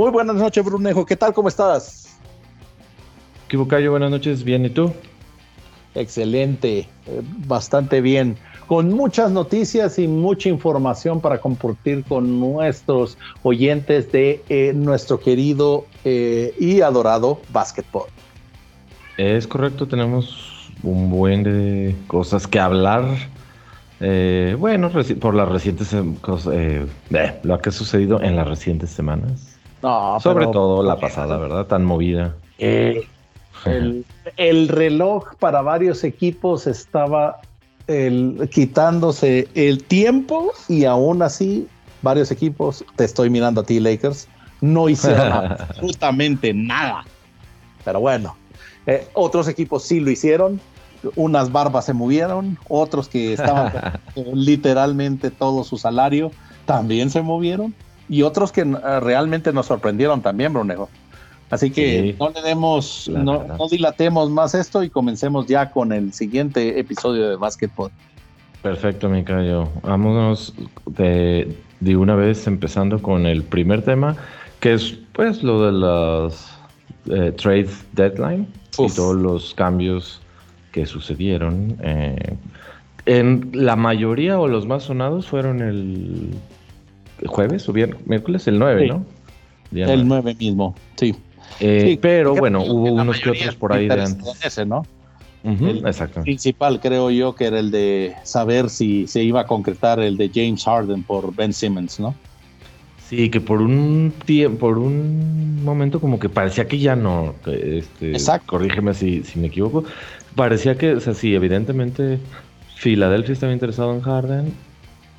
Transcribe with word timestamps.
Muy 0.00 0.10
buenas 0.10 0.36
noches, 0.36 0.64
Brunejo. 0.64 1.04
¿Qué 1.04 1.14
tal? 1.14 1.34
¿Cómo 1.34 1.48
estás? 1.48 2.16
¿Qué 3.48 3.58
Bucayo? 3.58 3.90
Buenas 3.90 4.10
noches. 4.10 4.42
¿Bien? 4.42 4.64
¿Y 4.64 4.70
tú? 4.70 4.90
Excelente. 5.94 6.88
Eh, 7.06 7.20
bastante 7.46 8.00
bien. 8.00 8.38
Con 8.66 8.94
muchas 8.94 9.30
noticias 9.30 9.98
y 9.98 10.08
mucha 10.08 10.48
información 10.48 11.20
para 11.20 11.38
compartir 11.38 12.02
con 12.04 12.40
nuestros 12.40 13.18
oyentes 13.42 14.10
de 14.10 14.42
eh, 14.48 14.72
nuestro 14.74 15.20
querido 15.20 15.84
eh, 16.06 16.54
y 16.58 16.80
adorado 16.80 17.42
básquetbol. 17.52 18.06
Es 19.18 19.46
correcto. 19.46 19.86
Tenemos 19.86 20.72
un 20.82 21.10
buen 21.10 21.42
de 21.42 21.94
cosas 22.06 22.46
que 22.46 22.58
hablar. 22.58 23.04
bueno, 24.00 24.90
por 25.20 25.34
las 25.34 25.48
recientes 25.50 25.94
cosas, 26.22 26.54
lo 27.42 27.58
que 27.58 27.68
ha 27.68 27.72
sucedido 27.72 28.22
en 28.22 28.36
las 28.36 28.48
recientes 28.48 28.88
semanas. 28.88 29.49
Sobre 29.80 30.46
todo 30.48 30.82
la 30.82 30.98
pasada, 30.98 31.36
¿verdad? 31.38 31.66
Tan 31.66 31.84
movida. 31.84 32.34
Eh, 32.58 33.06
el, 34.36 34.68
reloj 34.68 35.34
para 35.38 35.62
varios 35.62 36.04
equipos 36.04 36.66
estaba 36.66 37.40
quitándose 38.52 39.48
el 39.56 39.82
tiempo 39.82 40.52
y 40.68 40.84
aún 40.84 41.22
así 41.22 41.66
varios 42.02 42.30
equipos, 42.30 42.84
te 42.96 43.04
estoy 43.04 43.30
mirando 43.30 43.62
a 43.62 43.64
ti 43.64 43.80
Lakers, 43.80 44.28
no 44.60 44.88
hicieron 44.88 45.32
absolutamente 45.32 46.54
nada. 46.54 47.04
Pero 47.84 48.00
bueno, 48.00 48.36
eh, 48.86 49.08
otros 49.14 49.48
equipos 49.48 49.84
sí 49.84 50.00
lo 50.00 50.10
hicieron, 50.10 50.60
unas 51.16 51.50
barbas 51.50 51.86
se 51.86 51.92
movieron, 51.92 52.58
otros 52.68 53.08
que 53.08 53.32
estaban 53.32 53.72
literalmente 54.34 55.30
todo 55.30 55.64
su 55.64 55.78
salario 55.78 56.30
también 56.66 57.10
se 57.10 57.22
movieron 57.22 57.74
y 58.10 58.22
otros 58.22 58.50
que 58.50 58.62
eh, 58.62 59.00
realmente 59.00 59.52
nos 59.52 59.66
sorprendieron 59.66 60.20
también, 60.20 60.52
Brunejo. 60.52 60.90
Así 61.48 61.70
que 61.70 62.14
no 62.18 62.30
le 62.30 62.42
demos, 62.42 63.08
no, 63.08 63.44
dilatemos 63.70 64.30
más 64.30 64.54
esto 64.54 64.82
y 64.82 64.90
comencemos 64.90 65.46
ya 65.46 65.70
con 65.70 65.92
el 65.92 66.12
siguiente 66.12 66.78
episodio 66.78 67.30
de 67.30 67.36
Basketball. 67.36 67.90
Perfecto, 68.62 69.08
Micayo. 69.08 69.68
Vámonos 69.82 70.54
de, 70.86 71.56
de, 71.80 71.96
una 71.96 72.14
vez 72.14 72.46
empezando 72.46 73.00
con 73.00 73.26
el 73.26 73.42
primer 73.42 73.82
tema, 73.82 74.16
que 74.60 74.74
es 74.74 74.96
pues 75.12 75.42
lo 75.42 75.64
de 75.64 75.72
las 75.72 76.56
eh, 77.06 77.32
trade 77.32 77.70
deadline 77.92 78.46
y 78.78 78.88
todos 78.92 79.16
los 79.16 79.54
cambios 79.54 80.20
que 80.70 80.86
sucedieron. 80.86 81.76
Eh, 81.82 82.36
en 83.06 83.50
la 83.52 83.74
mayoría 83.74 84.38
o 84.38 84.46
los 84.46 84.66
más 84.66 84.84
sonados 84.84 85.26
fueron 85.26 85.62
el 85.62 86.34
jueves 87.26 87.68
o 87.68 87.72
viernes, 87.72 88.06
miércoles, 88.06 88.46
el 88.48 88.58
9, 88.58 88.86
¿no? 88.88 89.04
el 89.72 90.06
9 90.06 90.36
mismo, 90.38 90.74
eh, 91.60 91.82
sí. 91.84 91.98
Pero 92.00 92.34
bueno, 92.34 92.62
hubo 92.62 92.92
unos 92.92 93.20
que 93.20 93.30
otros 93.30 93.54
por 93.56 93.72
ahí 93.72 93.88
de 93.88 94.02
antes. 94.02 94.44
Ese, 94.44 94.64
¿no? 94.64 94.86
el 95.42 95.82
principal 96.22 96.80
creo 96.80 97.10
yo 97.10 97.34
que 97.34 97.46
era 97.46 97.58
el 97.58 97.70
de 97.70 98.14
saber 98.24 98.68
si 98.68 99.06
se 99.06 99.22
iba 99.22 99.40
a 99.40 99.46
concretar 99.46 99.98
el 99.98 100.16
de 100.18 100.30
James 100.32 100.64
Harden 100.64 101.02
por 101.02 101.34
Ben 101.34 101.52
Simmons, 101.52 101.98
¿no? 101.98 102.14
Sí, 103.08 103.30
que 103.30 103.40
por 103.40 103.60
un 103.60 104.12
tiempo, 104.24 104.58
por 104.58 104.78
un 104.78 105.64
momento 105.64 105.98
como 105.98 106.18
que 106.18 106.28
parecía 106.28 106.68
que 106.68 106.78
ya 106.78 106.94
no, 106.94 107.34
este, 107.46 108.12
Exacto. 108.12 108.46
corrígeme 108.48 108.94
si, 108.94 109.24
si 109.24 109.40
me 109.40 109.48
equivoco, 109.48 109.84
parecía 110.36 110.76
que, 110.76 110.92
o 110.92 111.00
sea, 111.00 111.14
sí, 111.14 111.34
evidentemente 111.34 112.18
Filadelfia 112.76 113.32
estaba 113.32 113.52
interesado 113.52 113.94
en 113.94 114.00
Harden, 114.02 114.52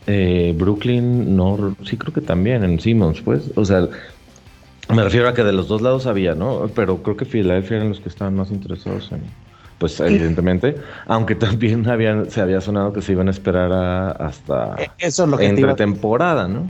eh, 0.07 0.53
Brooklyn, 0.57 1.35
no, 1.35 1.75
sí 1.83 1.97
creo 1.97 2.13
que 2.13 2.21
también 2.21 2.63
en 2.63 2.79
Simmons, 2.79 3.21
pues, 3.21 3.51
o 3.55 3.65
sea, 3.65 3.87
me 4.93 5.03
refiero 5.03 5.27
a 5.27 5.33
que 5.33 5.43
de 5.43 5.53
los 5.53 5.67
dos 5.67 5.81
lados 5.81 6.05
había, 6.05 6.35
¿no? 6.35 6.69
Pero 6.75 7.03
creo 7.03 7.15
que 7.15 7.25
Philadelphia 7.25 7.77
eran 7.77 7.89
los 7.89 7.99
que 7.99 8.09
estaban 8.09 8.35
más 8.35 8.51
interesados 8.51 9.11
en, 9.11 9.21
pues 9.77 9.99
evidentemente, 9.99 10.75
aunque 11.07 11.35
también 11.47 11.87
habían, 11.89 12.29
se 12.29 12.41
había 12.41 12.61
sonado 12.61 12.93
que 12.93 13.01
se 13.01 13.13
iban 13.13 13.27
a 13.27 13.31
esperar 13.31 13.71
hasta 14.21 14.75
e, 14.77 14.89
Eso 14.99 15.23
es 15.23 15.29
lo 15.29 15.37
que 15.37 15.47
entre 15.47 15.73
temporada, 15.75 16.47
¿no? 16.47 16.67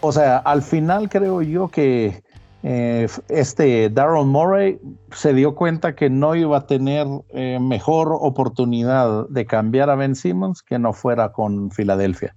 O 0.00 0.10
sea, 0.10 0.38
al 0.38 0.62
final 0.62 1.08
creo 1.08 1.42
yo 1.42 1.68
que 1.68 2.22
eh, 2.64 3.08
este 3.28 3.88
Daryl 3.88 4.26
Morey 4.26 4.78
se 5.12 5.32
dio 5.34 5.54
cuenta 5.54 5.94
que 5.94 6.10
no 6.10 6.34
iba 6.34 6.58
a 6.58 6.66
tener 6.66 7.06
eh, 7.30 7.58
mejor 7.60 8.16
oportunidad 8.20 9.28
de 9.28 9.46
cambiar 9.46 9.90
a 9.90 9.94
Ben 9.96 10.14
Simmons 10.14 10.62
que 10.62 10.78
no 10.78 10.92
fuera 10.92 11.32
con 11.32 11.70
Filadelfia. 11.70 12.34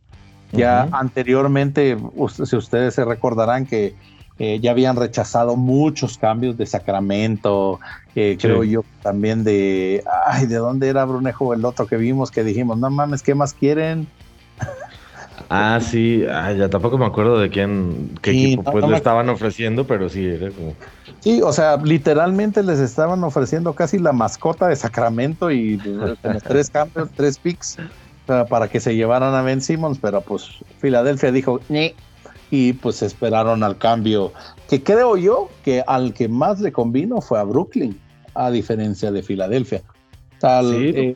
Ya 0.58 0.88
anteriormente, 0.92 1.98
si 2.46 2.56
ustedes 2.56 2.94
se 2.94 3.06
recordarán 3.06 3.66
que 3.66 3.96
eh, 4.38 4.60
ya 4.60 4.72
habían 4.72 4.98
rechazado 4.98 5.56
muchos 5.56 6.18
cambios 6.18 6.58
de 6.58 6.66
Sacramento, 6.66 7.80
eh, 8.16 8.38
creo 8.40 8.64
yo 8.64 8.84
también 9.02 9.44
de, 9.44 10.04
ay, 10.28 10.46
¿de 10.46 10.58
dónde 10.58 10.90
era 10.90 11.06
Brunejo 11.06 11.54
el 11.54 11.64
otro 11.64 11.88
que 11.88 11.96
vimos 11.96 12.32
que 12.32 12.44
dijimos, 12.44 12.78
no 12.78 12.90
mames, 12.90 13.22
¿qué 13.22 13.34
más 13.34 13.54
quieren? 13.54 14.08
Ah, 15.50 15.80
sí, 15.82 16.22
ya 16.22 16.70
tampoco 16.70 16.98
me 16.98 17.06
acuerdo 17.06 17.40
de 17.40 17.50
quién, 17.50 18.10
qué 18.22 18.32
equipo 18.32 18.64
pues 18.64 18.86
le 18.86 18.96
estaban 18.98 19.30
ofreciendo, 19.30 19.86
pero 19.86 20.10
sí, 20.10 20.26
era 20.26 20.50
como... 20.50 20.74
Sí, 21.20 21.42
o 21.42 21.54
sea, 21.54 21.78
literalmente 21.78 22.62
les 22.62 22.80
estaban 22.80 23.24
ofreciendo 23.24 23.74
casi 23.74 24.00
la 24.00 24.12
mascota 24.12 24.68
de 24.68 24.76
Sacramento 24.76 25.50
y 25.52 25.80
tres 26.44 26.70
cambios, 26.70 27.10
tres 27.16 27.38
picks 27.38 27.78
para 28.26 28.68
que 28.68 28.80
se 28.80 28.96
llevaran 28.96 29.34
a 29.34 29.42
Ben 29.42 29.62
Simmons, 29.62 30.00
pero 30.02 30.22
pues 30.22 30.50
Filadelfia 30.80 31.32
dijo, 31.32 31.60
y 32.52 32.74
pues 32.74 33.02
esperaron 33.02 33.64
al 33.64 33.78
cambio, 33.78 34.32
que 34.70 34.84
creo 34.84 35.18
yo 35.18 35.50
que 35.64 35.84
al 35.86 36.14
que 36.14 36.28
más 36.28 36.60
le 36.60 36.72
convino 36.72 37.22
fue 37.22 37.40
a 37.40 37.44
Brooklyn, 37.44 38.00
a 38.34 38.52
diferencia 38.52 39.12
de 39.12 39.24
Filadelfia. 39.24 39.82
Eh, 40.44 41.16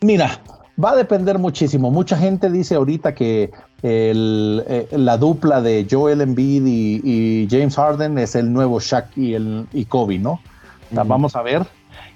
mira, 0.00 0.40
va 0.82 0.92
a 0.92 0.96
depender 0.96 1.38
muchísimo. 1.38 1.90
Mucha 1.90 2.16
gente 2.16 2.50
dice 2.50 2.74
ahorita 2.74 3.14
que 3.14 3.50
eh, 3.82 4.88
la 4.90 5.16
dupla 5.16 5.60
de 5.60 5.86
Joel 5.88 6.20
Embiid 6.20 6.64
y, 6.66 7.48
James 7.50 7.76
Harden 7.76 8.18
es 8.18 8.34
el 8.34 8.52
nuevo 8.52 8.80
Shaq 8.80 9.16
y, 9.16 9.34
el, 9.34 9.66
y 9.72 9.84
Kobe, 9.84 10.18
¿no? 10.18 10.40
Vamos 10.90 11.36
a 11.36 11.42
ver. 11.42 11.66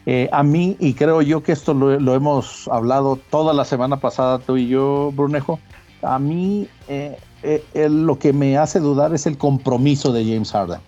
Eh, 0.06 0.28
a 0.32 0.42
mí, 0.42 0.76
y 0.80 0.94
creo 0.94 1.22
yo 1.22 1.42
que 1.42 1.52
esto 1.52 1.74
lo, 1.74 2.14
hemos 2.14 2.68
hablado 2.68 3.18
toda 3.30 3.54
la 3.54 3.64
semana 3.64 4.00
pasada 4.00 4.40
tú 4.40 4.56
y 4.56 4.66
yo, 4.66 5.12
Brunejo, 5.14 5.60
a 6.02 6.18
mí 6.18 6.66
eh, 6.88 7.16
eh, 7.42 7.88
lo 7.88 8.18
que 8.18 8.32
me 8.32 8.58
hace 8.58 8.80
dudar 8.80 9.14
es 9.14 9.26
el 9.26 9.38
compromiso 9.38 10.12
de 10.12 10.24
James 10.24 10.50
Harden, 10.50 10.80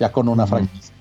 ya 0.00 0.10
con 0.10 0.28
una 0.28 0.46
franquicia. 0.46 0.94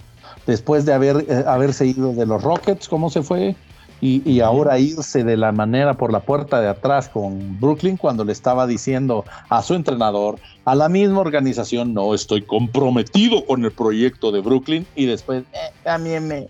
Después 0.46 0.86
de 0.86 0.94
haber, 0.94 1.46
haberse 1.48 1.88
ido 1.88 2.14
de 2.14 2.28
los 2.28 2.44
Rockets, 2.44 2.88
¿cómo 2.88 3.09
se 3.09 3.24
fue? 3.24 3.56
Y, 4.02 4.22
y, 4.30 4.42
ahora 4.42 4.78
irse 4.78 5.24
de 5.24 5.38
la 5.38 5.52
manera 5.54 5.96
por 5.96 6.12
la 6.12 6.20
puerta 6.20 6.59
de 6.59 6.68
atrás 6.68 7.08
con 7.08 7.59
Brooklyn 7.59 7.96
cuando 7.96 8.25
le 8.25 8.34
estaba 8.34 8.68
diciendo 8.68 9.24
a 9.50 9.64
su 9.64 9.74
entrenador, 9.74 10.38
a 10.66 10.75
la 10.75 10.90
misma 10.90 11.22
organización, 11.22 11.94
no 11.94 12.14
estoy 12.14 12.42
comprometido 12.42 13.44
con 13.46 13.64
el 13.64 13.72
proyecto 13.72 14.31
de 14.34 14.42
Brooklyn 14.42 14.86
y 14.96 15.06
después 15.06 15.46
también 15.84 16.28
me, 16.28 16.50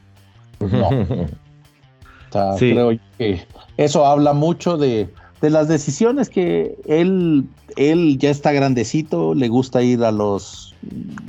no. 0.60 0.90
Creo 2.58 2.98
que 3.18 3.42
eso 3.78 4.06
habla 4.06 4.34
mucho 4.34 4.78
de, 4.78 5.10
las 5.42 5.68
decisiones 5.68 6.30
que 6.30 6.76
él, 6.88 7.46
él 7.76 8.18
ya 8.18 8.32
está 8.32 8.52
grandecito, 8.52 9.36
le 9.36 9.48
gusta 9.48 9.84
ir 9.84 10.04
a 10.04 10.12
los 10.12 10.76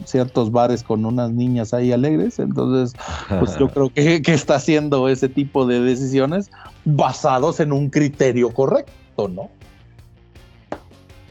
ciertos 0.04 0.50
bares 0.50 0.82
con 0.82 1.04
unas 1.04 1.30
niñas 1.30 1.74
ahí 1.74 1.92
alegres, 1.92 2.38
entonces 2.38 2.94
pues 3.38 3.58
yo 3.58 3.68
creo 3.74 3.90
que, 3.90 4.22
está 4.26 4.56
haciendo 4.56 5.08
ese 5.08 5.28
tipo 5.28 5.66
de 5.66 5.80
decisiones 5.80 6.50
basados 6.84 7.60
en 7.60 7.72
un 7.72 7.90
criterio 7.90 8.50
correcto, 8.52 9.28
¿no? 9.28 9.50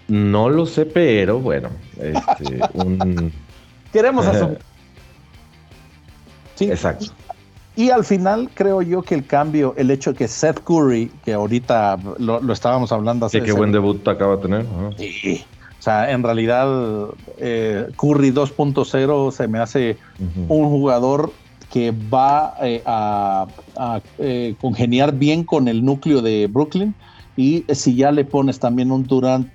No 0.08 0.50
lo 0.50 0.68
sé, 0.68 0.86
pero 0.86 1.40
bueno, 1.40 1.70
este, 2.00 2.60
queremos 3.92 4.28
asumir. 4.28 4.60
Sí, 6.54 6.66
exacto. 6.66 7.08
Y 7.76 7.90
al 7.90 8.06
final 8.06 8.50
creo 8.54 8.82
yo 8.82 9.02
que 9.02 9.16
el 9.16 9.26
cambio, 9.26 9.74
el 9.78 9.92
hecho 9.92 10.12
de 10.12 10.18
que 10.18 10.28
Seth 10.28 10.62
Curry, 10.64 11.12
que 11.26 11.34
ahorita 11.34 11.98
lo, 12.20 12.54
estábamos 12.54 12.92
hablando 12.92 13.26
hace... 13.26 13.42
qué 13.42 13.52
buen 13.52 13.72
debut 13.72 14.08
acaba 14.08 14.38
de 14.38 14.42
tener. 14.42 14.66
Sí. 14.98 15.44
O 15.78 15.84
sea, 15.86 16.10
en 16.12 16.24
realidad 16.24 17.10
eh, 17.38 17.88
Curry 17.98 18.32
2.0 18.32 19.32
se 19.32 19.48
me 19.48 19.60
hace 19.60 19.98
un 20.48 20.70
jugador 20.70 21.32
que 21.72 21.94
va 22.12 22.56
eh, 22.62 22.82
a, 22.86 23.46
eh, 24.18 24.56
congeniar 24.62 25.14
bien 25.14 25.44
con 25.44 25.68
el 25.68 25.84
núcleo 25.84 26.22
de 26.22 26.48
Brooklyn. 26.48 26.96
Y 27.36 27.66
si 27.70 27.96
ya 27.96 28.12
le 28.12 28.24
pones 28.24 28.60
también 28.60 28.92
un 28.92 29.04
Durant 29.04 29.50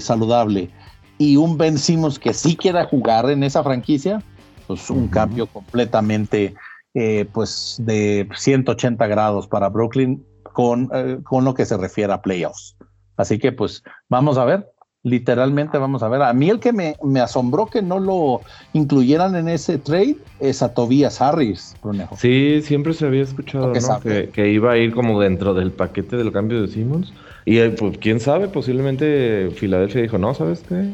saludable 0.00 0.68
y 1.16 1.36
un 1.36 1.56
Ben 1.56 1.78
Simmons 1.78 2.18
que 2.18 2.34
sí 2.34 2.54
quiera 2.54 2.84
jugar 2.84 3.30
en 3.30 3.42
esa 3.42 3.64
franquicia, 3.64 4.22
pues 4.66 4.90
un 4.90 5.08
cambio 5.08 5.46
completamente 5.46 6.54
eh, 6.94 7.26
pues 7.32 7.76
de 7.80 8.28
180 8.34 9.06
grados 9.06 9.46
para 9.46 9.68
Brooklyn 9.68 10.24
con, 10.52 10.90
eh, 10.94 11.18
con 11.24 11.44
lo 11.44 11.54
que 11.54 11.64
se 11.64 11.76
refiere 11.76 12.12
a 12.12 12.20
playoffs. 12.22 12.76
Así 13.16 13.38
que 13.38 13.52
pues 13.52 13.82
vamos 14.08 14.38
a 14.38 14.44
ver. 14.44 14.68
Literalmente, 15.04 15.78
vamos 15.78 16.04
a 16.04 16.08
ver. 16.08 16.22
A 16.22 16.32
mí 16.32 16.48
el 16.48 16.60
que 16.60 16.72
me, 16.72 16.94
asombró 17.20 17.66
que 17.66 17.82
no 17.82 17.98
lo 17.98 18.40
incluyeran 18.72 19.34
en 19.34 19.48
ese 19.48 19.78
trade 19.78 20.16
es 20.38 20.62
a 20.62 20.74
Tobias 20.74 21.20
Harris, 21.20 21.74
Brunejo. 21.82 22.16
Sí, 22.16 22.62
siempre 22.62 22.94
se 22.94 23.06
había 23.06 23.22
escuchado 23.22 23.72
que, 23.72 24.48
iba 24.48 24.70
a 24.70 24.78
ir 24.78 24.94
como 24.94 25.20
dentro 25.20 25.54
del 25.54 25.72
paquete 25.72 26.16
del 26.16 26.30
cambio 26.30 26.62
de 26.62 26.68
Simmons. 26.68 27.12
Y 27.44 27.58
eh, 27.58 27.70
pues 27.70 27.98
quién 27.98 28.20
sabe, 28.20 28.46
posiblemente 28.46 29.50
Filadelfia 29.56 30.02
dijo, 30.02 30.18
no, 30.18 30.34
¿sabes 30.34 30.62
qué? 30.68 30.92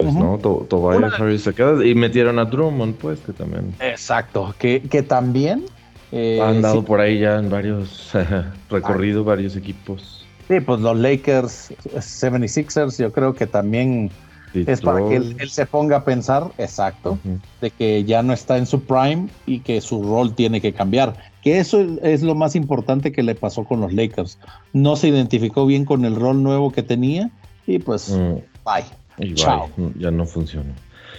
Pues 0.00 0.14
no, 0.14 0.38
Tobias 0.38 1.12
Harris 1.18 1.42
se 1.42 1.52
queda. 1.52 1.84
Y 1.84 1.94
metieron 1.94 2.38
a 2.38 2.44
Drummond, 2.44 2.96
pues, 2.96 3.20
que 3.20 3.32
también. 3.32 3.74
Exacto, 3.80 4.54
que, 4.58 4.82
que 4.82 5.02
también. 5.02 5.66
Eh, 6.12 6.40
Han 6.42 6.62
dado 6.62 6.84
por 6.84 7.00
ahí 7.00 7.20
ya 7.20 7.38
en 7.38 7.50
varios 7.50 8.10
recorrido, 8.70 9.22
varios 9.22 9.56
equipos. 9.56 10.26
Sí, 10.48 10.58
pues 10.60 10.80
los 10.80 10.98
Lakers, 10.98 11.72
76ers, 11.94 12.98
yo 12.98 13.12
creo 13.12 13.34
que 13.34 13.46
también 13.46 14.10
es 14.52 14.80
para 14.80 15.06
que 15.08 15.16
él, 15.16 15.36
se 15.48 15.64
ponga 15.66 15.98
a 15.98 16.04
pensar, 16.04 16.50
exacto, 16.58 17.18
de 17.60 17.70
que 17.70 18.02
ya 18.02 18.22
no 18.24 18.32
está 18.32 18.58
en 18.58 18.66
su 18.66 18.82
prime 18.82 19.28
y 19.46 19.60
que 19.60 19.80
su 19.80 20.02
rol 20.02 20.34
tiene 20.34 20.60
que 20.60 20.72
cambiar. 20.72 21.14
Que 21.42 21.58
eso 21.58 21.86
es 22.02 22.22
lo 22.22 22.34
más 22.34 22.56
importante 22.56 23.12
que 23.12 23.22
le 23.22 23.36
pasó 23.36 23.64
con 23.64 23.80
los 23.80 23.92
Lakers. 23.92 24.38
No 24.72 24.96
se 24.96 25.08
identificó 25.08 25.66
bien 25.66 25.84
con 25.84 26.04
el 26.04 26.16
rol 26.16 26.42
nuevo 26.42 26.72
que 26.72 26.82
tenía 26.82 27.30
y 27.66 27.78
pues, 27.78 28.10
mm. 28.10 28.34
bye. 28.64 28.99
Chao. 29.34 29.70
Mm, 29.76 29.98
ya 29.98 30.10
no 30.10 30.26
funciona. 30.26 30.72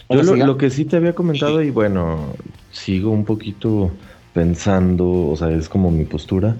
Yo 0.09 0.23
lo, 0.23 0.57
que 0.57 0.69
sí 0.69 0.85
te 0.85 0.97
había 0.97 1.13
comentado 1.13 1.61
y 1.61 1.69
bueno, 1.69 2.33
sigo 2.71 3.11
un 3.11 3.23
poquito 3.23 3.91
pensando, 4.33 5.29
o 5.29 5.35
sea, 5.37 5.49
es 5.51 5.69
como 5.69 5.89
mi 5.89 6.05
postura, 6.05 6.57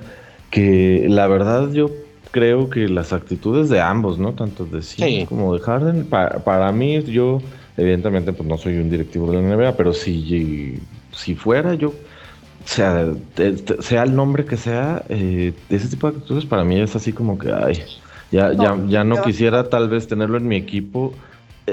que 0.50 1.06
la 1.10 1.28
verdad 1.28 1.72
yo 1.72 1.92
creo 2.32 2.70
que 2.70 2.88
las 2.88 3.14
actitudes 3.14 3.70
de 3.70 3.82
ambos, 3.82 4.20
¿no? 4.20 4.34
Tanto 4.34 4.66
de 4.66 4.82
sí, 4.82 5.26
como 5.28 5.54
de 5.54 5.60
Harden, 5.60 6.06
para, 6.06 6.72
mí, 6.72 7.02
yo, 7.04 7.42
evidentemente, 7.78 8.34
pues 8.34 8.48
no 8.48 8.58
soy 8.58 8.78
un 8.78 8.90
directivo 8.90 9.32
de 9.32 9.42
la 9.42 9.56
NBA, 9.56 9.76
pero 9.76 9.94
si, 9.94 10.80
si 11.14 11.36
fuera 11.36 11.74
yo, 11.74 11.94
sea, 12.66 13.08
sea 13.80 14.04
el 14.04 14.16
nombre 14.16 14.46
que 14.46 14.58
sea, 14.58 15.04
eh, 15.10 15.54
ese 15.70 15.88
tipo 15.90 16.10
de 16.10 16.18
actitudes 16.18 16.46
para 16.46 16.64
mí 16.64 16.80
es 16.80 16.96
así 16.96 17.12
como 17.12 17.38
que, 17.38 17.52
ay, 17.52 17.84
ya, 18.32 18.54
ya, 18.54 18.78
ya 18.88 19.04
no 19.04 19.22
quisiera 19.22 19.70
tal 19.70 19.90
vez 19.90 20.08
tenerlo 20.08 20.38
en 20.38 20.48
mi 20.48 20.56
equipo, 20.56 21.14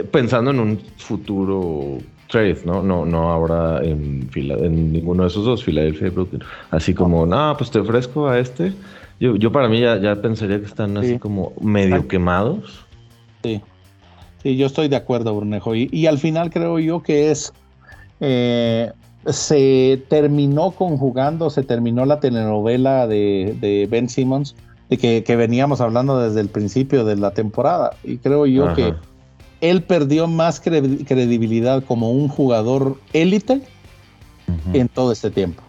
pensando 0.04 0.50
en 0.50 0.60
un 0.60 0.78
futuro 0.96 1.98
trade, 2.28 2.58
¿no? 2.64 2.82
No, 2.82 3.06
no 3.06 3.30
ahora 3.30 3.82
en, 3.82 4.28
en 4.34 4.92
ninguno 4.92 5.22
de 5.22 5.28
esos 5.28 5.44
dos, 5.44 5.64
Filadelfia 5.64 6.08
y 6.08 6.10
Brooklyn. 6.10 6.42
Así 6.70 6.94
como, 6.94 7.24
no, 7.26 7.54
pues 7.56 7.70
te 7.70 7.78
ofrezco 7.78 8.28
a 8.28 8.38
este 8.38 8.72
yo, 9.20 9.36
yo 9.36 9.50
para 9.50 9.68
mí 9.68 9.80
ya, 9.80 10.16
pensaría 10.22 10.60
que 10.60 10.66
están 10.66 10.96
así 10.96 11.18
como 11.18 11.52
medio 11.60 12.06
quemados. 12.06 12.84
Sí. 13.42 13.60
Sí, 14.42 14.56
yo 14.56 14.66
estoy 14.66 14.86
de 14.88 14.96
acuerdo, 14.96 15.34
Brunejo. 15.34 15.74
Y, 15.74 16.06
al 16.06 16.18
final 16.18 16.50
creo 16.50 16.78
yo 16.78 17.02
que 17.02 17.30
es. 17.30 17.52
Eh, 18.20 18.92
se 19.26 20.02
terminó 20.08 20.70
conjugando, 20.70 21.50
se 21.50 21.64
terminó 21.64 22.06
la 22.06 22.20
telenovela 22.20 23.06
de, 23.06 23.88
Ben 23.90 24.08
Simmons, 24.08 24.54
de 24.88 25.22
que, 25.22 25.36
veníamos 25.36 25.80
hablando 25.80 26.20
desde 26.20 26.40
el 26.40 26.48
principio 26.48 27.04
de 27.04 27.16
la 27.16 27.32
temporada. 27.32 27.90
Y 28.04 28.18
creo 28.18 28.46
yo 28.46 28.72
que 28.74 28.94
él 29.60 29.82
perdió 29.82 30.26
más 30.26 30.60
credibilidad 30.60 31.82
como 31.84 32.10
un 32.10 32.28
jugador 32.28 32.98
élite 33.12 33.62
en 34.72 34.88
todo 34.88 35.12
este 35.12 35.30
tiempo. 35.30 35.62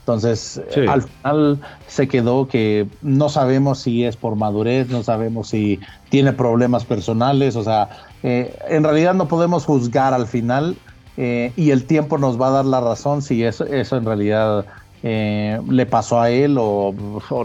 Entonces, 0.00 0.60
al 0.88 1.02
final 1.02 1.60
se 1.86 2.08
quedó 2.08 2.48
que 2.48 2.86
no 3.02 3.28
sabemos 3.28 3.80
si 3.80 4.04
es 4.04 4.16
por 4.16 4.34
madurez, 4.34 4.88
no 4.88 5.02
sabemos 5.02 5.48
si 5.48 5.78
tiene 6.08 6.32
problemas 6.32 6.84
personales, 6.84 7.54
o 7.54 7.62
sea, 7.62 7.90
eh, 8.22 8.56
en 8.68 8.82
realidad 8.82 9.14
no 9.14 9.28
podemos 9.28 9.64
juzgar 9.64 10.12
al 10.14 10.26
final 10.26 10.76
eh, 11.16 11.52
y 11.56 11.70
el 11.70 11.84
tiempo 11.84 12.18
nos 12.18 12.40
va 12.40 12.48
a 12.48 12.50
dar 12.50 12.64
la 12.64 12.80
razón 12.80 13.22
si 13.22 13.44
eso, 13.44 13.64
eso 13.66 13.96
en 13.96 14.04
realidad 14.04 14.64
eh, 15.02 15.60
le 15.68 15.86
pasó 15.86 16.20
a 16.20 16.30
él 16.30 16.56
o, 16.58 16.94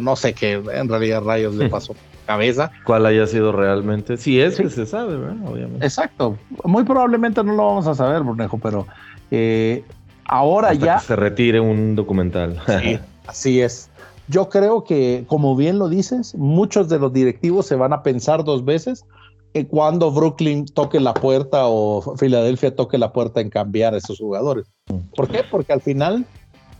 no 0.01 0.15
sé 0.15 0.33
qué 0.33 0.53
en 0.53 0.89
realidad 0.89 1.21
rayos 1.23 1.55
le 1.55 1.69
pasó 1.69 1.95
cabeza. 2.25 2.71
¿Cuál 2.83 3.05
haya 3.05 3.27
sido 3.27 3.51
realmente? 3.51 4.17
Si 4.17 4.39
es 4.39 4.57
que 4.57 4.69
se 4.69 4.85
sabe, 4.85 5.17
¿verdad? 5.17 5.47
Obviamente. 5.47 5.85
Exacto. 5.85 6.37
Muy 6.63 6.83
probablemente 6.83 7.43
no 7.43 7.53
lo 7.53 7.65
vamos 7.65 7.87
a 7.87 7.95
saber, 7.95 8.23
Brunejo, 8.23 8.57
pero 8.57 8.85
Ahora 10.25 10.73
ya. 10.73 10.99
se 10.99 11.15
retire 11.15 11.59
un 11.59 11.95
documental. 11.95 12.59
Sí, 12.81 12.99
así 13.27 13.61
es. 13.61 13.89
Yo 14.27 14.49
creo 14.49 14.83
que, 14.83 15.23
como 15.27 15.55
bien 15.55 15.77
lo 15.77 15.87
dices, 15.87 16.33
muchos 16.35 16.89
de 16.89 16.97
los 16.97 17.13
directivos 17.13 17.67
se 17.67 17.75
van 17.75 17.93
a 17.93 18.01
pensar 18.01 18.43
dos 18.43 18.65
veces 18.65 19.05
cuando 19.69 20.11
Brooklyn 20.11 20.65
toque 20.65 20.99
la 20.99 21.13
puerta 21.13 21.61
o 21.67 22.17
Filadelfia 22.17 22.75
toque 22.75 22.97
la 22.97 23.13
puerta 23.13 23.39
en 23.39 23.49
cambiar 23.49 23.93
a 23.93 23.97
esos 23.97 24.17
jugadores. 24.17 24.65
¿Por 25.15 25.29
qué? 25.29 25.43
Porque 25.49 25.71
al 25.71 25.79
final 25.79 26.25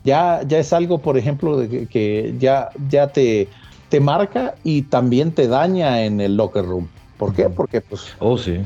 ya, 0.04 0.42
ya 0.46 0.58
es 0.58 0.74
algo, 0.74 0.98
por 0.98 1.16
ejemplo, 1.16 1.56
de 1.56 1.86
que, 1.86 2.34
ya, 2.38 2.68
ya 2.90 3.08
te, 3.08 3.48
te 3.88 4.00
marca 4.00 4.54
y 4.64 4.82
también 4.82 5.32
te 5.32 5.48
daña 5.48 6.04
en 6.04 6.20
el 6.20 6.36
locker 6.36 6.64
room. 6.64 6.88
¿Por 7.18 7.34
qué? 7.34 7.48
Porque 7.48 7.80
pues... 7.80 8.14
Oh, 8.18 8.36
sí 8.36 8.60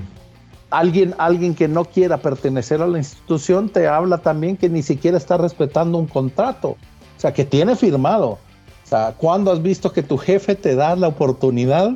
alguien, 0.70 1.14
alguien 1.19 1.55
que 1.55 1.69
no 1.69 1.84
quiera 1.84 2.19
pertenecer 2.19 2.81
a 2.81 2.87
la 2.87 2.99
institución 2.99 3.69
te 3.69 3.87
habla 3.87 4.19
también 4.19 4.56
que 4.56 4.69
ni 4.69 4.82
siquiera 4.82 5.17
está 5.17 5.37
respetando 5.37 5.99
un 5.99 6.06
contrato, 6.06 6.70
o 6.70 6.76
sea, 7.20 7.34
que 7.34 7.44
tiene 7.44 7.76
firmado. 7.76 8.31
O 8.31 8.88
sea, 8.90 9.14
¿cuándo 9.17 9.52
has 9.52 9.62
visto 9.62 9.93
que 9.93 10.02
tu 10.02 10.17
jefe 10.17 10.55
te 10.55 10.75
da 10.75 10.96
la 10.96 11.08
oportunidad 11.08 11.93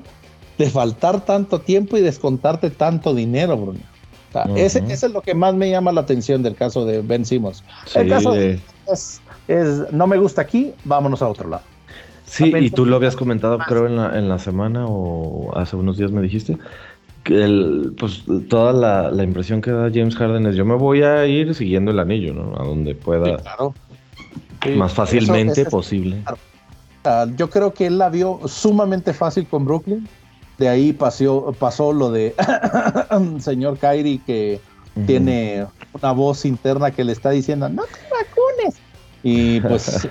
de 0.58 0.70
faltar 0.70 1.24
tanto 1.24 1.60
tiempo 1.60 1.96
y 1.96 2.02
descontarte 2.02 2.70
tanto 2.70 3.14
dinero, 3.14 3.56
Bruno? 3.56 3.80
O 4.28 4.32
sea, 4.32 4.44
ese, 4.56 4.84
es 4.88 5.02
lo 5.10 5.22
que 5.22 5.34
más 5.34 5.54
me 5.54 5.70
llama 5.70 5.92
la 5.92 6.00
atención 6.02 6.42
del 6.42 6.56
caso 6.56 6.84
de 6.84 7.02
Ben 7.02 7.24
Simmons. 7.24 7.62
El 7.94 8.08
caso 8.08 8.34
es, 8.34 9.20
no 9.92 10.06
me 10.06 10.18
gusta 10.18 10.42
aquí, 10.42 10.72
vámonos 10.84 11.22
a 11.22 11.28
otro 11.28 11.48
lado. 11.48 11.62
Sí, 12.24 12.52
y 12.56 12.70
tú 12.70 12.86
lo 12.86 12.96
habías 12.96 13.16
comentado, 13.16 13.58
creo, 13.58 13.86
en 13.86 13.96
la, 13.96 14.18
en 14.18 14.28
la 14.28 14.38
semana 14.38 14.86
o 14.86 15.56
hace 15.56 15.76
unos 15.76 15.98
días 15.98 16.10
me 16.10 16.22
dijiste, 16.22 16.58
el, 17.26 17.94
pues 17.98 18.24
toda 18.48 19.10
la, 19.10 19.22
impresión 19.22 19.60
que 19.60 19.70
da 19.70 19.90
James 19.92 20.16
Harden 20.16 20.46
es 20.46 20.56
yo 20.56 20.64
me 20.64 20.74
voy 20.74 21.02
a 21.02 21.26
ir 21.26 21.54
siguiendo 21.54 21.90
el 21.90 21.98
anillo, 21.98 22.34
¿no? 22.34 22.54
A 22.60 22.64
donde 22.64 22.94
pueda. 22.94 23.38
más 24.76 24.92
fácilmente 24.92 25.64
posible. 25.66 26.22
yo 27.36 27.50
creo 27.50 27.72
que 27.72 27.86
él 27.86 27.98
la 27.98 28.08
vio 28.08 28.40
sumamente 28.46 29.12
fácil 29.12 29.46
con 29.46 29.64
Brooklyn. 29.64 30.08
De 30.58 30.68
ahí 30.68 30.92
pasó, 30.92 31.54
pasó 31.58 31.92
lo 31.92 32.12
de 32.12 32.34
señor 33.40 33.78
Kyrie 33.78 34.20
que 34.24 34.60
tiene 35.06 35.66
una 35.92 36.12
voz 36.12 36.44
interna 36.44 36.92
que 36.92 37.02
le 37.02 37.12
está 37.12 37.30
diciendo, 37.30 37.68
no 37.68 37.82
te. 37.82 38.14
Y 39.24 39.60
pues 39.62 40.06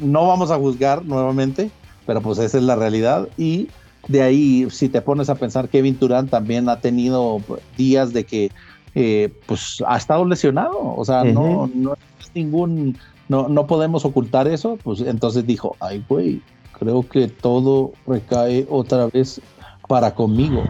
no 0.00 0.26
vamos 0.26 0.50
a 0.50 0.56
juzgar 0.56 1.04
nuevamente, 1.04 1.70
pero 2.06 2.22
pues 2.22 2.38
esa 2.38 2.56
es 2.56 2.64
la 2.64 2.76
realidad. 2.76 3.28
Y 3.36 3.68
de 4.08 4.22
ahí, 4.22 4.68
si 4.70 4.88
te 4.88 5.02
pones 5.02 5.28
a 5.28 5.34
pensar, 5.34 5.68
Kevin 5.68 5.98
Durant 5.98 6.30
también 6.30 6.68
ha 6.68 6.80
tenido 6.80 7.42
días 7.76 8.12
de 8.14 8.24
que 8.24 8.50
eh, 8.94 9.30
pues 9.44 9.82
ha 9.86 9.98
estado 9.98 10.24
lesionado, 10.24 10.94
o 10.96 11.04
sea, 11.04 11.24
no, 11.24 11.68
no 11.74 11.94
es 12.18 12.30
ningún, 12.34 12.96
no, 13.28 13.48
no 13.48 13.66
podemos 13.66 14.06
ocultar 14.06 14.48
eso, 14.48 14.78
pues 14.82 15.00
entonces 15.00 15.46
dijo, 15.46 15.76
ay 15.80 16.02
güey, 16.08 16.40
creo 16.78 17.06
que 17.06 17.28
todo 17.28 17.92
recae 18.06 18.66
otra 18.70 19.06
vez 19.08 19.40
para 19.88 20.14
conmigo. 20.14 20.62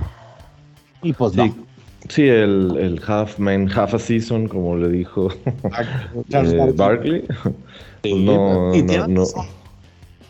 Y 1.02 1.12
pues 1.12 1.34
sí. 1.34 1.54
Sí, 2.08 2.28
el, 2.28 2.76
el 2.78 3.02
half 3.06 3.38
man, 3.38 3.68
half 3.68 3.94
a 3.94 3.98
season, 3.98 4.48
como 4.48 4.76
le 4.76 4.88
dijo 4.88 5.28
eh, 6.30 6.72
Barkley. 6.74 7.24
Sí, 8.02 8.14
no, 8.24 8.72
no, 9.08 9.24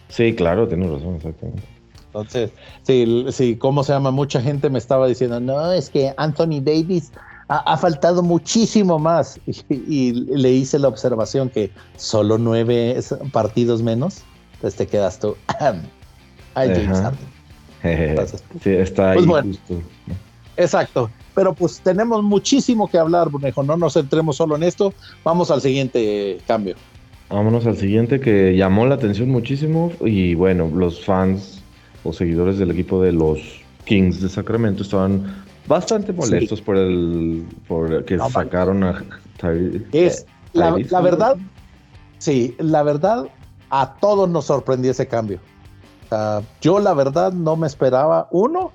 sí, 0.09 0.35
claro, 0.35 0.67
tiene 0.69 0.89
razón, 0.89 1.17
exactamente. 1.17 1.63
Entonces, 2.07 2.51
sí, 2.83 3.27
sí, 3.31 3.57
¿cómo 3.57 3.85
se 3.85 3.93
llama? 3.93 4.11
Mucha 4.11 4.41
gente 4.41 4.71
me 4.71 4.79
estaba 4.79 5.07
diciendo, 5.07 5.39
no, 5.39 5.73
es 5.73 5.91
que 5.91 6.15
Anthony 6.17 6.63
Davis 6.63 7.13
ha, 7.49 7.77
faltado 7.77 8.23
muchísimo 8.23 8.99
más. 8.99 9.39
Y, 9.69 10.13
le 10.13 10.51
hice 10.51 10.79
la 10.79 10.89
observación 10.89 11.51
que 11.51 11.71
solo 11.97 12.39
nueve 12.39 12.99
partidos 13.33 13.83
menos, 13.83 14.23
pues 14.61 14.75
te 14.75 14.87
quedas 14.87 15.19
tú. 15.19 15.37
Ay, 16.55 16.71
sí, 18.63 18.71
está 18.71 19.11
ahí 19.11 19.27
pues 19.27 19.45
justo. 19.45 19.83
Exacto. 20.57 21.11
Pero 21.37 21.55
pues 21.55 21.81
tenemos 21.81 22.25
muchísimo 22.25 22.89
que 22.89 22.99
hablar, 22.99 23.29
Brunejo. 23.29 23.63
No 23.63 23.77
nos 23.77 23.93
centremos 23.93 24.37
solo 24.37 24.57
en 24.57 24.65
esto. 24.65 24.93
Vamos 25.23 25.53
al 25.53 25.61
siguiente 25.61 26.39
cambio. 26.49 26.75
Vámonos 27.29 27.67
al 27.67 27.77
siguiente 27.77 28.19
que 28.19 28.57
llamó 28.57 28.87
la 28.87 28.97
atención 28.97 29.29
muchísimo 29.29 29.93
y 30.01 30.35
bueno, 30.35 30.69
los 30.75 31.05
fans 31.05 31.63
seguidores 32.13 32.59
del 32.59 32.71
equipo 32.71 33.03
de 33.03 33.13
los 33.13 33.39
Kings 33.85 34.21
de 34.21 34.29
Sacramento 34.29 34.83
estaban 34.83 35.45
bastante 35.67 36.13
molestos 36.13 36.61
por 36.61 36.77
el 36.77 37.45
por 37.67 38.05
que 38.05 38.19
sacaron 38.19 38.85
a 38.85 39.05
Es 39.93 40.27
la, 40.53 41.01
verdad, 41.01 41.37
sí, 42.19 42.55
la 42.59 42.83
verdad, 42.83 43.27
a 43.71 43.95
todos 43.97 44.29
nos 44.29 44.47
sorprendió 44.47 44.91
ese 44.91 45.07
cambio. 45.07 45.39
yo 46.61 46.79
la 46.79 46.95
verdad 46.95 47.33
no 47.33 47.57
me 47.57 47.67
esperaba, 47.67 48.29
uno, 48.31 48.73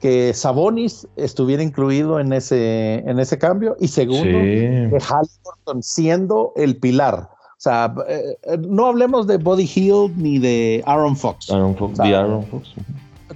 que 0.00 0.34
Sabonis 0.34 1.06
estuviera 1.16 1.62
incluido 1.62 2.20
en 2.20 2.32
ese, 2.32 2.96
en 3.06 3.18
ese 3.18 3.38
cambio 3.38 3.76
y 3.80 3.88
segundo, 3.88 4.24
que 4.24 4.98
Halliburton 5.00 5.82
siendo 5.82 6.52
el 6.56 6.76
pilar. 6.76 7.28
O 7.32 7.58
sea, 7.58 7.94
eh, 8.06 8.36
eh, 8.42 8.58
no 8.58 8.86
hablemos 8.86 9.26
de 9.26 9.38
Body 9.38 9.70
Hill 9.74 10.12
ni 10.16 10.38
de 10.38 10.82
Aaron 10.86 11.16
Fox. 11.16 11.50
Aaron 11.50 11.74
Fox, 11.74 11.96
de 11.98 12.14
Aaron 12.14 12.44
Fox. 12.46 12.74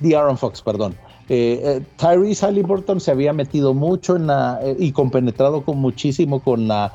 De 0.00 0.14
Aaron 0.14 0.36
Fox, 0.36 0.60
perdón. 0.60 0.94
Eh, 1.30 1.80
Tyrese 1.96 2.44
Halliburton 2.44 3.00
se 3.00 3.12
había 3.12 3.32
metido 3.32 3.72
mucho 3.72 4.16
en 4.16 4.26
la 4.26 4.60
y 4.78 4.92
compenetrado 4.92 5.64
con 5.64 5.78
muchísimo 5.78 6.40
con 6.40 6.68
la 6.68 6.92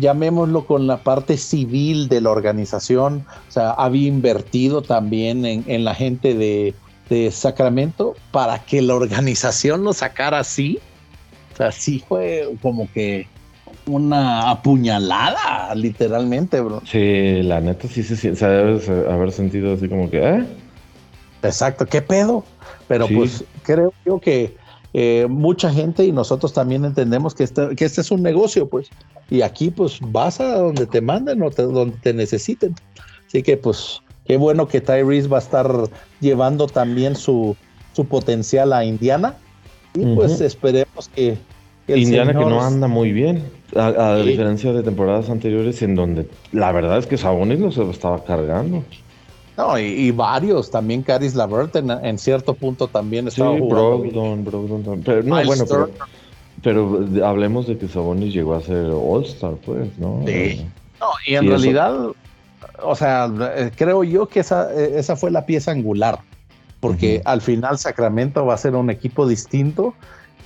llamémoslo 0.00 0.66
con 0.66 0.88
la 0.88 1.04
parte 1.04 1.36
civil 1.36 2.08
de 2.08 2.20
la 2.20 2.30
organización, 2.30 3.24
o 3.48 3.52
sea, 3.52 3.70
había 3.70 4.08
invertido 4.08 4.82
también 4.82 5.46
en 5.46 5.84
la 5.84 5.94
gente 5.94 6.34
de, 6.34 6.74
de 7.08 7.30
Sacramento 7.30 8.14
para 8.30 8.58
que 8.64 8.82
la 8.82 8.94
organización 8.94 9.84
lo 9.84 9.92
sacara 9.92 10.40
así. 10.40 10.78
O 11.54 11.56
sea, 11.56 11.72
sí 11.72 12.02
fue 12.06 12.48
como 12.62 12.90
que 12.92 13.26
una 13.86 14.50
apuñalada, 14.50 15.74
literalmente, 15.74 16.60
bro. 16.60 16.82
Sí, 16.84 17.42
la 17.42 17.60
neta 17.60 17.88
sí 17.88 18.02
se, 18.02 18.30
debe 18.30 19.10
haber 19.10 19.32
sentido 19.32 19.74
así 19.74 19.88
como 19.88 20.10
que, 20.10 20.22
¿eh? 20.22 20.46
Exacto, 21.42 21.86
¿qué 21.86 22.02
pedo? 22.02 22.44
Pero 22.86 23.06
pues 23.08 23.44
creo 23.62 23.92
yo 24.04 24.18
que 24.18 24.56
eh, 24.94 25.26
mucha 25.28 25.70
gente 25.72 26.04
y 26.04 26.12
nosotros 26.12 26.52
también 26.52 26.84
entendemos 26.84 27.34
que 27.34 27.44
este, 27.44 27.74
que 27.76 27.84
este 27.84 28.00
es 28.00 28.10
un 28.10 28.22
negocio, 28.22 28.68
pues. 28.68 28.88
Y 29.30 29.42
aquí, 29.42 29.70
pues, 29.70 29.98
vas 30.00 30.40
a 30.40 30.56
donde 30.56 30.86
te 30.86 31.00
manden 31.00 31.42
o 31.42 31.50
donde 31.50 31.96
te 31.98 32.14
necesiten. 32.14 32.74
Así 33.26 33.42
que, 33.42 33.56
pues, 33.56 34.00
Qué 34.28 34.36
bueno 34.36 34.68
que 34.68 34.82
Tyrese 34.82 35.26
va 35.26 35.38
a 35.38 35.40
estar 35.40 35.66
llevando 36.20 36.66
también 36.66 37.16
su, 37.16 37.56
su 37.94 38.04
potencial 38.04 38.74
a 38.74 38.84
Indiana. 38.84 39.36
Y 39.94 40.04
pues 40.14 40.42
esperemos 40.42 41.08
que. 41.14 41.38
Indiana 41.88 42.34
que 42.34 42.44
no 42.44 42.62
anda 42.62 42.86
muy 42.86 43.12
bien, 43.12 43.42
a, 43.74 44.16
diferencia 44.16 44.74
de 44.74 44.82
temporadas 44.82 45.30
anteriores 45.30 45.80
en 45.80 45.94
donde 45.94 46.28
la 46.52 46.70
verdad 46.70 46.98
es 46.98 47.06
que 47.06 47.16
Sabonis 47.16 47.58
no 47.58 47.72
se 47.72 47.80
lo 47.80 47.90
estaba 47.90 48.22
cargando. 48.22 48.84
No, 49.56 49.78
y, 49.78 50.10
varios, 50.10 50.70
también 50.70 51.02
Caris 51.02 51.34
Lavert 51.34 51.74
en, 51.76 52.18
cierto 52.18 52.52
punto 52.52 52.86
también 52.86 53.26
estaba 53.28 53.56
sí, 53.56 53.62
Brogdon, 53.62 54.44
Brogdon, 54.44 55.02
pero 55.02 55.22
no, 55.22 55.42
bueno, 55.42 55.64
pero, 56.62 57.06
hablemos 57.24 57.66
de 57.66 57.78
que 57.78 57.88
Sabonis 57.88 58.34
llegó 58.34 58.54
a 58.54 58.60
ser 58.60 58.90
All-Star, 58.92 59.54
pues, 59.64 59.98
¿no? 59.98 60.22
Sí. 60.26 60.66
No, 61.00 61.06
y 61.26 61.34
en 61.34 61.48
realidad 61.48 62.12
o 62.82 62.94
sea, 62.94 63.30
eh, 63.56 63.70
creo 63.76 64.04
yo 64.04 64.26
que 64.28 64.40
esa, 64.40 64.72
eh, 64.74 64.98
esa 64.98 65.16
fue 65.16 65.30
la 65.30 65.46
pieza 65.46 65.70
angular, 65.70 66.18
porque 66.80 67.22
al 67.24 67.40
final 67.40 67.78
Sacramento 67.78 68.44
va 68.44 68.54
a 68.54 68.58
ser 68.58 68.74
un 68.74 68.90
equipo 68.90 69.26
distinto 69.26 69.94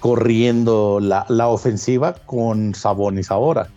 corriendo 0.01 0.99
la, 1.01 1.25
la 1.29 1.49
ofensiva 1.49 2.15
con 2.27 2.75
Sabonis 2.75 3.31
ahora. 3.31 3.69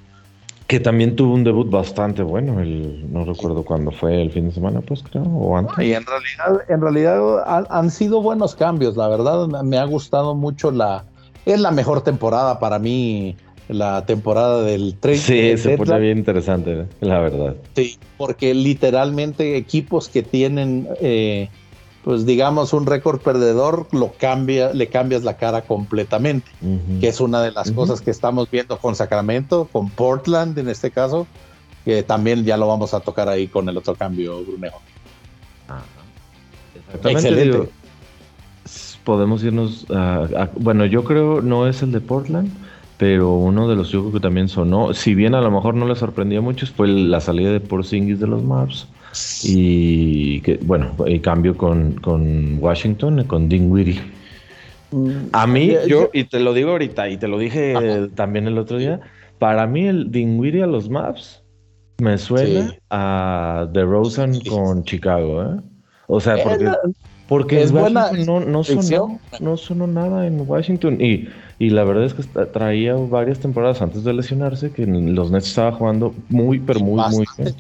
Que 0.68 0.80
también 0.80 1.16
tuvo 1.16 1.36
un 1.36 1.44
debut 1.44 1.70
bastante 1.70 2.24
bueno, 2.24 2.60
el, 2.60 3.12
no 3.14 3.24
recuerdo 3.24 3.64
cuándo 3.64 3.92
fue, 3.92 4.20
el 4.20 4.32
fin 4.32 4.48
de 4.48 4.52
semana, 4.52 4.82
pues 4.82 5.04
creo, 5.04 5.22
o 5.24 5.56
antes. 5.56 5.78
Y 5.78 5.94
en 5.94 6.04
realidad, 6.04 6.62
en 6.68 6.82
realidad 6.82 7.68
han, 7.70 7.92
sido 7.92 8.22
buenos 8.24 8.56
cambios, 8.56 8.98
la 8.98 9.08
verdad 9.08 9.48
me 9.48 9.78
ha 9.78 9.86
gustado 9.86 10.34
mucho 10.34 10.72
la, 10.72 11.04
es 11.46 11.60
la 11.60 11.70
mejor 11.70 12.02
temporada 12.02 12.58
para 12.58 12.80
mí 12.80 13.38
la 13.68 14.06
temporada 14.06 14.62
del 14.64 14.96
30. 15.00 15.24
Sí, 15.24 15.58
se 15.58 15.78
pone 15.78 16.00
bien 16.00 16.18
interesante, 16.18 16.86
la 17.02 17.20
verdad. 17.20 17.56
Sí, 17.76 17.98
porque 18.18 18.54
literalmente 18.54 19.58
equipos 19.58 20.08
que 20.08 20.24
tienen, 20.24 20.88
eh, 21.02 21.50
pues 22.04 22.26
digamos, 22.26 22.74
un 22.74 22.86
récord 22.86 23.20
perdedor, 23.20 23.88
lo 23.92 24.14
cambia, 24.14 24.74
le 24.74 24.88
cambias 24.88 25.24
la 25.24 25.38
cara 25.38 25.64
completamente, 25.64 26.48
que 27.00 27.08
es 27.08 27.20
una 27.20 27.42
de 27.42 27.52
las 27.52 27.72
cosas 27.72 28.02
que 28.02 28.12
estamos 28.12 28.50
viendo 28.52 28.78
con 28.78 28.96
Sacramento, 28.96 29.68
con 29.72 29.90
Portland 29.90 30.58
en 30.60 30.70
este 30.70 30.92
caso, 30.92 31.26
que 31.84 32.04
también 32.04 32.46
ya 32.46 32.58
lo 32.58 32.68
vamos 32.68 32.94
a 32.94 33.00
tocar 33.00 33.30
ahí 33.30 33.48
con 33.48 33.68
el 33.70 33.78
otro 33.78 33.96
cambio, 33.96 34.44
Brunejo. 34.44 34.82
Excelente. 37.04 37.70
podemos 39.04 39.44
irnos 39.44 39.86
a, 39.90 40.50
bueno, 40.56 40.86
yo 40.86 41.04
creo 41.04 41.42
no 41.42 41.68
es 41.68 41.82
el 41.82 41.92
de 41.92 42.02
Portland, 42.02 42.52
pero 42.98 43.36
uno 43.36 43.68
de 43.68 43.76
los 43.76 43.90
yo 43.90 44.12
que 44.12 44.20
también 44.20 44.48
sonó, 44.48 44.94
si 44.94 45.16
bien 45.16 45.36
a 45.36 45.42
lo 45.42 45.52
mejor 45.52 45.76
no 45.76 45.88
le 45.88 45.96
sorprendió 45.96 46.40
a 46.40 46.42
muchos, 46.42 46.72
fue 46.72 46.88
la 46.88 47.20
salida 47.20 47.52
de 47.52 47.60
Porzingis 47.60 48.20
de 48.20 48.28
los 48.28 48.44
Maps 48.44 48.88
y 49.44 50.42
que, 50.42 50.60
bueno, 50.64 50.96
y 51.06 51.20
cambio 51.20 51.58
con, 51.58 51.94
con 51.96 52.58
Washington, 52.60 53.24
con 53.26 53.50
Dinwiddie. 53.50 54.02
Mm, 54.92 55.10
a 55.32 55.48
mí, 55.48 55.74
yo, 55.88 56.10
y 56.14 56.26
te 56.26 56.40
lo 56.40 56.54
digo 56.54 56.72
ahorita, 56.72 57.10
y 57.10 57.18
te 57.18 57.28
lo 57.28 57.38
dije 57.38 58.10
también 58.16 58.48
el 58.48 58.58
otro 58.58 58.78
día, 58.78 59.02
para 59.40 59.68
mí 59.68 59.88
el 59.88 60.12
Dinwiddie 60.12 60.64
a 60.64 60.68
los 60.68 60.90
Maps 60.90 61.44
me 61.98 62.18
suena 62.18 62.76
a 62.90 63.68
The 63.74 63.84
Rosen 63.84 64.40
con 64.42 64.84
Chicago, 64.84 65.44
¿eh? 65.44 65.62
O 66.08 66.20
sea, 66.20 66.38
porque... 66.44 66.72
Porque 67.28 67.64
es 67.64 67.72
buena 67.72 68.12
no, 68.12 68.40
no, 68.40 68.64
sonó, 68.64 69.20
no 69.40 69.58
sonó 69.58 69.88
nada 69.88 70.28
en 70.28 70.48
Washington. 70.48 71.02
Y, 71.02 71.28
y 71.58 71.70
la 71.70 71.84
verdad 71.84 72.06
es 72.06 72.14
que 72.14 72.24
traía 72.46 72.96
varias 72.96 73.40
temporadas 73.40 73.82
antes 73.82 74.04
de 74.04 74.14
lesionarse 74.14 74.72
que 74.72 74.86
los 74.86 75.32
Nets 75.32 75.48
estaba 75.48 75.72
jugando 75.72 76.14
muy, 76.30 76.60
pero 76.60 76.80
muy, 76.80 77.02
muy 77.12 77.26
bien. 77.38 77.56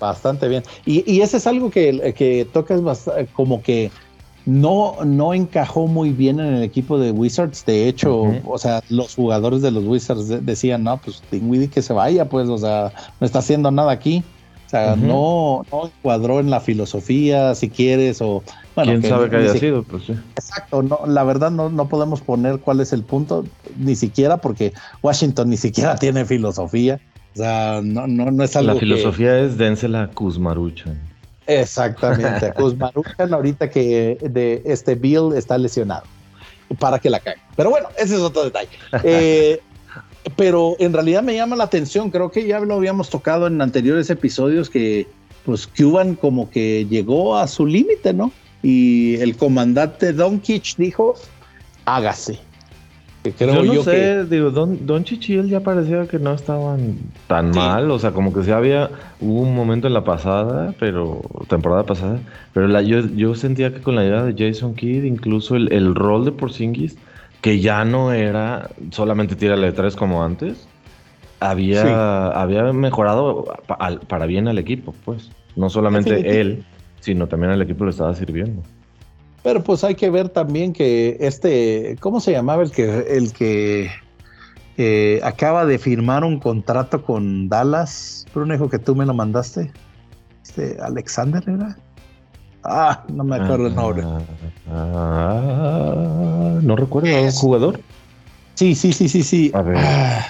Bastante 0.00 0.48
bien. 0.48 0.64
Y, 0.84 1.10
y 1.10 1.20
ese 1.20 1.36
es 1.36 1.46
algo 1.46 1.70
que, 1.70 2.14
que 2.16 2.46
tocas 2.52 3.08
como 3.32 3.62
que 3.62 3.90
no, 4.46 4.96
no 5.04 5.32
encajó 5.32 5.86
muy 5.86 6.10
bien 6.10 6.40
en 6.40 6.54
el 6.54 6.62
equipo 6.62 6.98
de 6.98 7.10
Wizards. 7.12 7.64
De 7.64 7.88
hecho, 7.88 8.24
o 8.44 8.58
sea, 8.58 8.82
los 8.90 9.14
jugadores 9.14 9.62
de 9.62 9.70
los 9.70 9.84
Wizards 9.84 10.44
decían, 10.44 10.84
no, 10.84 10.98
pues 10.98 11.22
Dinwiddie 11.30 11.68
que 11.68 11.82
se 11.82 11.92
vaya, 11.92 12.28
pues, 12.28 12.48
o 12.48 12.58
sea, 12.58 12.92
no 13.20 13.26
está 13.26 13.38
haciendo 13.38 13.70
nada 13.70 13.92
aquí. 13.92 14.22
O 14.66 14.70
sea, 14.70 14.96
no, 14.96 15.64
no 15.70 15.90
cuadró 16.02 16.40
en 16.40 16.50
la 16.50 16.60
filosofía, 16.60 17.54
si 17.54 17.70
quieres, 17.70 18.20
o 18.20 18.42
¿Quién 18.82 19.02
sabe 19.02 19.30
que 19.30 19.36
haya 19.36 19.54
sido? 19.54 19.82
Pues 19.84 20.04
sí. 20.04 20.14
Exacto, 20.36 20.82
no, 20.82 21.00
la 21.06 21.22
verdad 21.24 21.50
no, 21.50 21.70
no 21.70 21.88
podemos 21.88 22.20
poner 22.20 22.58
cuál 22.58 22.80
es 22.80 22.92
el 22.92 23.02
punto, 23.02 23.44
ni 23.78 23.94
siquiera 23.94 24.38
porque 24.38 24.72
Washington 25.02 25.50
ni 25.50 25.56
siquiera 25.56 25.96
tiene 25.98 26.24
filosofía. 26.24 27.00
O 27.34 27.38
sea, 27.38 27.80
no, 27.82 28.06
no, 28.06 28.30
no 28.30 28.44
es 28.44 28.54
algo. 28.56 28.74
La 28.74 28.80
filosofía 28.80 29.38
es 29.40 29.56
dénsela 29.56 30.02
a 30.02 30.08
Kuzmaruchan. 30.08 30.98
Exactamente, 31.46 32.46
a 32.46 32.52
Kuzmaruchan 32.54 33.32
ahorita 33.32 33.70
que 33.70 34.18
de 34.20 34.62
este 34.64 34.94
Bill 34.94 35.32
está 35.36 35.58
lesionado 35.58 36.04
para 36.78 36.98
que 36.98 37.10
la 37.10 37.20
caiga. 37.20 37.40
Pero 37.56 37.70
bueno, 37.70 37.88
ese 37.98 38.14
es 38.14 38.20
otro 38.20 38.44
detalle. 38.44 38.70
Eh, 39.04 39.60
pero 40.36 40.74
en 40.78 40.94
realidad 40.94 41.22
me 41.22 41.34
llama 41.34 41.54
la 41.54 41.64
atención, 41.64 42.10
creo 42.10 42.30
que 42.30 42.46
ya 42.46 42.58
lo 42.60 42.74
habíamos 42.74 43.10
tocado 43.10 43.46
en 43.46 43.60
anteriores 43.60 44.08
episodios 44.08 44.70
que 44.70 45.06
pues 45.44 45.66
Cuban 45.66 46.14
como 46.14 46.48
que 46.48 46.86
llegó 46.88 47.36
a 47.36 47.46
su 47.46 47.66
límite, 47.66 48.14
¿no? 48.14 48.32
Y 48.64 49.16
el 49.16 49.36
comandante 49.36 50.14
Doncic 50.14 50.76
dijo, 50.78 51.14
hágase. 51.84 52.38
yo 53.38 53.62
no 53.62 53.82
sé, 53.82 54.24
digo, 54.24 54.50
Don, 54.50 54.86
Don 54.86 55.04
Chichil 55.04 55.50
ya 55.50 55.60
parecía 55.60 56.06
que 56.06 56.18
no 56.18 56.32
estaban 56.32 56.96
tan 57.26 57.50
mal, 57.50 57.90
o 57.90 57.98
sea, 57.98 58.12
como 58.12 58.32
que 58.32 58.42
sí 58.42 58.50
había, 58.50 58.88
hubo 59.20 59.42
un 59.42 59.54
momento 59.54 59.86
en 59.86 59.92
la 59.92 60.02
pasada, 60.02 60.74
pero, 60.80 61.20
temporada 61.46 61.84
pasada, 61.84 62.20
pero 62.54 62.66
la, 62.66 62.80
yo, 62.80 63.00
yo 63.14 63.34
sentía 63.34 63.72
que 63.72 63.82
con 63.82 63.96
la 63.96 64.04
idea 64.04 64.24
de 64.24 64.34
Jason 64.34 64.74
Kidd, 64.74 65.04
incluso 65.04 65.56
el, 65.56 65.94
rol 65.94 66.24
de 66.24 66.32
Porzingis, 66.32 66.96
que 67.42 67.60
ya 67.60 67.84
no 67.84 68.12
era 68.12 68.70
solamente 68.92 69.36
tírale 69.36 69.72
tres 69.72 69.94
como 69.94 70.24
antes, 70.24 70.66
había, 71.38 72.28
había 72.28 72.72
mejorado 72.72 73.44
para 74.08 74.24
bien 74.24 74.48
al 74.48 74.56
equipo, 74.56 74.94
pues, 75.04 75.30
no 75.54 75.68
solamente 75.68 76.40
él 76.40 76.64
sino 77.04 77.28
también 77.28 77.52
al 77.52 77.60
equipo 77.60 77.84
le 77.84 77.90
estaba 77.90 78.14
sirviendo. 78.14 78.62
Pero 79.42 79.62
pues 79.62 79.84
hay 79.84 79.94
que 79.94 80.08
ver 80.08 80.30
también 80.30 80.72
que 80.72 81.18
este, 81.20 81.98
¿cómo 82.00 82.18
se 82.18 82.32
llamaba 82.32 82.62
el 82.62 82.70
que 82.70 82.84
el 83.10 83.34
que 83.34 83.90
eh, 84.78 85.20
acaba 85.22 85.66
de 85.66 85.78
firmar 85.78 86.24
un 86.24 86.40
contrato 86.40 87.02
con 87.02 87.50
Dallas? 87.50 88.24
Brunejo, 88.34 88.70
que 88.70 88.78
tú 88.78 88.96
me 88.96 89.04
lo 89.04 89.12
mandaste. 89.12 89.70
Este, 90.42 90.78
Alexander 90.80 91.44
era. 91.46 91.76
Ah, 92.62 93.04
no 93.12 93.22
me 93.22 93.36
acuerdo 93.36 93.66
el 93.66 93.74
nombre. 93.74 94.02
Ah, 94.72 96.58
no 96.62 96.74
recuerdo, 96.76 97.08
¿un 97.22 97.30
jugador? 97.32 97.80
Sí, 98.54 98.74
sí, 98.74 98.94
sí, 98.94 99.10
sí, 99.10 99.22
sí. 99.22 99.50
A 99.52 99.60
ver. 99.60 99.76
Ah, 99.78 100.26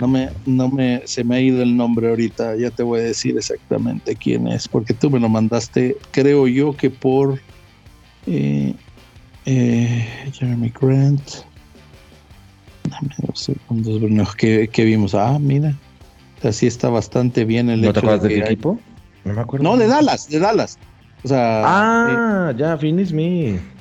no 0.00 0.08
me, 0.08 0.30
no 0.44 0.68
me, 0.68 1.02
se 1.06 1.24
me 1.24 1.36
ha 1.36 1.40
ido 1.40 1.62
el 1.62 1.76
nombre 1.76 2.08
ahorita, 2.08 2.56
ya 2.56 2.70
te 2.70 2.82
voy 2.82 3.00
a 3.00 3.04
decir 3.04 3.36
exactamente 3.36 4.16
quién 4.16 4.46
es, 4.48 4.68
porque 4.68 4.94
tú 4.94 5.10
me 5.10 5.20
lo 5.20 5.28
mandaste, 5.28 5.96
creo 6.10 6.46
yo 6.46 6.76
que 6.76 6.90
por 6.90 7.40
eh, 8.26 8.74
eh, 9.46 10.30
Jeremy 10.32 10.72
Grant. 10.80 11.22
Dame 12.84 13.14
dos 13.26 13.40
segundos, 13.40 14.34
que, 14.36 14.68
vimos. 14.84 15.14
Ah, 15.14 15.38
mira, 15.40 15.74
así 16.42 16.66
está 16.66 16.88
bastante 16.88 17.44
bien 17.44 17.70
el 17.70 17.80
¿No 17.80 17.92
te 17.92 17.98
acuerdas 18.00 18.22
del 18.22 18.42
equipo? 18.42 18.78
No 19.24 19.34
me 19.34 19.40
acuerdo. 19.40 19.64
No, 19.64 19.76
de 19.76 19.86
Dallas, 19.86 20.28
de 20.28 20.38
Dallas. 20.38 20.78
O 21.24 21.28
sea, 21.28 21.62
ah, 21.64 22.50
eh, 22.52 22.56
ya, 22.58 22.76
Finis 22.78 23.12
Me. 23.12 23.75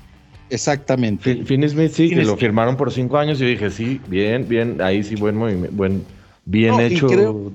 Exactamente. 0.49 1.43
Finney 1.43 1.69
Smith 1.69 1.91
sí, 1.91 2.09
que 2.09 2.23
lo 2.23 2.37
firmaron 2.37 2.77
por 2.77 2.91
cinco 2.91 3.17
años 3.17 3.41
y 3.41 3.45
dije, 3.45 3.71
sí, 3.71 3.99
bien, 4.07 4.47
bien, 4.47 4.81
ahí 4.81 5.03
sí, 5.03 5.15
buen 5.15 5.35
movimiento, 5.35 5.75
buen, 5.75 6.03
bien 6.45 6.79
hecho 6.79 7.07
creo, 7.07 7.51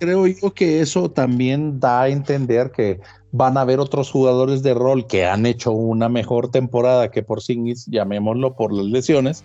Creo 0.00 0.26
yo 0.26 0.52
que 0.52 0.80
eso 0.80 1.10
también 1.10 1.78
da 1.78 2.02
a 2.02 2.08
entender 2.08 2.72
que 2.72 3.00
van 3.30 3.56
a 3.56 3.62
haber 3.62 3.78
otros 3.78 4.10
jugadores 4.10 4.62
de 4.62 4.74
rol 4.74 5.06
que 5.06 5.24
han 5.24 5.46
hecho 5.46 5.70
una 5.70 6.08
mejor 6.08 6.50
temporada 6.50 7.10
que 7.10 7.22
por 7.22 7.42
Singis, 7.42 7.86
llamémoslo 7.86 8.54
por 8.54 8.72
las 8.72 8.86
lesiones, 8.86 9.44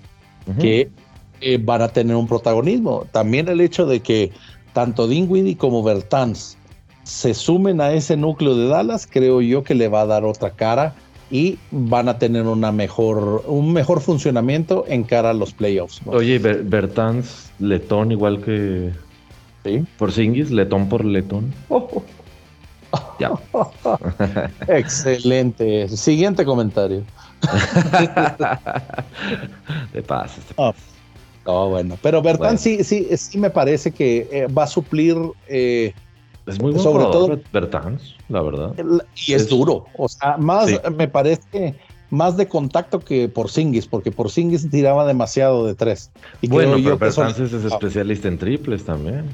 que 0.60 0.90
eh, 1.42 1.60
van 1.62 1.82
a 1.82 1.90
tener 1.90 2.16
un 2.16 2.28
protagonismo. 2.28 3.06
También 3.12 3.48
el 3.48 3.62
hecho 3.62 3.86
de 3.86 4.00
que 4.00 4.32
tanto 4.74 5.08
Dinwiddie 5.08 5.58
como 5.58 5.84
Bertans 5.84 6.58
se 7.04 7.34
sumen 7.34 7.80
a 7.80 7.94
ese 7.94 8.18
núcleo 8.18 8.56
de 8.58 8.68
Dallas, 8.68 9.08
creo 9.10 9.42
yo 9.42 9.64
que 9.64 9.76
le 9.76 9.88
va 9.88 10.02
a 10.02 10.06
dar 10.06 10.26
otra 10.26 10.52
cara 10.52 10.96
y 11.30 11.58
van 11.72 12.10
a 12.10 12.18
tener 12.18 12.44
una 12.44 12.72
mejor, 12.72 13.44
un 13.48 13.74
mejor 13.74 14.02
funcionamiento 14.02 14.86
en 14.88 15.04
cara 15.04 15.32
a 15.32 15.34
los 15.34 15.54
playoffs. 15.54 16.02
Oye, 16.06 16.40
Bertans, 16.40 17.52
Letón, 17.60 18.12
igual 18.12 18.42
que 18.42 18.92
¿Sí? 19.64 19.84
por 19.98 20.12
Singis, 20.12 20.52
Letón 20.52 20.90
por 20.90 21.04
Letón. 21.06 21.54
Ya. 23.20 23.32
Excelente. 24.68 25.90
Siguiente 25.90 26.46
comentario. 26.46 27.04
te 29.92 30.02
pasas. 30.04 30.46
Oh, 31.44 31.70
bueno. 31.70 31.98
Pero 32.02 32.22
Bertans 32.22 32.62
sí, 32.62 32.84
sí, 32.84 33.08
sí 33.18 33.38
me 33.38 33.50
parece 33.50 33.92
que 33.92 34.28
eh, 34.32 34.48
va 34.48 34.64
a 34.64 34.68
suplir 34.68 35.18
eh, 35.48 35.94
es 36.48 36.60
muy 36.62 36.72
bueno 36.72 36.84
sobre 36.84 37.04
todo 37.06 37.40
Bertans, 37.52 38.16
la 38.30 38.42
verdad. 38.42 38.74
Y 39.28 39.34
es, 39.34 39.50
duro. 39.50 39.86
O 39.98 40.08
sea, 40.08 40.38
más 40.38 40.70
me 40.96 41.08
parece 41.08 41.76
más 42.10 42.38
de 42.38 42.48
contacto 42.48 43.00
que 43.00 43.28
por 43.28 43.50
Singis, 43.50 43.86
porque 43.86 44.12
por 44.12 44.32
Singis 44.32 44.70
tiraba 44.70 45.06
demasiado 45.06 45.66
de 45.66 45.76
tres. 45.76 46.10
Y 46.42 46.48
bueno, 46.48 46.78
pero 46.78 46.98
Bertans 46.98 47.40
es 47.40 47.54
especialista 47.54 48.28
en 48.28 48.38
triples 48.38 48.86
también. 48.86 49.26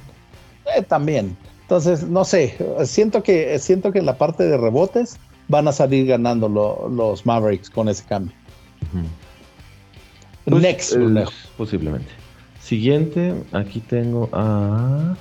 Eh, 0.75 0.81
también. 0.81 1.37
Entonces, 1.61 2.03
no 2.07 2.25
sé, 2.25 2.57
siento 2.83 3.23
que, 3.23 3.57
siento 3.59 3.91
que 3.91 3.99
en 3.99 4.05
la 4.05 4.17
parte 4.17 4.43
de 4.43 4.57
rebotes 4.57 5.17
van 5.47 5.67
a 5.67 5.71
salir 5.71 6.07
ganando 6.07 6.49
los 6.49 7.25
Mavericks 7.25 7.69
con 7.69 7.89
ese 7.89 8.03
cambio. 8.05 8.35
Pues, 10.45 10.61
Next, 10.61 10.93
eh, 10.95 11.25
posiblemente. 11.57 12.09
Siguiente, 12.59 13.33
aquí 13.51 13.79
tengo 13.79 14.29
a 14.33 15.15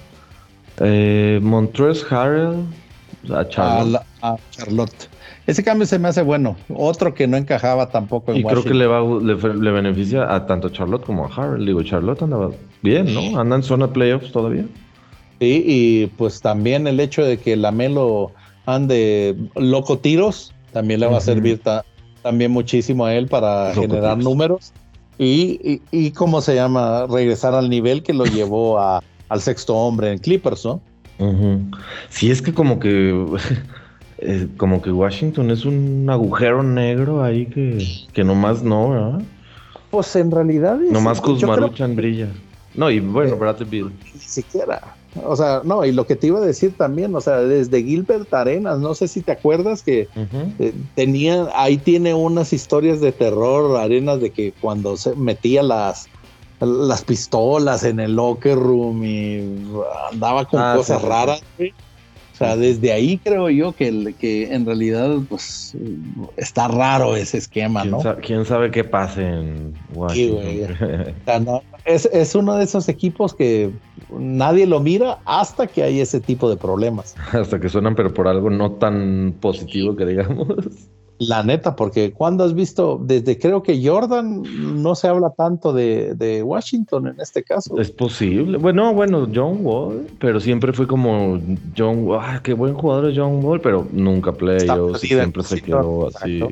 eh, 0.81 1.41
Montreux 1.43 2.05
Harrell 2.11 2.65
a 3.31 3.47
Charlotte. 3.49 5.09
Ese 5.47 5.65
cambio 5.65 5.87
se 5.87 5.99
me 5.99 6.09
hace 6.09 6.23
bueno. 6.23 6.57
Otro 6.75 7.15
que 7.15 7.27
no 7.27 7.37
encajaba 7.37 7.91
tampoco 7.91 8.33
en 8.33 8.39
Y 8.39 8.45
creo 8.45 8.63
que 8.63 8.75
le, 8.75 8.87
va, 8.87 9.01
le, 9.01 9.71
beneficia 9.71 10.33
a 10.33 10.47
tanto 10.47 10.69
Charlotte 10.69 11.05
como 11.05 11.27
a 11.27 11.29
Harrell. 11.29 11.67
Digo, 11.67 11.83
Charlotte 11.83 12.23
andaba 12.23 12.51
bien, 12.83 13.13
¿no? 13.13 13.39
Anda 13.39 13.57
en 13.57 13.63
zona 13.63 13.93
playoffs 13.93 14.31
todavía. 14.31 14.67
Sí, 15.41 15.65
y 15.67 16.07
pues 16.19 16.41
también 16.41 16.87
el 16.87 17.01
hecho 17.01 17.25
de 17.25 17.39
que 17.39 17.57
Lamelo 17.57 18.31
ande 18.67 19.37
loco 19.57 19.99
tiros 19.99 20.55
también 20.73 21.01
le 21.01 21.07
va 21.07 21.19
a 21.19 21.21
servir 21.21 21.61
también 22.23 22.53
muchísimo 22.53 23.05
a 23.05 23.15
él 23.15 23.27
para 23.27 23.75
generar 23.75 24.19
números. 24.19 24.73
Y, 25.19 25.83
y, 25.91 26.11
cómo 26.13 26.41
se 26.41 26.55
llama, 26.55 27.07
regresar 27.07 27.55
al 27.55 27.69
nivel 27.69 28.03
que 28.03 28.13
lo 28.13 28.25
llevó 28.25 28.79
a 28.79 29.03
al 29.33 29.41
sexto 29.41 29.75
hombre 29.75 30.13
en 30.13 30.19
Clippers, 30.19 30.67
¿no? 30.67 30.81
Sí, 32.11 32.31
es 32.31 32.43
que 32.43 32.53
como 32.53 32.79
que 32.79 33.27
eh, 34.19 34.49
como 34.59 34.83
que 34.83 34.93
Washington 34.93 35.51
es 35.51 35.65
un 35.65 36.07
agujero 36.11 36.63
negro 36.63 37.25
ahí 37.25 37.47
que, 37.47 37.83
que 38.13 38.25
nomás 38.25 38.63
no, 38.63 38.91
¿verdad? 38.91 39.23
Pues 39.91 40.15
en 40.17 40.31
realidad 40.31 40.83
es, 40.83 40.93
Nomás 40.93 41.21
Kuzmaruchan 41.21 41.97
brilla. 41.97 42.29
No, 42.75 42.91
y 42.91 43.01
bueno, 43.01 43.35
eh, 43.35 43.39
Bradley 43.39 43.69
Bill. 43.69 43.93
Ni 44.13 44.21
siquiera. 44.21 44.97
O 45.25 45.37
sea, 45.37 45.63
no, 45.65 45.85
y 45.85 45.93
lo 45.93 46.07
que 46.07 46.17
te 46.17 46.27
iba 46.27 46.39
a 46.39 46.43
decir 46.43 46.75
también, 46.77 47.15
o 47.15 47.21
sea, 47.21 47.39
desde 47.39 47.83
Gilbert 47.83 48.33
Arenas, 48.33 48.79
no 48.79 48.95
sé 48.95 49.09
si 49.09 49.21
te 49.21 49.33
acuerdas 49.33 49.83
que 49.83 50.09
eh, 50.59 50.73
tenía, 50.95 51.49
ahí 51.55 51.77
tiene 51.77 52.15
unas 52.15 52.53
historias 52.55 53.01
de 53.01 53.13
terror, 53.13 53.79
Arenas, 53.79 54.21
de 54.21 54.31
que 54.31 54.53
cuando 54.61 54.97
se 54.97 55.15
metía 55.15 55.63
las, 55.63 56.09
las 56.67 57.03
pistolas 57.03 57.85
en 57.85 58.01
el 58.01 58.15
locker 58.15 58.57
room 58.57 59.05
y 59.05 59.67
andaba 60.13 60.45
con 60.45 60.61
ah, 60.61 60.75
cosas 60.77 61.03
raras. 61.03 61.43
O 61.59 62.35
sea, 62.35 62.57
desde 62.57 62.93
ahí 62.93 63.19
creo 63.19 63.51
yo 63.51 63.73
que, 63.73 64.15
que 64.19 64.53
en 64.53 64.65
realidad 64.65 65.19
pues 65.29 65.77
está 66.37 66.67
raro 66.67 67.15
ese 67.15 67.39
esquema, 67.39 67.85
¿no? 67.85 67.99
¿Quién 68.23 68.47
sabe 68.47 68.71
qué 68.71 68.85
pase 68.85 69.23
en 69.23 69.75
Washington? 69.95 70.73
es, 71.85 72.07
es, 72.07 72.35
uno 72.35 72.57
de 72.57 72.65
esos 72.65 72.89
equipos 72.89 73.35
que 73.35 73.71
nadie 74.11 74.67
lo 74.67 74.81
mira 74.81 75.19
hasta 75.27 75.67
que 75.67 75.83
hay 75.83 76.01
ese 76.01 76.21
tipo 76.21 76.49
de 76.49 76.57
problemas. 76.57 77.15
hasta 77.33 77.61
que 77.61 77.69
suenan, 77.69 77.95
pero 77.95 78.15
por 78.15 78.27
algo 78.27 78.51
no 78.51 78.73
tan 78.73 79.35
positivo 79.41 79.95
que 79.95 80.07
digamos. 80.07 80.49
La 81.29 81.43
neta, 81.43 81.77
porque 81.77 82.13
cuando 82.13 82.45
has 82.45 82.55
visto, 82.55 83.01
desde 83.01 83.39
creo 83.39 83.63
que 83.63 83.87
Jordan 83.87 84.43
no 84.83 84.95
se 84.95 85.09
habla 85.09 85.31
tanto 85.31 85.73
de, 85.73 86.43
Washington 86.45 87.09
en 87.09 87.21
este 87.21 87.43
caso. 87.43 87.79
Es 87.81 87.91
posible. 87.91 88.59
Bueno, 88.59 88.93
bueno, 88.93 89.29
John 89.33 89.59
Wall, 89.61 90.07
pero 90.19 90.41
siempre 90.41 90.73
fue 90.73 90.87
como 90.87 91.41
John 91.77 92.05
Wall, 92.07 92.21
ah, 92.23 92.41
qué 92.43 92.55
buen 92.55 92.75
jugador 92.75 93.11
es 93.11 93.19
John 93.19 93.45
Wall, 93.45 93.61
pero 93.61 93.87
nunca 93.93 94.33
playoffs, 94.33 95.01
siempre 95.01 95.43
se 95.45 95.61
quedó 95.61 96.09
así. 96.09 96.43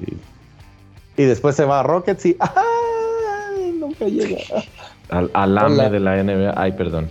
Y 1.17 1.23
después 1.25 1.57
se 1.57 1.65
va 1.65 1.81
a 1.81 1.83
Rockets 1.83 2.27
y 2.27 2.37
¡ay! 2.39 3.73
nunca 3.79 4.07
llega. 4.07 4.39
Al, 5.11 5.29
al 5.35 5.59
AME 5.59 5.91
de 5.91 5.99
la 5.99 6.23
NBA, 6.23 6.55
ay, 6.57 6.71
perdón. 6.71 7.09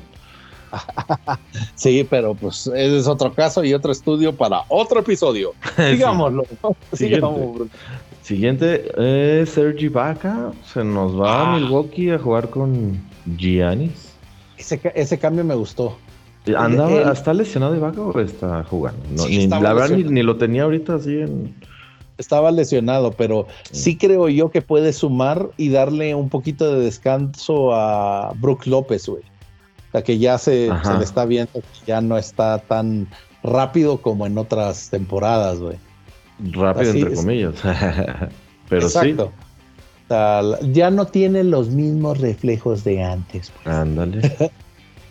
sí, 1.76 2.06
pero 2.10 2.34
pues 2.34 2.68
ese 2.68 2.98
es 2.98 3.08
otro 3.08 3.34
caso 3.34 3.64
y 3.64 3.74
otro 3.74 3.92
estudio 3.92 4.36
para 4.36 4.64
otro 4.70 5.00
episodio. 5.02 5.54
Digámoslo. 5.78 6.46
Siguiente, 8.22 8.92
eh, 8.98 9.44
Sergi 9.48 9.88
Vaca 9.88 10.52
se 10.72 10.84
nos 10.84 11.20
va 11.20 11.42
a 11.42 11.56
ah. 11.56 11.58
Milwaukee 11.58 12.12
a 12.12 12.20
jugar 12.20 12.50
con 12.50 13.02
Giannis. 13.38 14.14
Ese, 14.58 15.18
cambio 15.18 15.44
me 15.44 15.56
gustó. 15.56 15.98
¿Andaba, 16.56 17.12
¿Está 17.12 17.34
lesionado 17.34 17.76
Ibaka 17.76 18.02
o 18.02 18.20
está 18.20 18.64
jugando? 18.66 19.28
ni, 19.28 19.48
la 19.48 19.74
verdad 19.74 19.98
ni, 19.98 20.22
lo 20.22 20.38
tenía 20.38 20.64
ahorita 20.64 20.96
así 20.96 21.22
en... 21.22 21.56
Estaba 22.18 22.52
lesionado, 22.52 23.12
pero 23.14 23.48
sí 23.72 23.98
creo 23.98 24.28
yo 24.28 24.52
que 24.52 24.62
puede 24.62 24.92
sumar 24.92 25.50
y 25.56 25.70
darle 25.70 26.14
un 26.14 26.28
poquito 26.30 26.74
de 26.74 26.84
descanso 26.84 27.74
a 27.74 28.34
Brook 28.36 28.68
López, 28.68 29.08
güey. 29.08 29.24
O 29.90 29.92
sea, 29.92 30.04
que 30.04 30.20
ya 30.20 30.38
se, 30.38 30.70
le 30.70 31.04
está 31.04 31.26
viendo 31.26 31.52
que 31.52 31.64
ya 31.88 32.00
no 32.00 32.16
está 32.16 32.60
tan 32.60 33.08
rápido 33.42 33.98
como 33.98 34.28
en 34.28 34.38
otras 34.38 34.92
temporadas, 34.92 35.60
güey. 35.60 35.78
Rápido, 36.52 36.92
entre 36.92 37.14
comillas. 37.16 37.56
Pero 38.70 38.84
Exacto. 38.84 39.32
O 40.06 40.08
sea, 40.08 40.42
ya 40.72 40.92
no 40.92 41.08
tiene 41.08 41.44
los 41.44 41.70
mismos 41.70 42.20
reflejos 42.20 42.84
de 42.84 43.04
antes. 43.04 43.52
Pues. 43.64 43.76
Ándale. 43.76 44.22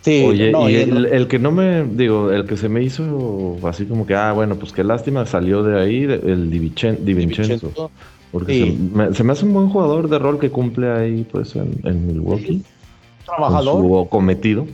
sí, 0.01 0.23
Oye, 0.25 0.51
y 0.51 0.75
el, 0.75 1.27
que 1.27 1.39
no 1.39 1.51
me, 1.51 1.83
digo, 1.83 2.31
el 2.31 2.45
que 2.45 2.55
se 2.55 2.69
me 2.69 2.81
hizo 2.81 3.57
así 3.63 3.85
como 3.85 4.05
que, 4.05 4.15
ah, 4.15 4.31
bueno, 4.31 4.55
pues 4.55 4.71
qué 4.71 4.85
lástima, 4.85 5.25
salió 5.25 5.61
de 5.61 5.81
ahí 5.81 6.03
el 6.03 6.49
Divincenzo. 6.49 7.91
Porque 8.31 8.77
se, 9.13 9.23
me, 9.25 9.33
hace 9.33 9.43
un 9.45 9.53
buen 9.53 9.69
jugador 9.69 10.07
de 10.07 10.19
rol 10.19 10.39
que 10.39 10.49
cumple 10.51 10.89
ahí, 10.89 11.27
pues, 11.29 11.57
en, 11.57 11.81
en 11.83 12.07
Milwaukee 12.07 12.63
trabajador. 13.29 13.81
Su 13.81 14.07
cometido. 14.09 14.65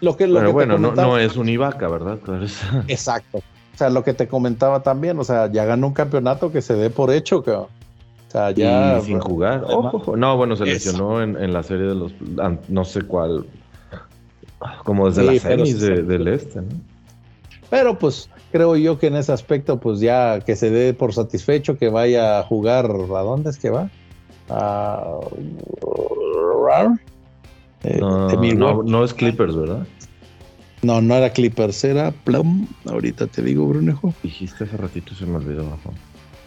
Lo 0.00 0.16
que, 0.16 0.26
lo 0.26 0.40
Pero 0.40 0.52
bueno, 0.52 0.78
no, 0.78 1.18
es 1.18 1.36
un 1.36 1.48
Ibaka, 1.48 1.88
¿verdad? 1.88 2.18
Exacto. 2.88 3.38
O 3.38 3.78
sea, 3.78 3.90
lo 3.90 4.02
que 4.02 4.14
te 4.14 4.28
comentaba 4.28 4.82
también, 4.82 5.18
o 5.18 5.24
sea, 5.24 5.50
ya 5.50 5.64
ganó 5.64 5.88
un 5.88 5.92
campeonato 5.92 6.52
que 6.52 6.62
se 6.62 6.74
dé 6.74 6.90
por 6.90 7.10
hecho, 7.10 7.42
que, 7.42 7.50
o 7.50 7.68
sea, 8.28 8.50
ya. 8.50 9.00
sin 9.00 9.20
jugar. 9.20 9.64
no, 10.16 10.36
bueno, 10.36 10.56
se 10.56 10.64
lesionó 10.64 11.22
en, 11.22 11.52
la 11.52 11.62
serie 11.62 11.86
de 11.86 11.94
los. 11.94 12.12
No 12.68 12.84
sé 12.84 13.02
cuál. 13.02 13.46
Como 14.84 15.08
desde 15.08 15.24
la 15.24 15.38
semis 15.38 15.80
del 15.80 16.28
este, 16.28 16.60
¿no? 16.60 16.68
Pero 17.70 17.96
pues 17.98 18.28
creo 18.50 18.76
yo 18.76 18.98
que 18.98 19.06
en 19.06 19.16
ese 19.16 19.32
aspecto, 19.32 19.78
pues 19.78 20.00
ya 20.00 20.40
que 20.40 20.56
se 20.56 20.70
dé 20.70 20.92
por 20.92 21.14
satisfecho, 21.14 21.78
que 21.78 21.88
vaya 21.88 22.40
a 22.40 22.42
jugar. 22.42 22.86
¿A 22.86 23.22
dónde 23.22 23.50
es 23.50 23.58
que 23.58 23.70
va? 23.70 23.88
A. 24.48 25.20
Eh, 27.84 28.00
no, 28.00 28.82
no, 28.82 29.04
es 29.04 29.14
Clippers, 29.14 29.56
¿verdad? 29.56 29.86
No, 30.82 31.00
no 31.00 31.14
era 31.14 31.30
Clippers, 31.30 31.84
era 31.84 32.10
Plum. 32.10 32.66
Ahorita 32.86 33.26
te 33.26 33.42
digo, 33.42 33.66
Brunejo. 33.66 34.14
Dijiste 34.22 34.64
hace 34.64 34.76
ratito, 34.76 35.14
se 35.14 35.26
me 35.26 35.36
olvidó. 35.36 35.64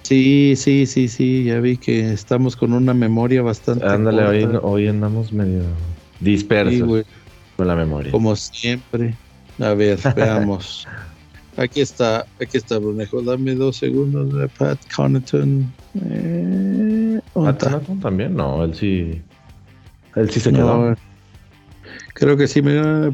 Sí, 0.03 0.55
sí, 0.57 0.85
sí, 0.85 1.07
sí, 1.07 1.45
ya 1.45 1.59
vi 1.59 1.77
que 1.77 2.11
estamos 2.11 2.55
con 2.55 2.73
una 2.73 2.93
memoria 2.93 3.41
bastante. 3.41 3.85
Ándale, 3.85 4.59
hoy, 4.61 4.87
andamos 4.87 5.31
medio 5.31 5.63
dispersos 6.19 7.05
con 7.55 7.67
la 7.67 7.75
memoria. 7.75 8.11
Como 8.11 8.35
siempre. 8.35 9.15
A 9.59 9.73
ver, 9.73 9.99
veamos. 10.15 10.87
Aquí 11.55 11.81
está, 11.81 12.25
aquí 12.41 12.57
está 12.57 12.79
Brunejo. 12.79 13.21
Dame 13.21 13.53
dos 13.53 13.77
segundos 13.77 14.33
de 14.33 14.47
Pat 14.49 14.79
Connaughton. 14.95 15.71
Eh, 16.09 17.21
¿Atenatón 17.45 17.99
también? 17.99 18.35
No, 18.35 18.63
él 18.63 18.73
sí. 18.73 19.21
Él 20.15 20.29
sí 20.31 20.39
se 20.39 20.51
quedó. 20.51 20.95
Creo 22.13 22.37
que 22.37 22.47
sí, 22.47 22.61
me 22.61 22.73
el, 22.73 23.13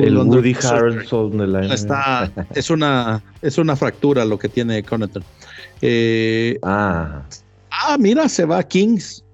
el 0.00 0.16
Woody 0.16 0.54
Harrelson 0.62 1.38
de 1.38 1.46
la 1.46 1.74
Está, 1.74 2.30
es 2.54 2.70
una 2.70 3.22
es 3.42 3.58
una 3.58 3.74
fractura 3.74 4.24
lo 4.24 4.38
que 4.38 4.48
tiene 4.48 4.82
Connaughton. 4.82 5.24
Eh, 5.80 6.58
ah. 6.62 7.22
ah, 7.70 7.96
mira, 7.98 8.28
se 8.28 8.44
va 8.44 8.58
a 8.58 8.62
Kings. 8.62 9.24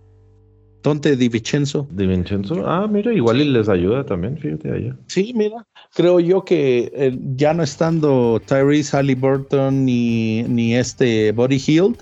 Tonte 0.80 1.16
Di 1.16 1.28
Vincenzo. 1.28 1.86
Di 1.90 2.06
Vincenzo. 2.06 2.66
Ah, 2.66 2.86
mira, 2.86 3.12
igual 3.12 3.40
y 3.40 3.44
les 3.44 3.68
ayuda 3.68 4.04
también, 4.04 4.38
fíjate 4.38 4.72
allá. 4.72 4.96
Sí, 5.06 5.32
mira. 5.34 5.66
Creo 5.94 6.20
yo 6.20 6.44
que 6.44 6.90
eh, 6.94 7.18
ya 7.36 7.52
no 7.52 7.62
estando 7.62 8.40
Tyrese 8.46 8.96
Halliburton 8.96 9.84
ni, 9.84 10.44
ni 10.44 10.74
este 10.74 11.32
Body 11.32 11.58
Hield, 11.58 11.98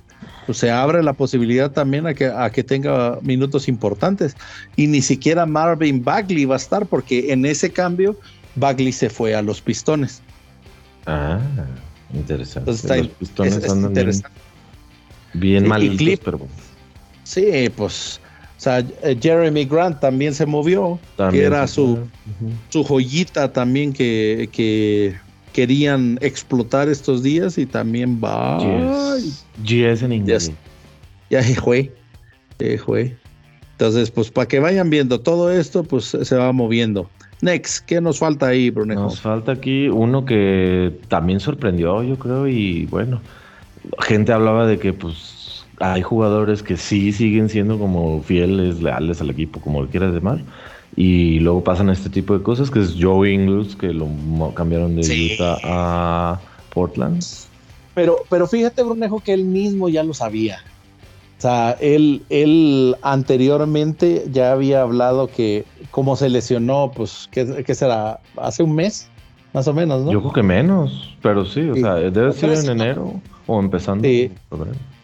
pues 0.46 0.58
se 0.58 0.70
abre 0.70 1.02
la 1.02 1.12
posibilidad 1.12 1.70
también 1.70 2.06
a 2.06 2.14
que, 2.14 2.26
a 2.26 2.50
que 2.50 2.62
tenga 2.62 3.18
minutos 3.22 3.68
importantes. 3.68 4.36
Y 4.76 4.86
ni 4.86 5.02
siquiera 5.02 5.44
Marvin 5.44 6.02
Bagley 6.02 6.44
va 6.44 6.54
a 6.54 6.58
estar, 6.58 6.86
porque 6.86 7.32
en 7.32 7.44
ese 7.44 7.70
cambio 7.70 8.16
Bagley 8.54 8.92
se 8.92 9.10
fue 9.10 9.34
a 9.34 9.42
los 9.42 9.60
pistones. 9.60 10.22
Ah, 11.06 11.40
interesante. 12.14 12.70
los 12.70 13.08
pistones 13.08 13.64
son 13.64 13.92
Bien, 15.34 15.68
malitos, 15.68 16.20
pero. 16.24 16.40
Sí, 17.24 17.70
pues. 17.76 18.20
O 18.56 18.60
sea, 18.60 18.78
eh, 18.78 19.18
Jeremy 19.20 19.66
Grant 19.66 20.00
también 20.00 20.32
se 20.32 20.46
movió, 20.46 20.98
que 21.30 21.44
era 21.44 21.66
su, 21.66 21.98
su 22.70 22.82
joyita 22.84 23.52
también 23.52 23.92
que, 23.92 24.48
que 24.50 25.14
querían 25.56 26.18
explotar 26.20 26.90
estos 26.90 27.22
días 27.22 27.56
y 27.56 27.64
también 27.64 28.20
va. 28.22 28.58
GS 29.64 30.02
en 30.02 30.12
inglés. 30.12 30.52
Ya, 31.30 31.42
fue. 31.42 31.90
fue. 32.84 33.16
Entonces, 33.72 34.10
pues 34.10 34.30
para 34.30 34.46
que 34.46 34.60
vayan 34.60 34.90
viendo 34.90 35.18
todo 35.18 35.50
esto, 35.50 35.82
pues 35.82 36.04
se 36.04 36.36
va 36.36 36.52
moviendo. 36.52 37.08
Next, 37.40 37.86
¿qué 37.86 38.02
nos 38.02 38.18
falta 38.18 38.48
ahí, 38.48 38.68
Brunejo? 38.68 39.04
Nos 39.04 39.22
falta 39.22 39.52
aquí 39.52 39.88
uno 39.88 40.26
que 40.26 40.92
también 41.08 41.40
sorprendió, 41.40 42.02
yo 42.02 42.18
creo, 42.18 42.46
y 42.46 42.84
bueno, 42.86 43.22
gente 44.00 44.32
hablaba 44.32 44.66
de 44.66 44.78
que 44.78 44.92
pues 44.92 45.64
hay 45.80 46.02
jugadores 46.02 46.62
que 46.62 46.76
sí 46.76 47.12
siguen 47.12 47.48
siendo 47.48 47.78
como 47.78 48.22
fieles, 48.22 48.82
leales 48.82 49.22
al 49.22 49.30
equipo, 49.30 49.58
como 49.60 49.86
quieras 49.86 50.12
llamar, 50.12 50.40
y 50.96 51.40
luego 51.40 51.62
pasan 51.62 51.90
este 51.90 52.08
tipo 52.08 52.36
de 52.36 52.42
cosas, 52.42 52.70
que 52.70 52.80
es 52.80 52.96
Joe 52.98 53.30
Ingles, 53.30 53.76
que 53.76 53.92
lo 53.92 54.08
cambiaron 54.54 54.96
de 54.96 55.34
Utah 55.34 55.58
a 55.62 56.40
Portland. 56.72 57.22
Pero, 57.94 58.16
pero 58.30 58.46
fíjate, 58.46 58.82
Brunejo, 58.82 59.20
que 59.20 59.34
él 59.34 59.44
mismo 59.44 59.90
ya 59.90 60.02
lo 60.02 60.14
sabía. 60.14 60.58
O 61.38 61.40
sea, 61.40 61.76
él, 61.80 62.22
él 62.30 62.96
anteriormente 63.02 64.24
ya 64.32 64.52
había 64.52 64.80
hablado 64.80 65.28
que 65.28 65.66
como 65.90 66.16
se 66.16 66.30
lesionó, 66.30 66.90
pues, 66.96 67.28
¿qué, 67.30 67.74
será? 67.74 68.20
¿Hace 68.38 68.62
un 68.62 68.74
mes? 68.74 69.10
Más 69.52 69.68
o 69.68 69.74
menos, 69.74 70.02
¿no? 70.02 70.12
Yo 70.12 70.20
creo 70.20 70.32
que 70.32 70.42
menos, 70.42 71.14
pero 71.22 71.44
sí, 71.44 71.68
o 71.68 71.74
sea, 71.74 71.94
debe 71.94 72.32
ser 72.32 72.52
en 72.52 72.70
enero 72.70 73.20
o 73.46 73.60
empezando. 73.60 74.02
Sí. 74.04 74.30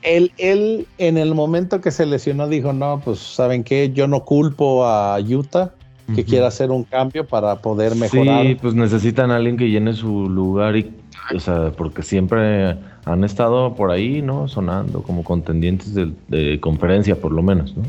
Él, 0.02 0.32
él, 0.38 0.86
en 0.96 1.18
el 1.18 1.34
momento 1.34 1.82
que 1.82 1.90
se 1.90 2.06
lesionó, 2.06 2.48
dijo, 2.48 2.72
no, 2.72 3.00
pues, 3.04 3.18
¿saben 3.18 3.62
qué? 3.62 3.92
Yo 3.94 4.08
no 4.08 4.24
culpo 4.24 4.86
a 4.86 5.18
Utah 5.20 5.72
que 6.14 6.24
quiera 6.24 6.46
hacer 6.48 6.70
un 6.70 6.84
cambio 6.84 7.26
para 7.26 7.56
poder 7.56 7.94
mejorar. 7.94 8.46
Sí, 8.46 8.54
pues 8.60 8.74
necesitan 8.74 9.30
a 9.30 9.36
alguien 9.36 9.56
que 9.56 9.70
llene 9.70 9.94
su 9.94 10.28
lugar 10.28 10.76
y, 10.76 10.90
o 11.34 11.40
sea, 11.40 11.72
porque 11.76 12.02
siempre 12.02 12.76
han 13.04 13.24
estado 13.24 13.74
por 13.74 13.90
ahí, 13.90 14.22
¿no? 14.22 14.48
Sonando 14.48 15.02
como 15.02 15.24
contendientes 15.24 15.94
de, 15.94 16.60
conferencia, 16.60 17.16
por 17.16 17.32
lo 17.32 17.42
menos, 17.42 17.76
¿no? 17.76 17.82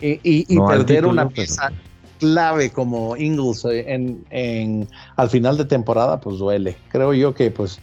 Y, 0.00 0.44
perder 0.58 1.06
una 1.06 1.28
pieza 1.28 1.72
clave 2.18 2.70
como 2.70 3.16
Ingles 3.16 3.64
en, 3.64 4.24
en, 4.30 4.88
al 5.16 5.30
final 5.30 5.56
de 5.56 5.64
temporada, 5.64 6.20
pues 6.20 6.38
duele. 6.38 6.76
Creo 6.88 7.14
yo 7.14 7.34
que, 7.34 7.50
pues, 7.50 7.80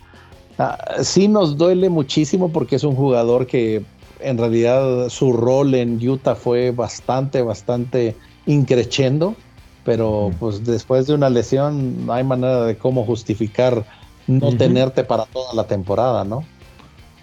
ah, 0.60 0.78
sí 1.02 1.28
nos 1.28 1.58
duele 1.58 1.90
muchísimo 1.90 2.52
porque 2.52 2.76
es 2.76 2.84
un 2.84 2.96
jugador 2.96 3.48
que 3.48 3.84
en 4.20 4.38
realidad 4.38 5.10
su 5.10 5.34
rol 5.34 5.74
en 5.74 6.08
Utah 6.08 6.36
fue 6.36 6.72
bastante, 6.72 7.42
bastante 7.42 8.16
increchendo 8.46 9.36
pero 9.84 10.32
pues 10.40 10.64
después 10.66 11.08
de 11.08 11.14
una 11.14 11.30
lesión 11.30 12.06
no 12.06 12.14
hay 12.14 12.24
manera 12.24 12.66
de 12.66 12.78
cómo 12.78 13.06
justificar 13.06 13.86
no 14.28 14.56
tenerte 14.56 15.04
para 15.04 15.26
toda 15.26 15.54
la 15.54 15.66
temporada, 15.66 16.24
¿no? 16.24 16.44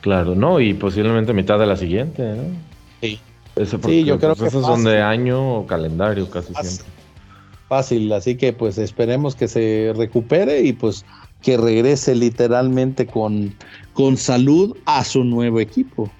Claro, 0.00 0.34
no, 0.34 0.60
y 0.60 0.74
posiblemente 0.74 1.32
mitad 1.32 1.58
de 1.58 1.66
la 1.66 1.76
siguiente, 1.76 2.22
¿no? 2.22 2.42
Sí. 3.00 3.20
sí, 3.84 4.04
yo 4.04 4.18
creo 4.18 4.34
pues, 4.34 4.40
que 4.40 4.46
esos 4.46 4.66
son 4.66 4.84
de 4.84 5.00
año 5.00 5.58
o 5.58 5.66
calendario 5.66 6.28
casi 6.30 6.54
siempre. 6.54 6.86
Fácil, 7.68 8.12
así 8.12 8.36
que 8.36 8.52
pues 8.52 8.78
esperemos 8.78 9.36
que 9.36 9.46
se 9.46 9.92
recupere 9.94 10.62
y 10.62 10.72
pues 10.72 11.04
que 11.42 11.56
regrese 11.56 12.14
literalmente 12.14 13.06
con, 13.06 13.54
con 13.92 14.16
salud 14.16 14.76
a 14.86 15.04
su 15.04 15.24
nuevo 15.24 15.60
equipo. 15.60 16.10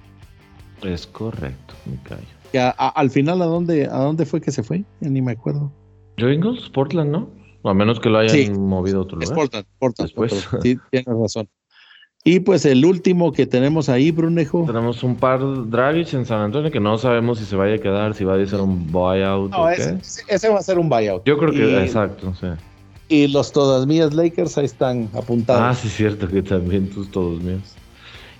Es 0.83 1.07
correcto, 1.07 1.75
mi 1.87 1.97
callo. 1.99 2.75
al 2.77 3.11
final, 3.11 3.43
¿a 3.43 3.47
dónde, 3.47 3.87
¿a 3.87 3.99
dónde 3.99 4.27
fue 4.27 4.41
que 4.41 4.53
se 4.53 4.63
fue? 4.63 4.85
Ya 5.01 5.09
ni 5.09 5.23
me 5.23 5.33
acuerdo. 5.33 5.73
Joe 6.19 6.35
Ingles, 6.35 6.69
Portland, 6.71 7.11
¿no? 7.11 7.39
a 7.65 7.75
menos 7.75 8.01
que 8.01 8.09
lo 8.09 8.19
hayan 8.19 8.61
movido 8.61 9.01
a 9.01 9.03
otro 9.03 9.17
lugar. 9.17 9.29
Es 9.29 9.35
Portland, 9.35 9.67
Portland. 9.79 10.09
Después. 10.09 10.49
Sí, 10.63 10.79
tienes 10.91 11.07
razón. 11.07 11.49
Y 12.25 12.41
pues 12.41 12.67
el 12.67 12.85
último 12.85 13.33
que 13.33 13.47
tenemos 13.47 13.89
ahí, 13.89 14.11
Brunejo. 14.11 14.65
Tenemos 14.67 15.03
un 15.03 15.17
par 15.17 15.41
Dragic 15.71 16.13
en 16.15 16.27
San 16.27 16.41
Antonio 16.41 16.71
que 16.71 16.81
no 16.81 16.99
sabemos 16.99 17.39
si 17.39 17.45
se 17.45 17.57
vaya 17.57 17.77
a 17.77 17.79
quedar, 17.79 18.15
si 18.15 18.25
va 18.25 18.35
a 18.35 18.47
ser 18.47 18.61
un 18.61 18.91
buyout. 18.91 19.51
No, 19.51 19.69
ese, 19.69 19.99
ese, 20.29 20.49
va 20.49 20.59
a 20.59 20.63
ser 20.63 20.79
un 20.79 20.89
buyout. 20.89 21.25
Yo 21.25 21.39
creo 21.39 21.53
que, 21.53 21.83
exacto, 21.83 22.35
sí. 22.39 22.49
Y 23.09 23.29
los 23.29 23.53
todas 23.53 23.87
mías 23.87 24.13
Lakers 24.13 24.59
ahí 24.59 24.67
están 24.67 25.09
apuntados. 25.15 25.63
Ah, 25.63 25.75
sí, 25.75 25.89
cierto 25.89 26.29
que 26.29 26.43
también 26.43 26.91
tus 26.91 27.11
todos 27.11 27.41
míos. 27.41 27.75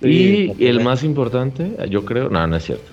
y 0.01 0.65
el 0.65 0.83
más 0.83 1.03
importante, 1.03 1.75
yo 1.89 2.05
creo, 2.05 2.29
no, 2.29 2.45
no 2.45 2.55
es 2.57 2.65
cierto. 2.65 2.91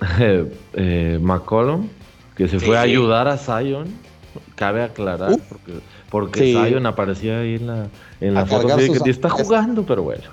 eh, 0.74 1.18
McCollum 1.20 1.88
que 2.36 2.48
se 2.48 2.58
fue 2.58 2.78
a 2.78 2.82
ayudar 2.82 3.28
a 3.28 3.36
Zion, 3.36 3.88
cabe 4.54 4.82
aclarar, 4.82 5.32
uh. 5.32 5.40
porque, 5.48 5.72
porque 6.10 6.40
Zion 6.52 6.86
aparecía 6.86 7.40
ahí 7.40 7.56
en 7.56 7.66
la, 7.66 7.88
en 8.20 8.34
la 8.34 8.46
foto 8.46 8.76
que 8.76 9.10
está 9.10 9.28
jugando, 9.28 9.84
pero 9.84 10.02
bueno. 10.02 10.24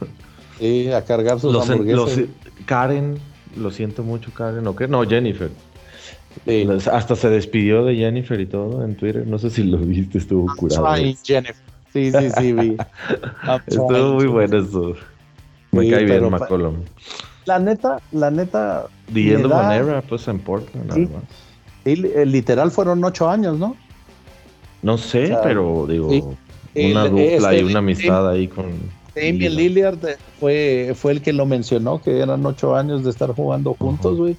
Sí, 0.59 0.91
a 0.91 1.03
cargar 1.03 1.39
sus 1.39 1.55
hamburguesas. 1.69 2.25
Karen, 2.65 3.17
lo 3.55 3.71
siento 3.71 4.03
mucho, 4.03 4.31
Karen, 4.33 4.65
¿o 4.67 4.75
qué? 4.75 4.87
No, 4.87 5.03
Jennifer. 5.03 5.49
Hasta 6.91 7.15
se 7.15 7.29
despidió 7.29 7.83
de 7.85 7.95
Jennifer 7.95 8.39
y 8.39 8.45
todo 8.45 8.83
en 8.83 8.95
Twitter. 8.95 9.25
No 9.25 9.39
sé 9.39 9.49
si 9.49 9.63
lo 9.63 9.77
viste, 9.77 10.17
estuvo 10.17 10.53
curado. 10.55 10.95
Jennifer. 11.23 11.55
Sí, 11.91 12.11
sí, 12.11 12.29
sí, 12.37 12.53
vi. 12.53 12.77
estuvo 13.67 14.13
muy 14.13 14.27
bueno 14.27 14.59
eso. 14.59 14.93
Me 15.71 15.89
cae 15.89 16.05
bien 16.05 16.29
McCollum. 16.29 16.83
La 17.45 17.59
neta, 17.59 17.99
la 18.11 18.29
neta. 18.29 18.85
Viendo 19.07 19.49
manera, 19.49 20.01
pues 20.01 20.27
en 20.27 20.39
Portland, 20.39 20.87
nada 20.87 20.99
más. 20.99 21.48
Eh, 21.85 22.25
literal 22.25 22.71
fueron 22.71 23.03
ocho 23.03 23.29
años, 23.29 23.57
¿no? 23.57 23.75
No 24.81 24.97
sé, 24.97 25.35
pero 25.43 25.85
digo, 25.87 26.35
una 26.75 27.05
dupla 27.05 27.53
y 27.53 27.57
este, 27.57 27.65
una 27.65 27.79
amistad 27.79 28.29
ahí 28.29 28.47
con. 28.47 28.99
Damien 29.15 29.55
Lillard 29.55 29.97
fue, 30.39 30.93
fue 30.95 31.13
el 31.13 31.21
que 31.21 31.33
lo 31.33 31.45
mencionó, 31.45 32.01
que 32.01 32.19
eran 32.19 32.45
ocho 32.45 32.75
años 32.75 33.03
de 33.03 33.09
estar 33.09 33.33
jugando 33.33 33.73
juntos, 33.73 34.17
güey. 34.17 34.37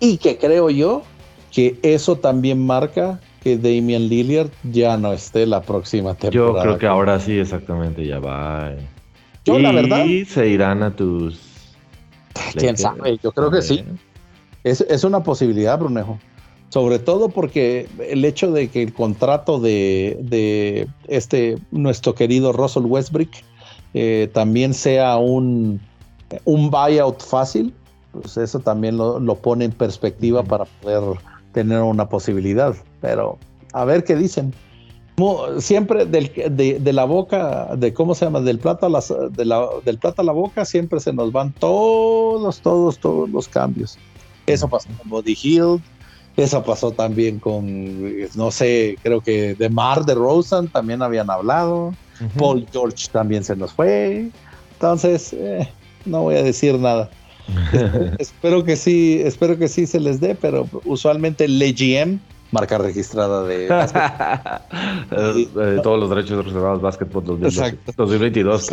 Y 0.00 0.16
que 0.18 0.36
creo 0.36 0.70
yo 0.70 1.02
que 1.52 1.78
eso 1.82 2.16
también 2.16 2.66
marca 2.66 3.20
que 3.42 3.56
Damian 3.56 4.08
Lillard 4.08 4.50
ya 4.64 4.96
no 4.96 5.12
esté 5.12 5.46
la 5.46 5.62
próxima 5.62 6.14
temporada. 6.14 6.54
Yo 6.54 6.60
creo 6.60 6.78
que 6.78 6.86
ahora 6.86 7.20
sí, 7.20 7.38
exactamente, 7.38 8.04
ya 8.04 8.18
va. 8.18 8.72
Yo, 9.44 9.58
la 9.58 9.70
verdad. 9.70 10.04
Y 10.04 10.24
se 10.24 10.48
irán 10.48 10.82
a 10.82 10.94
tus. 10.94 11.38
Quién 12.54 12.76
sabe, 12.76 13.18
yo 13.22 13.30
creo 13.30 13.50
que 13.50 13.62
sí. 13.62 13.84
Es, 14.64 14.80
es 14.80 15.04
una 15.04 15.22
posibilidad, 15.22 15.78
Brunejo. 15.78 16.18
Sobre 16.68 16.98
todo 16.98 17.28
porque 17.28 17.88
el 18.08 18.24
hecho 18.24 18.50
de 18.50 18.68
que 18.68 18.82
el 18.82 18.92
contrato 18.92 19.60
de, 19.60 20.88
este 21.06 21.58
nuestro 21.70 22.14
querido 22.14 22.52
Russell 22.52 22.84
Westbrook 22.84 23.30
eh, 23.94 24.28
también 24.32 24.74
sea 24.74 25.16
un, 25.16 25.80
un 26.44 26.70
buyout 26.70 27.22
fácil, 27.22 27.72
pues 28.12 28.36
eso 28.36 28.58
también 28.60 28.96
lo, 28.96 29.34
pone 29.36 29.66
en 29.66 29.72
perspectiva 29.72 30.42
para 30.42 30.64
poder 30.64 31.18
tener 31.52 31.80
una 31.80 32.08
posibilidad. 32.08 32.74
Pero 33.00 33.38
a 33.72 33.84
ver 33.84 34.04
qué 34.04 34.16
dicen. 34.16 34.52
Siempre 35.58 36.04
de, 36.04 36.92
la 36.92 37.04
boca, 37.04 37.74
de 37.74 37.94
cómo 37.94 38.14
se 38.14 38.26
llama, 38.26 38.40
del 38.40 38.58
plato, 38.58 38.84
a 38.84 38.90
la, 38.90 39.00
del 39.82 39.98
plato 39.98 40.20
a 40.20 40.24
la 40.24 40.32
boca, 40.32 40.66
siempre 40.66 41.00
se 41.00 41.14
nos 41.14 41.32
van 41.32 41.52
todos, 41.54 42.60
todos, 42.60 42.98
todos 42.98 43.30
los 43.30 43.48
cambios. 43.48 43.96
Eso 44.46 44.68
pasó 44.68 44.88
con 44.98 45.08
Body 45.08 45.36
Hill, 45.42 45.80
eso 46.36 46.62
pasó 46.62 46.90
también 46.90 47.38
con, 47.38 48.14
no 48.34 48.50
sé, 48.50 48.98
creo 49.02 49.20
que 49.20 49.54
de 49.54 49.68
Mar 49.70 50.04
de 50.04 50.14
Rosen 50.14 50.68
también 50.68 51.02
habían 51.02 51.30
hablado. 51.30 51.94
Paul 52.38 52.66
George 52.72 53.08
también 53.10 53.44
se 53.44 53.56
nos 53.56 53.72
fue. 53.72 54.30
Entonces, 54.72 55.32
eh, 55.32 55.68
no 56.04 56.22
voy 56.22 56.36
a 56.36 56.42
decir 56.42 56.78
nada. 56.78 57.10
espero 58.18 58.64
que 58.64 58.76
sí, 58.76 59.20
espero 59.24 59.58
que 59.58 59.68
sí 59.68 59.86
se 59.86 60.00
les 60.00 60.20
dé, 60.20 60.34
pero 60.34 60.68
usualmente 60.84 61.44
el 61.44 61.58
GM 61.74 62.18
marca 62.52 62.78
registrada 62.78 63.42
de 63.44 63.66
eh, 65.10 65.80
todos 65.82 65.98
los 65.98 66.08
derechos 66.10 66.44
reservados 66.44 66.80
básquetbol 66.80 67.24
2022 67.24 68.70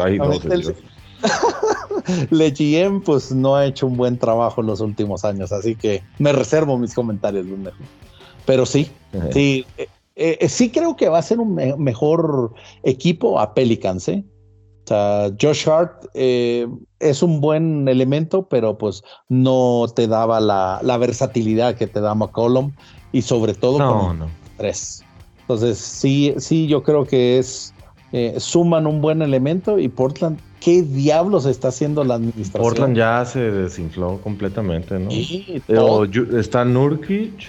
Le 2.31 2.51
GM 2.51 3.01
pues 3.01 3.31
no 3.31 3.55
ha 3.55 3.65
hecho 3.65 3.88
un 3.88 3.97
buen 3.97 4.17
trabajo 4.17 4.62
en 4.62 4.67
los 4.67 4.81
últimos 4.81 5.23
años, 5.23 5.51
así 5.51 5.75
que 5.75 6.03
me 6.19 6.31
reservo 6.31 6.77
mis 6.77 6.93
comentarios, 6.93 7.45
Pero 8.45 8.65
sí, 8.65 8.91
sí, 9.31 9.65
eh, 9.77 9.88
eh, 10.15 10.49
sí 10.49 10.69
creo 10.69 10.95
que 10.95 11.09
va 11.09 11.19
a 11.19 11.23
ser 11.23 11.39
un 11.39 11.55
mejor 11.77 12.53
equipo 12.83 13.39
a 13.39 13.53
Pelicans, 13.53 14.07
¿eh? 14.09 14.23
O 14.83 14.88
sea, 14.88 15.31
Josh 15.41 15.67
Hart 15.69 16.07
eh, 16.13 16.67
es 16.99 17.23
un 17.23 17.39
buen 17.39 17.88
elemento, 17.88 18.49
pero 18.49 18.77
pues 18.77 19.01
no 19.29 19.86
te 19.95 20.07
daba 20.07 20.41
la, 20.41 20.97
versatilidad 20.97 21.75
que 21.75 21.88
te 21.88 22.01
da 22.01 22.13
McCollum 22.13 22.73
y 23.13 23.21
sobre 23.21 23.53
todo 23.53 23.77
con 23.77 24.27
tres. 24.57 25.01
Entonces, 25.39 25.77
sí, 25.77 26.33
sí, 26.38 26.67
yo 26.67 26.83
creo 26.83 27.05
que 27.05 27.38
es 27.39 27.73
eh, 28.12 28.36
suman 28.38 28.86
un 28.86 29.01
buen 29.01 29.23
elemento 29.23 29.79
y 29.79 29.88
Portland, 29.88 30.39
¿qué 30.63 30.82
diablos 30.82 31.45
está 31.45 31.67
haciendo 31.67 32.04
la 32.04 32.15
administración? 32.15 32.63
Portland 32.63 32.95
ya 32.95 33.26
se 33.26 33.39
desinfló 33.39 34.19
completamente, 34.21 34.97
¿no? 34.97 35.10
está 36.38 36.63
Nurkic, 36.63 37.47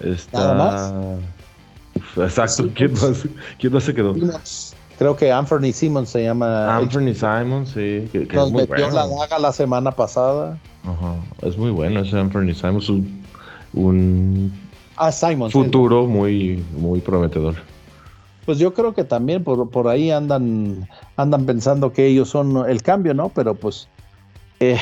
está. 0.00 1.18
exacto, 2.16 2.68
¿quién 2.74 2.92
más, 2.92 3.26
¿quién 3.58 3.72
más 3.72 3.84
se 3.84 3.94
quedó? 3.94 4.14
Creo 4.98 5.16
que 5.16 5.30
Anthony 5.30 5.72
Simmons 5.72 6.10
se 6.10 6.24
llama. 6.24 6.76
Anthony 6.76 7.14
Simmons, 7.14 7.70
sí. 7.70 8.08
Que, 8.10 8.26
Nos 8.32 8.52
metió 8.52 8.90
la 8.90 9.06
daga 9.06 9.38
la 9.38 9.52
semana 9.52 9.92
pasada. 9.92 10.58
Ajá. 10.82 11.14
Es 11.42 11.56
muy 11.56 11.70
bueno 11.70 12.00
ese 12.00 12.18
Anthony 12.18 12.52
Simmons. 12.52 12.88
Un, 13.74 14.52
ah, 14.96 15.12
futuro 15.50 16.06
muy, 16.06 16.64
muy 16.76 17.00
prometedor. 17.00 17.54
Pues 18.48 18.56
yo 18.58 18.72
creo 18.72 18.94
que 18.94 19.04
también 19.04 19.44
por, 19.44 19.68
por 19.68 19.88
ahí 19.88 20.10
andan, 20.10 20.88
andan 21.18 21.44
pensando 21.44 21.92
que 21.92 22.06
ellos 22.06 22.30
son 22.30 22.66
el 22.66 22.80
cambio, 22.80 23.12
¿no? 23.12 23.28
Pero 23.28 23.54
pues 23.54 23.88
eh, 24.58 24.78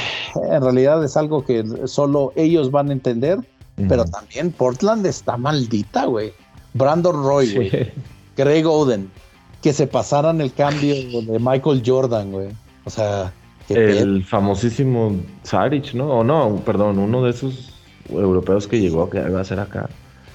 en 0.52 0.62
realidad 0.62 1.02
es 1.02 1.16
algo 1.16 1.44
que 1.44 1.64
solo 1.88 2.32
ellos 2.36 2.70
van 2.70 2.90
a 2.90 2.92
entender. 2.92 3.40
Pero 3.88 4.04
también 4.04 4.52
Portland 4.52 5.04
está 5.04 5.36
maldita, 5.36 6.04
güey. 6.04 6.32
Brandon 6.74 7.24
Roy, 7.24 7.54
güey. 7.54 7.92
Greg 8.36 8.68
Oden 8.68 9.10
que 9.62 9.72
se 9.72 9.88
pasaran 9.88 10.40
el 10.40 10.52
cambio 10.52 10.94
de 10.94 11.38
Michael 11.40 11.82
Jordan, 11.84 12.30
güey. 12.30 12.50
O 12.84 12.90
sea, 12.90 13.32
el 13.68 14.24
famosísimo 14.24 15.16
Saric, 15.42 15.92
¿no? 15.92 16.20
O 16.20 16.22
no, 16.22 16.62
perdón, 16.64 17.00
uno 17.00 17.24
de 17.24 17.30
esos 17.30 17.74
europeos 18.10 18.68
que 18.68 18.78
llegó 18.78 19.10
que 19.10 19.18
iba 19.18 19.40
a 19.40 19.44
ser 19.44 19.58
acá. 19.58 19.90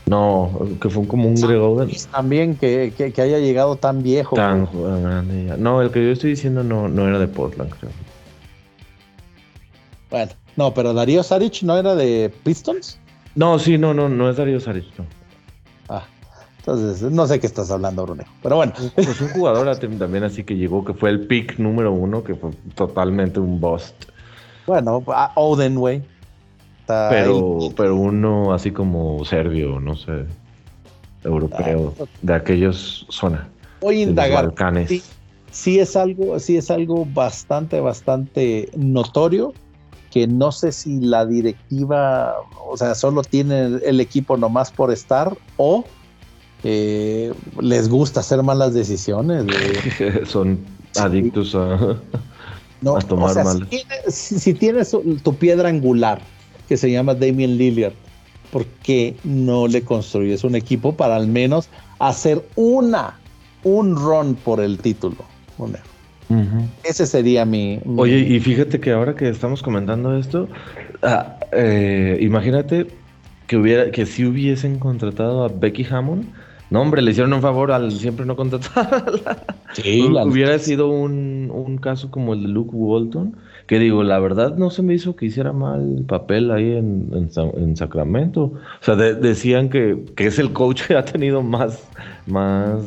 No, 0.08 0.68
que 0.82 0.90
fue 0.90 1.08
como 1.08 1.30
un 1.30 1.36
Greg 1.36 2.08
También 2.12 2.56
que, 2.56 2.94
que, 2.96 3.22
haya 3.22 3.40
llegado 3.40 3.76
tan 3.76 4.04
viejo. 4.04 4.36
Tan 4.36 4.68
grande 5.04 5.56
No, 5.58 5.82
el 5.82 5.92
que 5.92 6.04
yo 6.04 6.12
estoy 6.12 6.32
diciendo 6.32 6.64
no, 6.64 6.90
no 6.90 7.08
era 7.08 7.20
de 7.20 7.28
Portland, 7.28 7.72
creo. 7.72 7.92
Bueno, 10.10 10.32
no, 10.58 10.74
pero 10.74 10.94
Darío 10.94 11.24
Saric 11.24 11.64
no 11.64 11.78
era 11.78 11.96
de 11.96 12.34
Pistons. 12.44 13.00
No, 13.36 13.58
sí, 13.60 13.78
no, 13.78 13.94
no, 13.94 14.10
no 14.10 14.30
es 14.30 14.38
Darío 14.38 14.60
Saric, 14.60 14.86
no. 14.98 15.06
Entonces, 16.62 17.02
no 17.12 17.26
sé 17.26 17.40
qué 17.40 17.48
estás 17.48 17.72
hablando, 17.72 18.04
Bruno. 18.04 18.24
Pero 18.44 18.58
bueno. 18.58 18.74
Pues 18.94 19.20
un 19.20 19.30
jugador 19.30 19.76
también 19.78 20.24
así 20.24 20.44
que 20.44 20.56
llegó, 20.56 20.86
que 20.86 20.94
fue 20.94 21.10
el 21.10 21.26
pick 21.26 21.58
número 21.58 21.92
uno, 21.92 22.24
que 22.24 22.36
fue 22.36 22.52
totalmente 22.76 23.40
un 23.40 23.60
bust. 23.60 23.96
Bueno, 24.68 25.04
Oden, 25.36 25.76
güey. 25.76 26.04
Pero, 27.10 27.70
pero 27.76 27.96
uno 27.96 28.54
así 28.54 28.72
como 28.72 29.24
serbio, 29.26 29.80
no 29.80 29.96
sé, 29.96 30.26
europeo, 31.24 31.94
ah, 32.00 32.06
de 32.22 32.34
aquellos 32.34 33.06
zona. 33.10 33.48
Voy 33.82 34.02
a 34.02 34.04
indagar. 34.04 34.54
Sí, 35.52 35.80
es 35.80 35.96
algo, 35.98 36.40
sí 36.40 36.56
es 36.56 36.72
algo 36.72 37.06
bastante, 37.06 37.82
bastante 37.82 38.70
notorio 38.76 39.54
que 40.12 40.28
no 40.28 40.52
sé 40.52 40.72
si 40.72 41.00
la 41.00 41.26
directiva, 41.26 42.36
o 42.68 42.78
sea, 42.78 42.96
solo 42.96 43.22
tiene 43.22 43.80
el 43.84 44.00
equipo 44.00 44.38
nomás 44.38 44.72
por 44.72 44.92
estar 44.92 45.36
o 45.58 45.86
eh, 46.64 47.34
les 47.60 47.90
gusta 47.90 48.20
hacer 48.20 48.44
malas 48.44 48.74
decisiones. 48.74 49.46
Son 50.26 50.60
adictos 50.98 51.56
a, 51.56 51.98
tomar 53.08 53.36
malas. 53.44 53.68
Si 54.10 54.54
tienes, 54.54 54.96
tu 55.24 55.36
piedra 55.36 55.70
angular, 55.70 56.22
que 56.72 56.78
se 56.78 56.90
llama 56.90 57.16
Damien 57.16 57.58
Lillard, 57.58 57.92
¿por 58.50 58.66
qué 58.82 59.18
no 59.26 59.68
le 59.68 59.82
construyes 59.82 60.46
un 60.46 60.56
equipo 60.56 60.96
para 60.96 61.18
al 61.18 61.28
menos 61.28 61.68
hacer 62.00 62.46
una, 62.56 63.20
un 63.66 63.98
run 63.98 64.36
por 64.36 64.62
el 64.62 64.78
título? 64.78 65.18
Ese 66.86 67.06
sería 67.08 67.44
mi, 67.44 67.82
Oye, 67.98 68.20
y 68.20 68.40
fíjate 68.40 68.80
que 68.80 68.94
ahora 68.94 69.18
que 69.18 69.28
estamos 69.28 69.62
comentando 69.62 70.18
esto, 70.18 70.48
ah, 71.04 71.36
eh, 71.52 72.18
imagínate 72.22 72.88
que 73.48 73.58
hubiera, 73.58 73.92
que 73.92 74.06
si 74.06 74.24
hubiesen 74.24 74.80
contratado 74.80 75.44
a 75.44 75.50
Becky 75.50 75.86
Hammond 75.92 76.24
no, 76.72 76.82
hombre, 76.82 77.02
le 77.02 77.12
hicieron 77.12 77.34
un 77.34 77.42
favor 77.42 77.74
al 77.74 77.92
siempre 77.92 78.26
no 78.26 78.38
contratarla. 78.38 79.44
Sí, 79.74 80.02
Hubiera 80.04 80.58
sido 80.58 80.88
un, 80.88 81.78
caso 81.82 82.10
como 82.10 82.34
el 82.34 82.44
de 82.44 82.48
Luke 82.48 82.72
Walton, 82.74 83.36
que 83.72 83.80
digo, 83.80 84.04
la 84.04 84.20
verdad 84.20 84.58
no 84.58 84.70
se 84.70 84.82
me 84.82 84.94
hizo 84.94 85.16
que 85.16 85.28
hiciera 85.28 85.54
mal 85.54 86.04
papel 86.06 86.52
ahí 86.52 86.76
en, 86.76 87.10
en, 87.14 87.78
Sacramento. 87.78 88.42
O 88.42 88.60
sea, 88.82 88.98
decían 88.98 89.70
que, 89.70 90.04
es 90.18 90.40
el 90.40 90.52
coach 90.52 90.88
que 90.88 90.98
ha 90.98 91.06
tenido 91.06 91.42
más, 91.42 91.80
más, 92.28 92.82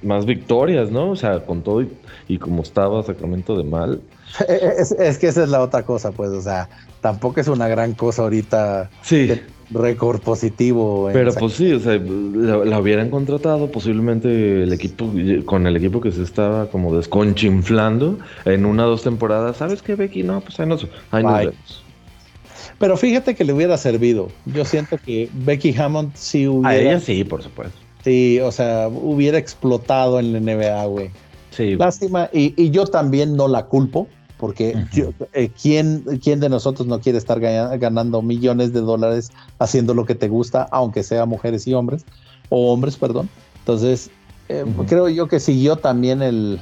más, 0.00 0.26
victorias, 0.26 0.92
¿no? 0.92 1.10
O 1.10 1.16
sea, 1.16 1.40
con 1.44 1.60
todo 1.60 1.84
y, 2.28 2.38
como 2.38 2.62
estaba 2.62 3.02
Sacramento 3.02 3.58
de 3.58 3.64
mal. 3.64 4.00
Es, 4.48 5.18
que 5.18 5.26
esa 5.26 5.42
es 5.42 5.48
la 5.48 5.60
otra 5.60 5.82
cosa, 5.82 6.12
pues, 6.12 6.30
o 6.30 6.40
sea, 6.40 6.68
tampoco 7.02 7.40
es 7.40 7.48
una 7.48 7.68
gran 7.68 7.92
cosa 7.92 8.22
ahorita. 8.22 8.88
Sí 9.02 9.30
récord 9.72 10.20
positivo. 10.20 11.08
Pero 11.12 11.32
pues 11.34 11.54
sí, 11.54 11.72
o 11.72 11.80
sea, 11.80 11.94
la, 11.94 12.78
hubieran 12.78 13.10
contratado 13.10 13.70
posiblemente 13.70 14.62
el 14.62 14.72
equipo, 14.72 15.10
con 15.44 15.66
el 15.66 15.76
equipo 15.76 16.00
que 16.00 16.12
se 16.12 16.22
estaba 16.22 16.66
como 16.70 16.94
desconchinflando 16.96 18.18
en 18.44 18.66
una 18.66 18.86
o 18.86 18.90
dos 18.90 19.02
temporadas. 19.02 19.56
¿Sabes 19.56 19.82
qué, 19.82 19.94
Becky? 19.94 20.22
No, 20.22 20.40
pues 20.40 20.58
ahí 20.60 20.66
nos, 20.66 20.86
vemos. 21.10 21.54
Pero 22.78 22.96
fíjate 22.96 23.34
que 23.34 23.44
le 23.44 23.52
hubiera 23.52 23.76
servido. 23.76 24.28
Yo 24.46 24.64
siento 24.64 24.98
que 24.98 25.28
Becky 25.32 25.74
Hammond 25.76 26.12
sí 26.14 26.48
hubiera. 26.48 26.68
A 26.70 26.76
ella 26.76 27.00
sí, 27.00 27.24
por 27.24 27.42
supuesto. 27.42 27.78
Sí, 28.04 28.40
o 28.40 28.50
sea, 28.50 28.88
hubiera 28.88 29.38
explotado 29.38 30.18
en 30.18 30.32
la 30.32 30.40
NBA, 30.40 30.84
güey. 30.86 31.10
Sí. 31.50 31.76
Lástima, 31.76 32.28
y, 32.32 32.54
y 32.60 32.70
yo 32.70 32.86
también 32.86 33.36
no 33.36 33.46
la 33.46 33.66
culpo 33.66 34.08
porque 34.42 34.74
eh, 35.34 35.50
¿quién, 35.62 36.02
de 36.04 36.48
nosotros 36.48 36.88
no 36.88 36.98
quiere 36.98 37.16
estar 37.16 37.38
ganando 37.38 38.22
millones 38.22 38.72
de 38.72 38.80
dólares 38.80 39.30
haciendo 39.60 39.94
lo 39.94 40.04
que 40.04 40.16
te 40.16 40.26
gusta, 40.26 40.66
aunque 40.72 41.04
sea 41.04 41.26
mujeres 41.26 41.64
y 41.68 41.74
hombres, 41.74 42.04
o 42.48 42.72
hombres, 42.72 42.96
perdón? 42.96 43.28
Entonces, 43.60 44.10
eh, 44.48 44.64
creo 44.88 45.08
yo 45.08 45.28
que 45.28 45.38
siguió 45.38 45.76
también 45.76 46.22
el, 46.22 46.60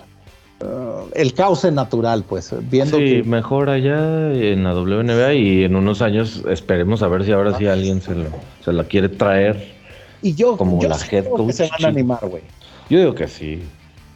uh, 0.61 1.09
el 1.15 1.33
cauce 1.33 1.73
natural, 1.73 2.23
pues, 2.29 2.55
viendo 2.69 2.99
sí, 2.99 3.23
mejor 3.25 3.71
allá 3.71 4.31
en 4.31 4.63
la 4.63 4.75
WNBA 4.75 5.33
y 5.33 5.65
en 5.65 5.75
unos 5.75 6.03
años 6.03 6.45
esperemos 6.51 7.03
a 7.03 7.09
ver 7.09 7.25
si 7.25 7.33
ahora 7.33 7.57
sí 7.57 7.67
alguien 7.67 8.03
se, 8.03 8.13
se 8.63 8.75
la 8.75 8.85
quiere 8.85 9.09
traer 9.09 9.73
y 10.21 10.35
yo, 10.35 10.59
como 10.59 10.83
la 10.83 10.99
head 11.11 11.25
coach. 11.31 11.53
se 11.53 11.67
van 11.67 11.83
a 11.87 11.89
animar, 11.89 12.29
güey. 12.29 12.43
Yo 12.91 12.99
digo 12.99 13.15
que 13.15 13.27
sí. 13.27 13.63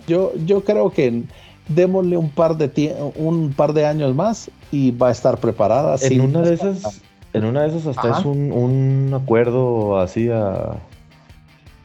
Yo, 0.06 0.34
yo 0.44 0.62
creo 0.64 0.90
que 0.90 1.22
démosle 1.68 2.16
un 2.16 2.30
par 2.30 2.56
de 2.56 2.94
un 3.16 3.52
par 3.52 3.72
de 3.72 3.86
años 3.86 4.14
más 4.14 4.50
y 4.70 4.90
va 4.90 5.08
a 5.08 5.12
estar 5.12 5.38
preparada. 5.38 5.96
En 6.02 6.20
una 6.20 6.42
de 6.42 6.54
esas, 6.54 7.02
en 7.32 7.44
una 7.44 7.62
de 7.62 7.68
esas 7.68 7.86
hasta 7.86 8.18
es 8.18 8.24
un, 8.24 9.12
acuerdo 9.14 9.98
así 9.98 10.28
a, 10.30 10.76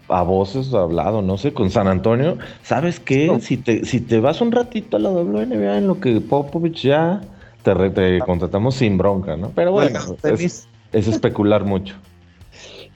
a 0.07 0.23
voces 0.23 0.73
hablado, 0.73 1.21
no 1.21 1.37
sé, 1.37 1.53
con 1.53 1.69
San 1.69 1.87
Antonio. 1.87 2.37
¿Sabes 2.63 2.99
qué? 2.99 3.37
Si, 3.41 3.57
te, 3.57 3.85
si 3.85 4.01
te 4.01 4.19
vas 4.19 4.41
un 4.41 4.51
ratito 4.51 4.97
a 4.97 4.99
la 4.99 5.09
WNBA 5.09 5.77
en 5.77 5.87
lo 5.87 5.99
que 5.99 6.19
Popovich 6.21 6.83
ya 6.83 7.21
te, 7.63 7.89
te 7.91 8.19
contratamos 8.19 8.75
sin 8.75 8.97
bronca, 8.97 9.37
¿no? 9.37 9.51
Pero 9.55 9.71
bueno, 9.71 9.99
es, 10.23 10.67
es 10.91 11.07
especular 11.07 11.63
mucho. 11.63 11.95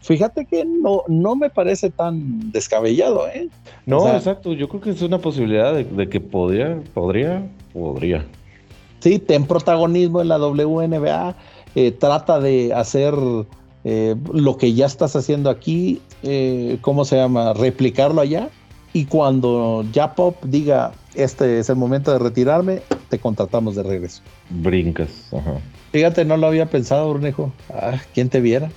Fíjate 0.04 0.46
que 0.46 0.66
no, 0.66 1.04
no 1.08 1.38
me 1.38 1.50
parece 1.50 1.90
tan 1.90 2.52
descabellado, 2.52 3.26
¿eh? 3.30 3.48
No, 3.86 4.14
exacto. 4.14 4.52
Yo 4.52 4.68
creo 4.68 4.82
que 4.82 4.90
es 4.90 5.02
una 5.02 5.18
posibilidad 5.20 5.74
de, 5.74 6.10
que 6.10 6.20
podría, 6.20 6.78
podría, 6.94 7.48
podría. 7.72 8.26
Sí, 9.00 9.18
ten 9.20 9.46
protagonismo 9.46 10.22
en 10.22 10.28
la 10.28 10.38
WNBA. 10.38 11.36
Eh, 11.76 11.92
trata 11.92 12.42
de 12.42 12.74
hacer 12.74 13.14
eh, 13.86 14.16
lo 14.34 14.58
que 14.58 14.74
ya 14.74 14.88
estás 14.88 15.16
haciendo 15.16 15.50
aquí, 15.50 16.02
eh, 16.22 16.78
¿cómo 16.82 17.06
se 17.06 17.16
llama? 17.16 17.54
Replicarlo 17.54 18.20
allá. 18.20 18.50
Y 18.92 19.06
cuando 19.06 19.86
ya 19.94 20.16
Pop 20.16 20.36
diga, 20.44 20.92
este 21.16 21.60
es 21.60 21.70
el 21.70 21.78
momento 21.78 22.12
de 22.12 22.20
retirarme, 22.20 22.82
te 23.08 23.20
contratamos 23.20 23.76
de 23.76 23.84
regreso. 23.84 24.22
Brincas, 24.50 25.30
ajá. 25.32 25.60
Fíjate, 25.94 26.26
no 26.26 26.36
lo 26.36 26.48
había 26.48 26.66
pensado, 26.66 27.10
Brunejo. 27.10 27.54
Ah, 27.70 28.00
¿quién 28.14 28.28
te 28.28 28.42
viera? 28.42 28.70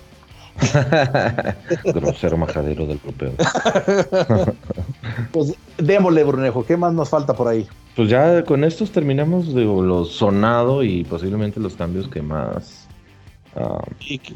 Grosero 1.94 2.36
majadero 2.36 2.86
del 2.86 2.98
propio. 2.98 3.32
pues 5.32 5.54
démosle, 5.78 6.24
Brunejo. 6.24 6.64
¿Qué 6.64 6.76
más 6.76 6.92
nos 6.92 7.08
falta 7.08 7.34
por 7.34 7.48
ahí? 7.48 7.66
Pues 7.94 8.08
ya 8.08 8.44
con 8.44 8.64
estos 8.64 8.90
terminamos 8.90 9.54
digo, 9.54 9.82
lo 9.82 10.04
sonado 10.04 10.82
y 10.82 11.04
posiblemente 11.04 11.60
los 11.60 11.74
cambios 11.74 12.08
que 12.08 12.22
más 12.22 12.88
ah, 13.54 13.84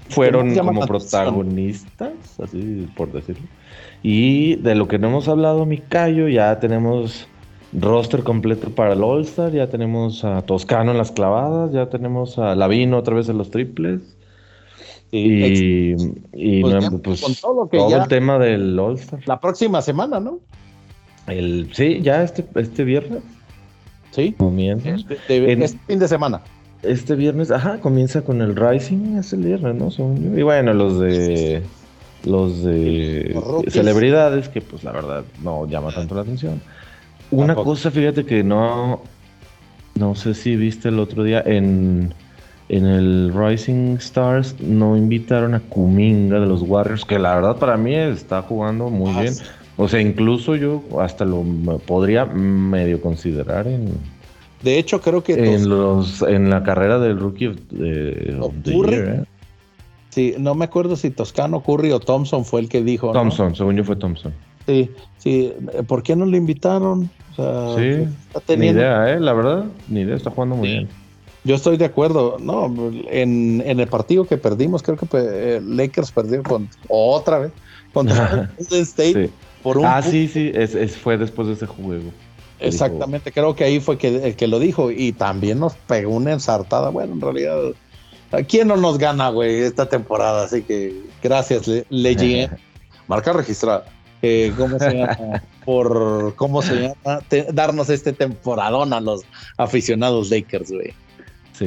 fueron 0.08 0.54
como 0.54 0.86
protagonistas, 0.86 2.40
así 2.42 2.88
por 2.96 3.12
decirlo. 3.12 3.46
Y 4.02 4.56
de 4.56 4.74
lo 4.74 4.88
que 4.88 4.98
no 4.98 5.08
hemos 5.08 5.28
hablado, 5.28 5.66
mi 5.66 5.78
callo, 5.78 6.28
ya 6.28 6.58
tenemos 6.58 7.28
roster 7.72 8.22
completo 8.22 8.70
para 8.70 8.94
el 8.94 9.02
All-Star, 9.02 9.52
ya 9.52 9.68
tenemos 9.68 10.24
a 10.24 10.42
Toscano 10.42 10.90
en 10.90 10.98
las 10.98 11.12
clavadas, 11.12 11.72
ya 11.72 11.88
tenemos 11.88 12.38
a 12.38 12.54
Lavino 12.54 12.98
otra 12.98 13.14
vez 13.14 13.28
en 13.28 13.38
los 13.38 13.50
triples. 13.50 14.16
Y, 15.12 15.94
pues, 16.62 16.90
pues 17.02 17.40
todo, 17.40 17.68
el 17.72 18.08
tema 18.08 18.38
del 18.38 18.78
All-Star. 18.78 19.20
La 19.26 19.40
próxima 19.40 19.82
semana, 19.82 20.20
¿no? 20.20 20.38
El, 21.26 21.70
sí, 21.72 22.00
ya 22.00 22.22
este, 22.22 22.44
este 22.54 22.84
viernes. 22.84 23.22
Sí. 24.12 24.32
Comienza. 24.38 24.90
Este, 24.90 25.52
este 25.52 25.78
fin 25.86 25.98
de 25.98 26.08
semana. 26.08 26.42
Este 26.82 27.14
viernes, 27.14 27.50
ajá, 27.50 27.80
comienza 27.80 28.22
con 28.22 28.40
el 28.40 28.56
Rising, 28.56 29.18
es 29.18 29.32
el 29.32 29.42
viernes, 29.42 29.98
¿no? 29.98 30.14
Y 30.36 30.42
bueno, 30.42 30.72
los 30.72 30.98
de 30.98 31.62
los 32.24 32.64
de 32.64 33.34
celebridades, 33.68 34.48
que 34.48 34.60
pues 34.60 34.84
la 34.84 34.92
verdad 34.92 35.24
no 35.42 35.66
llama 35.66 35.92
tanto 35.92 36.14
la 36.14 36.22
atención. 36.22 36.60
Una 37.30 37.54
cosa, 37.54 37.90
fíjate 37.90 38.24
que 38.24 38.42
no, 38.42 39.02
no 39.94 40.14
sé 40.14 40.34
si 40.34 40.56
viste 40.56 40.88
el 40.88 40.98
otro 40.98 41.22
día 41.22 41.42
en, 41.44 42.14
en 42.70 42.86
el 42.86 43.32
Rising 43.34 43.96
Stars, 43.96 44.54
no 44.60 44.96
invitaron 44.96 45.54
a 45.54 45.60
Kuminga 45.60 46.38
de 46.38 46.46
los 46.46 46.62
Warriors, 46.62 47.04
que 47.04 47.18
la 47.18 47.34
verdad 47.34 47.56
para 47.56 47.76
mí 47.76 47.96
está 47.96 48.42
jugando 48.42 48.88
muy 48.90 49.10
ah, 49.10 49.22
bien. 49.22 49.34
O 49.76 49.88
sea, 49.88 50.00
incluso 50.00 50.54
yo 50.54 50.80
hasta 51.00 51.24
lo 51.24 51.42
podría 51.84 52.26
medio 52.26 53.00
considerar 53.00 53.66
en... 53.66 53.88
De 54.62 54.78
hecho, 54.78 55.00
creo 55.00 55.24
que... 55.24 55.32
En, 55.54 55.68
los, 55.68 56.22
en 56.22 56.48
la 56.48 56.62
carrera 56.62 57.00
del 57.00 57.18
Rookie 57.18 57.48
of, 57.48 57.56
the 58.62 58.72
Year, 58.72 59.08
¿eh? 59.08 59.24
Sí, 60.10 60.34
no 60.38 60.54
me 60.54 60.64
acuerdo 60.66 60.94
si 60.94 61.10
Toscano, 61.10 61.62
Curry 61.62 61.90
o 61.90 61.98
Thompson 61.98 62.44
fue 62.44 62.60
el 62.60 62.68
que 62.68 62.82
dijo. 62.82 63.10
Thompson, 63.10 63.56
según 63.56 63.76
yo 63.76 63.84
fue 63.84 63.96
Thompson. 63.96 64.32
Sí, 64.66 64.90
sí. 65.18 65.52
¿Por 65.88 66.02
qué 66.02 66.14
no 66.14 66.26
le 66.26 66.36
invitaron? 66.36 67.10
sí, 67.34 68.56
ni 68.56 68.66
idea, 68.66 69.12
¿eh? 69.12 69.18
La 69.18 69.32
verdad, 69.32 69.64
ni 69.88 70.00
idea, 70.00 70.14
está 70.14 70.30
jugando 70.30 70.56
muy 70.56 70.68
bien. 70.68 70.99
Yo 71.44 71.54
estoy 71.54 71.76
de 71.78 71.86
acuerdo, 71.86 72.36
no, 72.38 72.72
en, 73.08 73.62
el 73.64 73.86
partido 73.86 74.26
que 74.26 74.36
perdimos, 74.36 74.82
creo 74.82 74.98
que 74.98 75.06
eh, 75.12 75.60
Lakers 75.64 76.12
perdió 76.12 76.42
con 76.42 76.68
otra 76.88 77.38
vez 77.38 77.52
contra 77.94 78.50
State 78.58 79.30
por 79.62 79.78
un 79.78 79.86
Ah, 79.86 80.02
sí, 80.02 80.28
sí, 80.28 80.50
es, 80.54 80.96
fue 80.96 81.16
después 81.16 81.48
de 81.48 81.54
ese 81.54 81.66
juego. 81.66 82.10
Exactamente, 82.58 83.32
creo 83.32 83.56
que 83.56 83.64
ahí 83.64 83.80
fue 83.80 83.96
que, 83.96 84.08
el 84.28 84.36
que 84.36 84.46
lo 84.46 84.58
dijo 84.58 84.90
y 84.90 85.12
también 85.12 85.60
nos 85.60 85.74
pegó 85.74 86.14
una 86.14 86.32
ensartada. 86.32 86.90
Bueno, 86.90 87.14
en 87.14 87.20
realidad 87.22 87.56
¿Quién 88.48 88.68
no 88.68 88.76
nos 88.76 88.98
gana, 88.98 89.28
güey, 89.30 89.62
esta 89.62 89.88
temporada? 89.88 90.44
Así 90.44 90.62
que 90.62 91.02
gracias, 91.22 91.66
Le 91.88 92.48
Marca 93.08 93.32
registrada. 93.32 93.86
Eh, 94.22 94.52
¿Cómo 94.56 94.78
se 94.78 94.94
llama? 94.94 95.42
Por, 95.64 96.34
¿cómo 96.36 96.62
se 96.62 96.74
llama? 96.74 97.20
darnos 97.52 97.90
este 97.90 98.12
temporadón 98.12 98.92
a 98.92 99.00
los 99.00 99.22
aficionados 99.56 100.30
Lakers, 100.30 100.70
güey. 100.70 100.94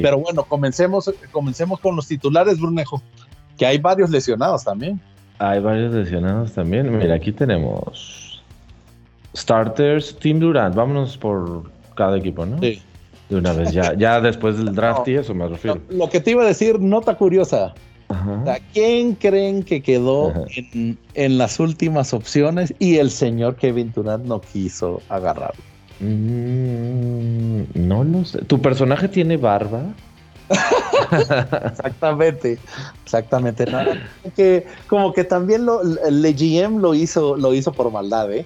Pero 0.02 0.18
bueno, 0.18 0.44
comencemos, 0.44 1.12
comencemos 1.30 1.80
con 1.80 1.96
los 1.96 2.06
titulares, 2.06 2.58
Brunejo, 2.58 3.02
que 3.56 3.66
hay 3.66 3.78
varios 3.78 4.10
lesionados 4.10 4.64
también. 4.64 5.00
Hay 5.38 5.60
varios 5.60 5.92
lesionados 5.92 6.52
también. 6.52 6.96
Mira, 6.96 7.14
aquí 7.14 7.32
tenemos 7.32 8.42
starters, 9.36 10.16
Team 10.18 10.38
Durant. 10.40 10.74
Vámonos 10.74 11.16
por 11.16 11.64
cada 11.94 12.16
equipo, 12.16 12.46
¿no? 12.46 12.58
Sí. 12.60 12.80
De 13.28 13.36
una 13.36 13.52
vez, 13.52 13.72
ya, 13.72 13.94
ya 13.94 14.20
después 14.20 14.58
del 14.58 14.74
draft 14.74 15.08
y 15.08 15.14
eso 15.14 15.34
me 15.34 15.48
refiero. 15.48 15.80
Lo 15.88 16.08
que 16.08 16.20
te 16.20 16.32
iba 16.32 16.42
a 16.42 16.46
decir, 16.46 16.78
nota 16.80 17.16
curiosa. 17.16 17.74
¿A 18.10 18.58
quién 18.72 19.14
creen 19.14 19.62
que 19.64 19.82
quedó 19.82 20.32
en, 21.14 21.38
las 21.38 21.58
últimas 21.58 22.14
opciones 22.14 22.72
y 22.78 22.98
el 22.98 23.10
señor 23.10 23.56
Kevin 23.56 23.92
Durant 23.92 24.24
no 24.24 24.40
quiso 24.40 25.02
agarrarlo? 25.08 25.73
Mm, 26.00 27.62
no 27.74 28.04
lo 28.04 28.24
sé. 28.24 28.38
¿Tu 28.44 28.60
personaje 28.60 29.08
tiene 29.08 29.36
barba? 29.36 29.82
exactamente, 31.70 32.58
exactamente. 33.04 33.66
que, 34.36 34.66
como 34.88 35.12
que 35.12 35.24
también 35.24 35.64
lo, 35.64 35.80
el 35.82 36.22
GM 36.34 36.80
lo 36.80 36.94
hizo, 36.94 37.36
lo 37.36 37.54
hizo 37.54 37.72
por 37.72 37.90
maldad, 37.90 38.32
¿eh? 38.32 38.44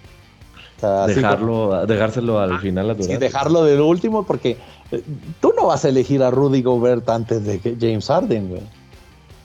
Dejarlo, 0.80 1.86
dejárselo 1.86 2.38
al 2.38 2.60
final 2.60 2.90
a 2.90 3.02
Sí, 3.02 3.16
dejarlo 3.16 3.64
del 3.64 3.80
último 3.80 4.24
porque 4.24 4.56
eh, 4.92 5.02
tú 5.40 5.52
no 5.56 5.66
vas 5.66 5.84
a 5.84 5.88
elegir 5.88 6.22
a 6.22 6.30
Rudy 6.30 6.62
Gobert 6.62 7.08
antes 7.08 7.44
de 7.44 7.58
que 7.58 7.76
James 7.80 8.06
Harden, 8.06 8.48
güey. 8.48 8.62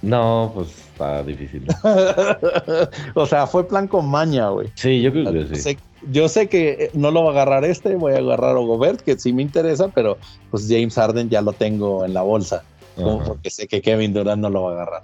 No, 0.04 0.52
pues 0.54 0.68
está 0.94 1.24
difícil. 1.24 1.66
o 3.16 3.26
sea, 3.26 3.48
fue 3.48 3.68
plan 3.68 3.88
con 3.88 4.08
maña, 4.08 4.50
güey. 4.50 4.70
Sí, 4.76 5.02
yo 5.02 5.12
creo 5.12 5.32
que 5.32 5.56
sí. 5.56 5.78
yo 6.12 6.30
sé 6.30 6.48
que 6.48 6.70
eh, 6.72 6.92
no 6.94 7.12
lo 7.12 7.24
va 7.24 7.30
a 7.30 7.34
agarrar 7.34 7.66
este, 7.66 7.96
voy 7.96 8.14
a 8.14 8.18
agarrar 8.18 8.56
a 8.56 8.60
Gobert, 8.60 9.02
que 9.02 9.18
sí 9.18 9.34
me 9.34 9.42
interesa, 9.42 9.90
pero 9.90 10.18
pues 10.52 10.68
James 10.70 10.96
Harden 10.96 11.30
ya 11.30 11.42
lo 11.42 11.54
tengo 11.54 12.06
en 12.06 12.14
la 12.14 12.22
bolsa. 12.22 12.64
porque 12.96 13.50
sé 13.50 13.68
que 13.68 13.82
Kevin 13.82 14.14
Durant 14.14 14.42
no 14.42 14.50
lo 14.50 14.64
va 14.64 14.72
a 14.72 14.74
agarrar. 14.74 15.04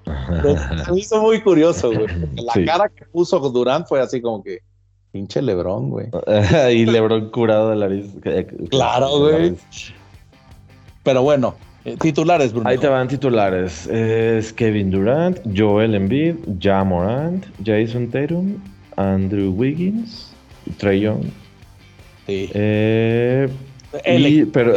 me 0.92 1.00
hizo 1.00 1.22
muy 1.22 1.42
curioso, 1.42 1.92
güey. 1.92 2.08
La 2.36 2.54
cara 2.66 2.90
que 2.90 3.06
puso 3.06 3.40
Durant 3.40 3.88
fue 3.88 4.00
así 4.00 4.22
como 4.22 4.44
que, 4.44 4.60
Pinche 5.12 5.42
Lebrón, 5.42 5.90
güey. 5.90 6.08
y 6.72 6.86
Lebrón 6.86 7.32
curado 7.32 7.72
de 7.72 7.76
la 7.76 7.88
nariz. 7.88 8.12
Claro, 8.70 9.20
güey. 9.20 9.56
Pero 11.04 11.24
bueno, 11.24 11.56
eh, 11.86 11.96
titulares, 12.00 12.52
Bruno. 12.52 12.70
Ahí 12.70 12.78
te 12.78 12.88
van 12.88 13.08
titulares. 13.08 13.88
Es 13.88 14.54
Kevin 14.54 14.92
Durant, 14.92 15.40
Joel 15.56 15.96
Embiid, 15.96 16.36
Ja 16.62 16.84
Morant, 16.84 17.46
Jason 17.66 18.10
Tatum, 18.10 18.56
Andrew 18.96 19.52
Wiggins, 19.52 20.32
Trey 20.78 21.02
Young. 21.02 21.24
Sí. 22.28 22.50
Eh, 22.54 23.50
pero 24.54 24.74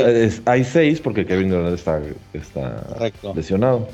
hay 0.46 0.64
seis 0.64 1.00
porque 1.00 1.26
Kevin 1.26 1.50
Durant 1.50 1.74
está, 1.74 2.00
está 2.32 2.84
lesionado. 3.34 3.88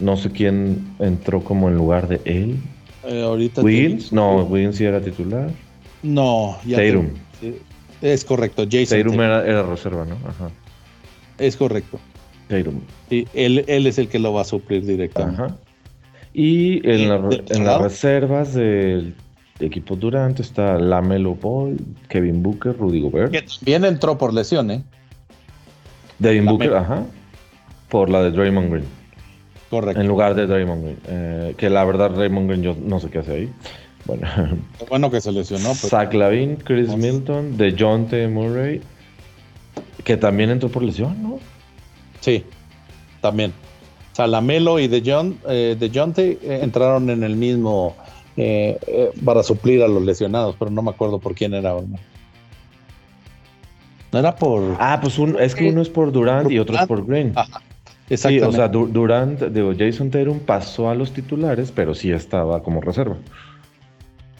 No 0.00 0.16
sé 0.16 0.30
quién 0.30 0.86
entró 1.00 1.42
como 1.42 1.68
en 1.68 1.76
lugar 1.76 2.08
de 2.08 2.20
él. 2.24 2.56
Eh, 3.04 3.22
ahorita 3.22 3.62
Wiggins, 3.62 4.12
no, 4.12 4.44
Wiggins 4.44 4.76
sí 4.76 4.84
era 4.84 5.00
titular. 5.00 5.50
No, 6.02 6.58
ya 6.64 6.78
es 8.00 8.24
correcto, 8.24 8.64
Jason. 8.70 8.98
Tatum 8.98 9.20
era, 9.20 9.62
reserva, 9.64 10.04
¿no? 10.04 10.14
Ajá. 10.28 10.50
Es 11.38 11.56
correcto. 11.56 11.98
Tatum. 12.48 12.80
Sí, 13.08 13.26
él, 13.34 13.64
él 13.68 13.86
es 13.86 13.98
el 13.98 14.08
que 14.08 14.18
lo 14.18 14.32
va 14.32 14.42
a 14.42 14.44
suplir 14.44 14.84
directamente. 14.84 15.42
Ajá. 15.42 15.56
Y 16.32 16.88
en, 16.88 17.08
las 17.64 17.80
reservas 17.80 18.54
del 18.54 19.14
equipo 19.60 19.96
Durante 19.96 20.42
está 20.42 20.78
Lamelo 20.78 21.34
Ball, 21.34 21.76
Kevin 22.08 22.42
Booker, 22.42 22.76
Rudy 22.76 23.00
Gobert. 23.00 23.32
Que 23.32 23.42
también 23.42 23.84
entró 23.84 24.16
por 24.18 24.32
lesión, 24.32 24.70
¿eh? 24.70 24.82
Devin 26.18 26.46
Booker, 26.46 26.74
ajá. 26.74 27.04
Por 27.88 28.10
la 28.10 28.22
de 28.22 28.30
Draymond 28.30 28.70
Green. 28.70 28.84
Correcto. 29.70 30.00
En 30.00 30.06
lugar 30.06 30.34
de 30.34 30.46
Draymond 30.46 30.82
Green. 30.82 30.98
Eh, 31.08 31.54
que 31.56 31.70
la 31.70 31.84
verdad, 31.84 32.10
Draymond 32.10 32.48
Green 32.48 32.62
yo 32.62 32.76
no 32.80 33.00
sé 33.00 33.08
qué 33.08 33.18
hace 33.18 33.32
ahí. 33.32 33.52
Bueno. 34.04 34.26
bueno 34.88 35.10
que 35.10 35.20
se 35.20 35.32
lesionó. 35.32 35.68
Pues. 35.68 35.88
Zach 35.88 36.12
Lavin, 36.12 36.56
Chris 36.56 36.94
Milton, 36.96 37.56
de 37.56 37.74
John 37.78 38.06
T. 38.06 38.28
Murray. 38.28 38.80
Que 40.08 40.16
también 40.16 40.48
entró 40.48 40.70
por 40.70 40.82
lesión, 40.82 41.22
¿no? 41.22 41.38
Sí, 42.20 42.42
también. 43.20 43.52
Salamelo 44.14 44.78
y 44.78 44.88
de 44.88 45.02
John, 45.04 45.38
eh, 45.46 45.76
de 45.78 45.90
John 45.94 46.14
T. 46.14 46.38
Eh, 46.42 46.60
entraron 46.62 47.10
en 47.10 47.22
el 47.22 47.36
mismo 47.36 47.94
para 49.22 49.42
suplir 49.42 49.82
a 49.82 49.88
los 49.88 50.02
lesionados, 50.02 50.56
pero 50.58 50.70
no 50.70 50.80
me 50.80 50.90
acuerdo 50.90 51.18
por 51.18 51.34
quién 51.34 51.52
era. 51.52 51.72
No, 51.72 51.98
no 54.10 54.18
era 54.18 54.34
por. 54.34 54.76
Ah, 54.80 54.98
pues 55.02 55.18
es 55.18 55.54
que 55.54 55.68
uno 55.68 55.82
es 55.82 55.90
por 55.90 56.10
Durant 56.10 56.50
y 56.50 56.58
otro 56.58 56.76
es 56.78 56.86
por 56.86 57.04
Green. 57.04 57.32
Ajá. 57.34 57.60
Sí, 58.08 58.40
o 58.40 58.50
sea, 58.50 58.68
Durant, 58.68 59.42
digo, 59.42 59.74
Jason 59.78 60.10
Tatum 60.10 60.38
pasó 60.38 60.88
a 60.88 60.94
los 60.94 61.12
titulares, 61.12 61.70
pero 61.70 61.94
sí 61.94 62.10
estaba 62.10 62.62
como 62.62 62.80
reserva. 62.80 63.16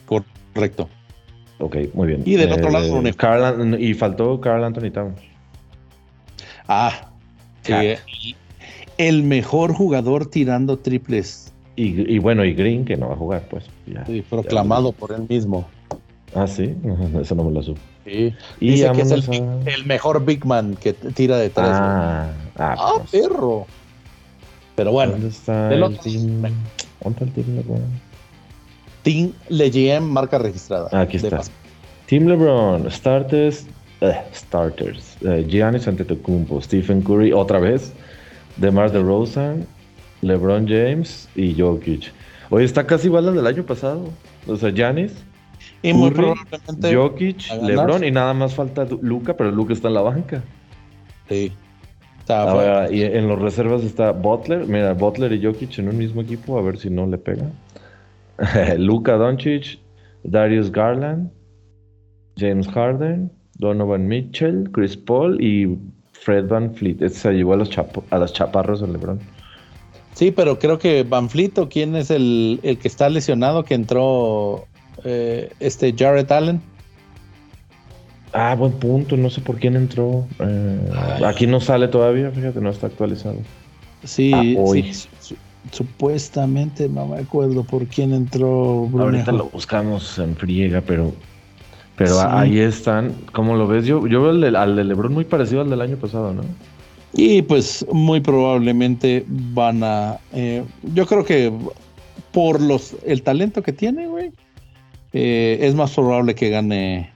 Correcto. 0.07 0.89
Ok, 1.59 1.75
muy 1.93 2.07
bien. 2.07 2.23
Y 2.25 2.37
del 2.37 2.53
otro 2.53 2.71
lado, 2.71 3.03
Carl, 3.15 3.79
y 3.79 3.93
faltó 3.93 4.41
Carl 4.41 4.63
Anthony 4.63 4.89
Towns. 4.91 5.28
Ah, 6.69 7.09
sí. 7.63 8.35
El 8.99 9.23
mejor 9.23 9.73
jugador 9.73 10.27
tirando 10.27 10.77
triples. 10.77 11.51
Y, 11.75 12.19
bueno, 12.19 12.43
y 12.45 12.53
Green, 12.53 12.85
que 12.85 12.95
no 12.95 13.07
va 13.07 13.13
a 13.13 13.17
jugar, 13.17 13.43
pues. 13.49 13.65
sí, 14.05 14.21
proclamado 14.29 14.91
por 14.91 15.11
él 15.13 15.25
mismo. 15.27 15.65
Ah, 16.35 16.45
sí, 16.45 16.75
eso 17.21 17.35
no 17.35 17.45
me 17.45 17.51
lo 17.51 17.63
supo. 17.63 17.79
Y 18.05 18.33
Dice 18.59 18.91
que 18.91 19.01
es 19.01 19.11
el, 19.11 19.85
mejor 19.85 20.23
big 20.23 20.45
man 20.45 20.75
que 20.79 20.93
tira 20.93 21.37
de 21.37 21.49
tres. 21.49 21.69
Ah, 21.69 22.31
ah, 22.57 22.75
ah 22.77 22.93
pues. 22.97 23.09
perro. 23.11 23.65
Pero 24.75 24.91
bueno. 24.91 25.13
¿Dónde 25.13 25.27
está 25.29 25.73
el 25.73 25.97
team? 25.99 26.41
¿Dónde 27.03 27.25
el 27.25 27.31
team 27.31 27.55
LeBron? 27.55 27.81
Team 29.03 29.33
LeGM, 29.49 30.03
marca 30.03 30.37
registrada. 30.37 30.89
Aquí 31.01 31.17
está. 31.17 31.41
Team 32.07 32.27
LeBron, 32.27 32.91
starters, 32.91 33.65
eh, 34.01 34.21
starters. 34.33 35.17
Eh, 35.23 35.45
Giannis 35.47 35.87
Antetokounmpo, 35.87 36.61
Stephen 36.61 37.01
Curry, 37.01 37.31
otra 37.33 37.59
vez. 37.59 37.93
DeMar 38.57 38.91
DeRozan, 38.91 39.65
LeBron 40.21 40.67
James 40.67 41.29
y 41.35 41.59
Jokic. 41.59 42.11
Oye, 42.49 42.65
está 42.65 42.85
casi 42.85 43.07
igual 43.07 43.27
al 43.27 43.35
del 43.35 43.47
año 43.47 43.63
pasado. 43.63 44.09
O 44.47 44.55
sea, 44.55 44.71
Giannis, 44.71 45.13
y 45.81 45.93
muy 45.93 46.11
probablemente 46.11 46.95
Jokic, 46.95 47.51
LeBron 47.61 48.03
y 48.03 48.11
nada 48.11 48.33
más 48.33 48.53
falta 48.53 48.85
Luca, 49.01 49.35
pero 49.35 49.51
Luca 49.51 49.73
está 49.73 49.87
en 49.87 49.93
la 49.93 50.01
banca. 50.01 50.43
Sí. 51.29 51.53
y 52.91 53.01
en 53.03 53.27
los 53.27 53.39
reservas 53.39 53.83
está 53.83 54.11
Butler. 54.11 54.65
Mira, 54.65 54.93
Butler 54.93 55.31
y 55.33 55.43
Jokic 55.43 55.79
en 55.79 55.89
un 55.89 55.97
mismo 55.97 56.21
equipo, 56.21 56.57
a 56.57 56.61
ver 56.61 56.77
si 56.77 56.89
no 56.89 57.05
le 57.07 57.17
pega. 57.17 57.49
Luca 58.77 59.13
Doncic, 59.13 59.79
Darius 60.23 60.71
Garland, 60.71 61.31
James 62.37 62.67
Harden, 62.67 63.31
Donovan 63.59 64.07
Mitchell, 64.07 64.69
Chris 64.71 64.97
Paul 64.97 65.41
y 65.41 65.77
Fred 66.13 66.47
Van 66.47 66.73
Fleet. 66.73 67.01
Este 67.01 67.19
se 67.19 67.31
llevó 67.33 67.53
a 67.53 67.57
los, 67.57 67.69
a 67.77 68.17
los 68.17 68.33
chaparros 68.33 68.81
de 68.81 68.87
LeBron. 68.87 69.19
Sí, 70.13 70.31
pero 70.31 70.59
creo 70.59 70.79
que 70.79 71.03
Van 71.03 71.29
Fleet 71.29 71.57
o 71.59 71.69
quién 71.69 71.95
es 71.95 72.09
el, 72.09 72.59
el 72.63 72.77
que 72.77 72.87
está 72.87 73.09
lesionado 73.09 73.63
que 73.63 73.75
entró 73.75 74.65
eh, 75.03 75.51
este 75.59 75.93
Jared 75.97 76.29
Allen. 76.31 76.61
Ah, 78.33 78.55
buen 78.55 78.73
punto. 78.73 79.15
No 79.17 79.29
sé 79.29 79.41
por 79.41 79.57
quién 79.57 79.75
entró. 79.75 80.25
Eh, 80.39 80.91
aquí 81.25 81.47
no 81.47 81.59
sale 81.59 81.87
todavía, 81.87 82.31
fíjate, 82.31 82.59
no 82.61 82.69
está 82.69 82.87
actualizado. 82.87 83.37
Sí, 84.03 84.31
ah, 84.33 84.43
supuestamente 85.71 86.87
no 86.87 87.07
me 87.07 87.19
acuerdo 87.19 87.63
por 87.63 87.85
quién 87.87 88.13
entró. 88.13 88.89
Ahorita 88.97 89.31
lo 89.31 89.49
buscamos 89.49 90.17
en 90.19 90.35
friega, 90.35 90.81
pero 90.81 91.13
pero 91.99 92.21
ahí 92.31 92.59
están. 92.59 93.13
¿Cómo 93.33 93.57
lo 93.57 93.67
ves? 93.67 93.85
Yo, 93.85 94.07
yo 94.07 94.21
veo 94.21 94.31
al 94.57 94.75
de 94.77 94.83
LeBron 94.85 95.13
muy 95.13 95.25
parecido 95.25 95.59
al 95.61 95.69
del 95.69 95.81
año 95.81 95.97
pasado, 95.97 96.33
¿no? 96.33 96.43
Y 97.11 97.41
pues 97.41 97.85
muy 97.91 98.21
probablemente 98.21 99.25
van 99.27 99.83
a. 99.83 100.17
Eh, 100.31 100.63
yo 100.93 101.05
creo 101.05 101.25
que 101.25 101.51
por 102.31 102.61
los 102.61 102.95
el 103.05 103.21
talento 103.21 103.61
que 103.61 103.73
tiene, 103.73 104.07
güey, 104.07 104.31
eh, 105.11 105.57
es 105.61 105.75
más 105.75 105.91
probable 105.91 106.35
que 106.35 106.49
gane, 106.49 107.11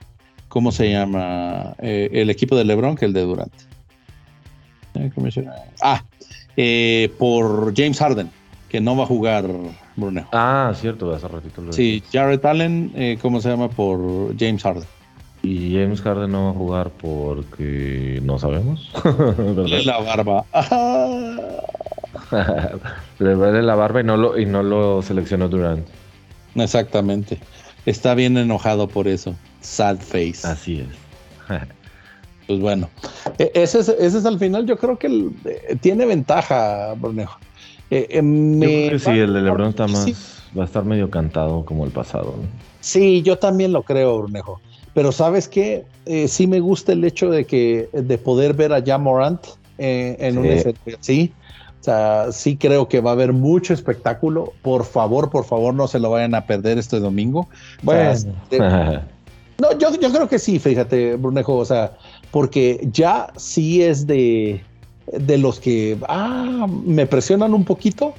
¿cómo 0.48 0.70
se 0.70 0.90
llama? 0.90 1.74
Eh, 1.78 2.10
el 2.12 2.28
equipo 2.28 2.54
de 2.54 2.66
LeBron 2.66 2.94
que 2.94 3.06
el 3.06 3.14
de 3.14 3.22
Durant. 3.22 3.54
Eh, 4.96 5.10
ah, 5.80 6.04
por 7.18 7.74
James 7.74 7.98
Harden, 7.98 8.30
que 8.68 8.82
no 8.82 8.94
va 8.98 9.04
a 9.04 9.06
jugar 9.06 9.46
Brunejo. 9.96 10.28
Ah, 10.32 10.72
cierto, 10.74 11.12
hace 11.12 11.28
ratito. 11.28 11.62
Lo 11.62 11.72
sí, 11.72 12.02
Jared 12.12 12.44
Allen, 12.44 13.18
¿cómo 13.20 13.40
se 13.40 13.48
llama? 13.48 13.68
Por 13.68 14.36
James 14.38 14.62
Harden. 14.62 14.86
Y 15.44 15.74
James 15.74 16.00
Harden 16.00 16.32
no 16.32 16.44
va 16.44 16.50
a 16.50 16.54
jugar 16.54 16.90
porque 16.90 18.20
no 18.22 18.38
sabemos. 18.38 18.90
la 19.84 19.98
barba. 19.98 20.44
Le 23.18 23.34
duele 23.34 23.62
la 23.62 23.74
barba 23.74 24.00
y 24.00 24.04
no 24.04 24.16
lo, 24.16 24.38
y 24.38 24.46
no 24.46 24.62
lo 24.62 25.02
seleccionó 25.02 25.48
Durant. 25.48 25.86
Exactamente. 26.54 27.38
Está 27.84 28.14
bien 28.14 28.38
enojado 28.38 28.88
por 28.88 29.06
eso. 29.06 29.34
Sad 29.60 29.98
face. 29.98 30.46
Así 30.46 30.80
es. 30.80 30.88
pues 32.46 32.60
bueno, 32.60 32.88
e-, 33.38 33.50
ese 33.54 33.80
es, 33.80 33.88
ese 33.88 34.18
es 34.18 34.24
al 34.24 34.38
final, 34.38 34.64
yo 34.64 34.78
creo 34.78 34.98
que 34.98 35.28
eh, 35.44 35.76
tiene 35.80 36.06
ventaja, 36.06 36.94
Bornejo. 36.96 37.38
Eh, 37.90 38.06
eh, 38.10 38.22
yo 38.22 38.68
creo 38.68 38.90
que 38.90 38.98
sí, 38.98 39.10
el 39.10 39.34
de 39.34 39.42
LeBron 39.42 39.68
está 39.68 39.86
más, 39.86 40.06
va 40.56 40.62
a 40.62 40.66
estar 40.66 40.84
medio 40.84 41.10
cantado 41.10 41.64
como 41.64 41.84
el 41.84 41.90
pasado. 41.90 42.34
Sí, 42.80 43.22
yo 43.22 43.38
también 43.38 43.72
lo 43.72 43.82
creo, 43.82 44.18
Brunejo. 44.18 44.60
Pero 44.94 45.10
sabes 45.12 45.48
qué, 45.48 45.84
sí 46.28 46.46
me 46.46 46.60
gusta 46.60 46.92
el 46.92 47.04
hecho 47.04 47.30
de 47.30 47.44
que 47.44 47.88
de 47.92 48.18
poder 48.18 48.54
ver 48.54 48.72
a 48.72 48.82
Jamorant 48.82 49.44
en 49.78 50.38
un 50.38 50.46
escenario 50.46 50.98
así. 51.00 51.32
O 51.80 51.84
sea, 51.84 52.32
sí 52.32 52.56
creo 52.56 52.88
que 52.88 53.02
va 53.02 53.10
a 53.10 53.12
haber 53.12 53.34
mucho 53.34 53.74
espectáculo. 53.74 54.54
Por 54.62 54.86
favor, 54.86 55.28
por 55.28 55.44
favor, 55.44 55.74
no 55.74 55.86
se 55.86 55.98
lo 55.98 56.08
vayan 56.08 56.34
a 56.34 56.46
perder 56.46 56.78
este 56.78 56.98
domingo. 56.98 57.46
Bueno. 57.82 58.10
Este, 58.10 58.58
no, 59.58 59.78
yo, 59.78 59.94
yo 60.00 60.10
creo 60.10 60.26
que 60.26 60.38
sí, 60.38 60.58
fíjate, 60.58 61.16
Brunejo, 61.16 61.56
o 61.56 61.64
sea, 61.66 61.92
porque 62.30 62.88
ya 62.90 63.26
sí 63.36 63.82
es 63.82 64.06
de, 64.06 64.64
de 65.12 65.38
los 65.38 65.60
que, 65.60 65.98
ah, 66.08 66.66
me 66.84 67.06
presionan 67.06 67.54
un 67.54 67.64
poquito, 67.64 68.14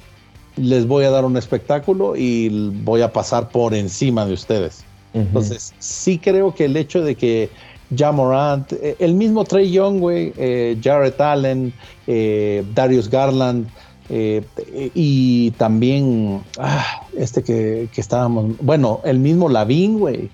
les 0.56 0.86
voy 0.86 1.04
a 1.04 1.10
dar 1.10 1.24
un 1.24 1.36
espectáculo 1.36 2.16
y 2.16 2.70
voy 2.84 3.02
a 3.02 3.12
pasar 3.12 3.50
por 3.50 3.74
encima 3.74 4.24
de 4.26 4.32
ustedes. 4.32 4.84
Entonces, 5.14 5.72
sí 5.78 6.18
creo 6.18 6.54
que 6.54 6.66
el 6.66 6.76
hecho 6.76 7.02
de 7.02 7.14
que 7.14 7.48
ja 7.96 8.12
Morant, 8.12 8.72
eh, 8.72 8.96
el 8.98 9.14
mismo 9.14 9.44
Trey 9.44 9.70
Young, 9.70 10.00
güey, 10.00 10.32
eh, 10.36 10.78
Jared 10.82 11.18
Allen, 11.20 11.72
eh, 12.06 12.64
Darius 12.74 13.08
Garland, 13.08 13.66
y 14.08 15.50
también 15.52 16.40
ah, 16.60 17.02
este 17.16 17.42
que, 17.42 17.88
estábamos, 17.96 18.56
bueno, 18.60 19.00
el 19.04 19.18
mismo 19.18 19.48
Lavin, 19.48 19.98
güey. 19.98 20.30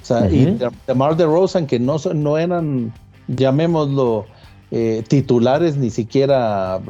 O 0.00 0.04
sea, 0.04 0.30
y 0.30 0.56
DeMar 0.86 1.14
DeRozan, 1.16 1.66
que 1.66 1.78
no, 1.78 1.96
no 2.14 2.38
eran, 2.38 2.94
llamémoslo, 3.28 4.24
titulares, 5.08 5.76
ni 5.76 5.90
siquiera 5.90 6.80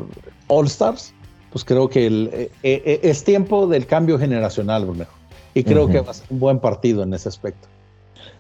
All 0.49 0.67
Stars, 0.67 1.13
pues 1.51 1.65
creo 1.65 1.89
que 1.89 2.51
es 2.63 3.25
tiempo 3.25 3.67
del 3.67 3.87
cambio 3.87 4.19
generacional, 4.19 4.87
mejor. 4.87 5.15
Y 5.55 5.65
creo 5.65 5.89
que 5.89 6.01
va 6.01 6.11
a 6.11 6.15
ser 6.15 6.27
un 6.31 6.39
buen 6.39 6.59
partido 6.59 7.03
en 7.03 7.15
ese 7.15 7.29
aspecto. 7.29 7.67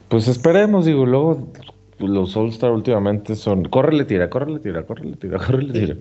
Pues 0.09 0.28
esperemos, 0.28 0.84
digo, 0.84 1.07
luego 1.07 1.49
los 1.99 2.37
All-Star 2.37 2.70
últimamente 2.70 3.34
son. 3.34 3.64
Córrele, 3.64 4.05
tira, 4.05 4.28
córrele, 4.28 4.61
tira, 4.61 4.84
córrele, 4.84 5.16
tira, 5.16 5.39
córrele, 5.39 5.72
tira. 5.72 5.95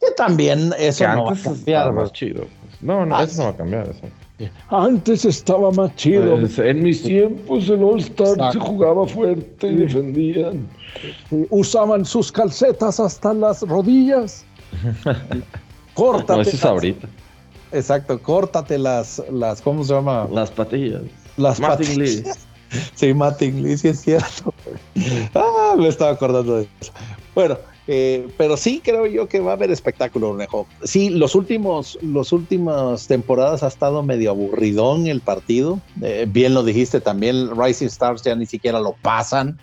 Que 0.00 0.10
también 0.16 0.72
eso 0.78 1.06
no 1.08 1.24
va 1.24 1.32
a 1.32 1.36
cambiar. 1.36 1.92
más 1.92 2.12
chido. 2.12 2.46
No, 2.80 3.04
no, 3.04 3.20
eso 3.20 3.42
no 3.42 3.44
va 3.48 3.50
a 3.50 3.56
cambiar. 3.56 3.88
Eso. 3.90 4.06
Antes 4.68 5.24
estaba 5.24 5.70
más 5.70 5.94
chido. 5.96 6.38
Pues, 6.40 6.58
en 6.58 6.82
mis 6.82 7.02
tiempos 7.02 7.68
el 7.68 7.82
All-Star 7.82 8.52
se 8.52 8.58
jugaba 8.58 9.06
fuerte 9.06 9.68
y 9.68 9.76
defendían. 9.76 10.68
Usaban 11.50 12.04
sus 12.04 12.32
calcetas 12.32 12.98
hasta 12.98 13.32
las 13.34 13.62
rodillas. 13.62 14.44
Córtate. 15.94 16.32
No, 16.34 16.40
eso 16.42 16.56
es 16.56 16.64
ahorita. 16.64 17.08
Exacto, 17.72 18.20
córtate 18.20 18.78
las, 18.78 19.22
las, 19.30 19.62
¿cómo 19.62 19.82
se 19.82 19.94
llama? 19.94 20.28
Las 20.30 20.50
patillas. 20.50 21.02
Las 21.36 21.60
patillas. 21.60 22.38
Sí, 22.94 23.12
Mattingly, 23.12 23.76
sí 23.76 23.88
es 23.88 24.00
cierto. 24.00 24.54
ah, 25.34 25.74
me 25.76 25.88
estaba 25.88 26.12
acordando 26.12 26.56
de 26.56 26.68
eso. 26.80 26.90
Bueno, 27.34 27.58
eh, 27.88 28.28
pero 28.36 28.56
sí 28.56 28.80
creo 28.82 29.06
yo 29.06 29.28
que 29.28 29.40
va 29.40 29.52
a 29.52 29.54
haber 29.54 29.70
espectáculo, 29.70 30.36
Nejo. 30.36 30.66
Sí, 30.84 31.10
los 31.10 31.34
últimos, 31.34 31.98
los 32.00 32.32
últimas 32.32 33.06
temporadas 33.06 33.62
ha 33.62 33.68
estado 33.68 34.02
medio 34.02 34.30
aburridón 34.30 35.06
el 35.06 35.20
partido. 35.20 35.80
Eh, 36.00 36.26
bien 36.28 36.54
lo 36.54 36.62
dijiste 36.62 37.00
también, 37.00 37.50
Rising 37.56 37.86
Stars 37.86 38.22
ya 38.22 38.34
ni 38.34 38.46
siquiera 38.46 38.80
lo 38.80 38.94
pasan 39.02 39.58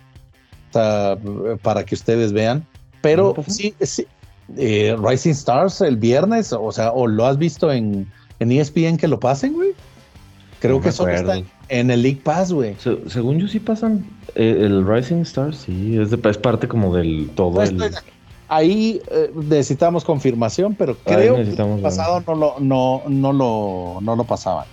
para 0.72 1.84
que 1.84 1.94
ustedes 1.94 2.32
vean. 2.32 2.64
Pero 3.00 3.34
sí, 3.48 3.74
sí 3.80 4.06
eh, 4.56 4.96
Rising 4.98 5.32
Stars 5.32 5.80
el 5.80 5.96
viernes, 5.96 6.52
o 6.52 6.72
sea, 6.72 6.92
o 6.92 7.06
lo 7.06 7.26
has 7.26 7.38
visto 7.38 7.72
en, 7.72 8.10
en 8.38 8.52
ESPN 8.52 8.96
que 8.96 9.08
lo 9.08 9.20
pasen, 9.20 9.52
güey. 9.52 9.70
Creo 10.60 10.80
que 10.80 10.90
eso 10.90 11.08
está 11.08 11.42
en 11.68 11.90
el 11.90 12.02
League 12.02 12.20
Pass, 12.22 12.52
güey. 12.52 12.76
según 13.06 13.38
yo 13.38 13.48
sí 13.48 13.58
pasan 13.58 14.04
eh, 14.34 14.58
el 14.60 14.86
Rising 14.86 15.22
Star, 15.22 15.54
sí, 15.54 15.98
es, 15.98 16.10
de, 16.10 16.20
es 16.28 16.38
parte 16.38 16.68
como 16.68 16.94
del 16.94 17.30
todo. 17.34 17.62
el... 17.62 17.82
Ahí 18.48 19.00
eh, 19.12 19.30
necesitamos 19.34 20.04
confirmación, 20.04 20.74
pero 20.74 20.96
creo 21.04 21.36
que 21.36 21.42
el 21.42 21.80
pasado 21.80 22.22
no 22.26 22.34
lo, 22.34 22.54
no, 22.58 23.02
no 23.08 23.32
lo, 23.32 23.98
no 24.02 24.16
lo 24.16 24.24
pasaban. 24.24 24.66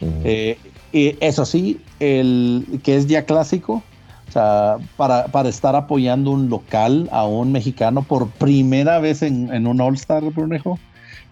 Eh, 0.00 0.56
y 0.92 1.16
eso 1.20 1.44
sí, 1.44 1.80
el 1.98 2.80
que 2.84 2.96
es 2.96 3.08
día 3.08 3.26
clásico, 3.26 3.82
o 4.28 4.32
sea, 4.32 4.76
para, 4.96 5.26
para 5.26 5.48
estar 5.48 5.74
apoyando 5.74 6.30
un 6.30 6.48
local 6.48 7.08
a 7.10 7.26
un 7.26 7.50
mexicano 7.50 8.02
por 8.02 8.28
primera 8.28 9.00
vez 9.00 9.22
en, 9.22 9.52
en 9.52 9.66
un 9.66 9.80
All-Star, 9.80 10.22
Brunejo. 10.22 10.78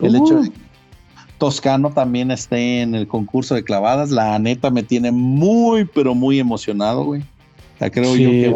El 0.00 0.16
hecho 0.16 0.42
de 0.42 0.50
Toscano 1.38 1.90
también 1.90 2.30
esté 2.30 2.80
en 2.80 2.94
el 2.94 3.06
concurso 3.06 3.54
de 3.54 3.64
clavadas. 3.64 4.10
La 4.10 4.38
neta 4.38 4.70
me 4.70 4.82
tiene 4.82 5.12
muy, 5.12 5.84
pero 5.84 6.14
muy 6.14 6.38
emocionado, 6.38 7.04
güey. 7.04 7.22
O 7.78 7.90
creo 7.90 8.16
yo 8.16 8.30
que 8.30 8.50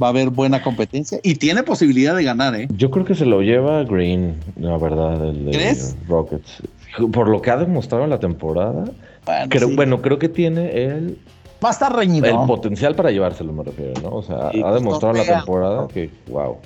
va, 0.00 0.06
a 0.06 0.10
haber 0.10 0.30
buena 0.30 0.60
competencia 0.60 1.20
y 1.22 1.36
tiene 1.36 1.62
posibilidad 1.62 2.16
de 2.16 2.24
ganar, 2.24 2.54
¿eh? 2.56 2.66
Yo 2.76 2.90
creo 2.90 3.04
que 3.04 3.14
se 3.14 3.24
lo 3.24 3.40
lleva 3.40 3.84
Green, 3.84 4.34
la 4.56 4.76
verdad, 4.76 5.24
el 5.24 5.50
¿Crees? 5.52 5.96
Rockets. 6.08 6.62
Por 7.12 7.28
lo 7.28 7.40
que 7.40 7.50
ha 7.50 7.56
demostrado 7.56 8.02
en 8.02 8.10
la 8.10 8.18
temporada. 8.18 8.84
Bueno, 9.24 9.46
creo, 9.48 9.68
bueno, 9.76 10.02
creo 10.02 10.18
que 10.18 10.28
tiene 10.28 10.84
el. 10.84 11.18
Va 11.64 11.68
a 11.68 11.72
estar 11.72 11.94
reñido. 11.94 12.26
El 12.26 12.46
potencial 12.46 12.96
para 12.96 13.12
llevárselo, 13.12 13.52
me 13.52 13.62
refiero, 13.62 13.92
¿no? 14.02 14.16
O 14.16 14.22
sea, 14.22 14.48
ha 14.48 14.74
demostrado 14.74 15.16
en 15.16 15.26
la 15.26 15.36
temporada 15.36 15.88
que, 15.88 16.10
wow. 16.28 16.56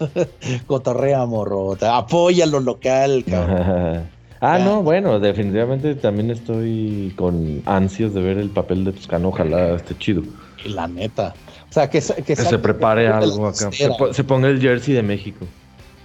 Cotorrea, 0.66 1.26
morro. 1.26 1.76
Apoya 1.82 2.46
lo 2.46 2.60
local, 2.60 3.24
cabrón. 3.28 4.04
ah, 4.42 4.58
no, 4.58 4.82
bueno, 4.82 5.18
definitivamente 5.18 5.94
también 5.94 6.30
estoy 6.30 7.12
con 7.16 7.62
ansias 7.64 8.12
de 8.12 8.20
ver 8.20 8.38
el 8.38 8.50
papel 8.50 8.84
de 8.84 8.92
Toscano. 8.92 9.28
Ojalá 9.28 9.76
esté 9.76 9.96
chido. 9.96 10.22
La 10.66 10.86
neta. 10.86 11.34
O 11.70 11.72
sea, 11.72 11.88
que, 11.88 12.00
que, 12.00 12.36
se 12.36 12.58
prepare 12.58 13.08
algo 13.08 13.46
acá. 13.46 13.70
Se, 13.72 14.24
ponga 14.24 14.48
el 14.48 14.60
jersey 14.60 14.94
de 14.94 15.02
México. 15.02 15.46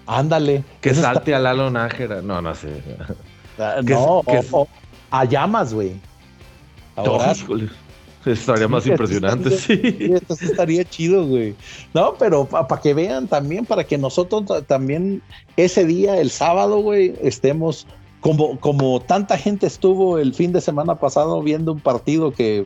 Ándale. 0.06 0.64
Que 0.80 0.94
salte 0.94 1.36
a 1.36 1.40
Lalo 1.40 1.70
Nájera. 1.70 2.22
No, 2.22 2.42
no 2.42 2.56
sé. 2.56 2.70
Ah, 3.60 3.76
no, 3.84 4.24
a 5.12 5.26
llamas, 5.26 5.74
güey. 5.74 5.94
Ahora, 6.96 7.34
Estaría 8.26 8.68
más 8.68 8.86
impresionante, 8.88 9.52
sí. 9.52 9.80
Entonces 10.00 10.52
estaría 10.52 10.84
chido, 10.84 11.26
güey. 11.26 11.56
No, 11.94 12.16
pero 12.16 12.46
para 12.46 12.82
que 12.82 12.94
vean 12.94 13.28
también, 13.28 13.66
para 13.66 13.84
que 13.84 13.98
nosotros 13.98 14.66
también 14.68 15.22
ese 15.56 15.86
día, 15.86 16.20
el 16.20 16.30
sábado, 16.30 16.80
güey, 16.80 17.14
estemos 17.22 17.88
como, 18.28 18.60
como 18.60 19.00
tanta 19.00 19.38
gente 19.38 19.68
estuvo 19.68 20.18
el 20.18 20.34
fin 20.34 20.52
de 20.52 20.60
semana 20.60 20.96
pasado 20.96 21.42
viendo 21.42 21.72
un 21.72 21.80
partido 21.80 22.34
que 22.34 22.66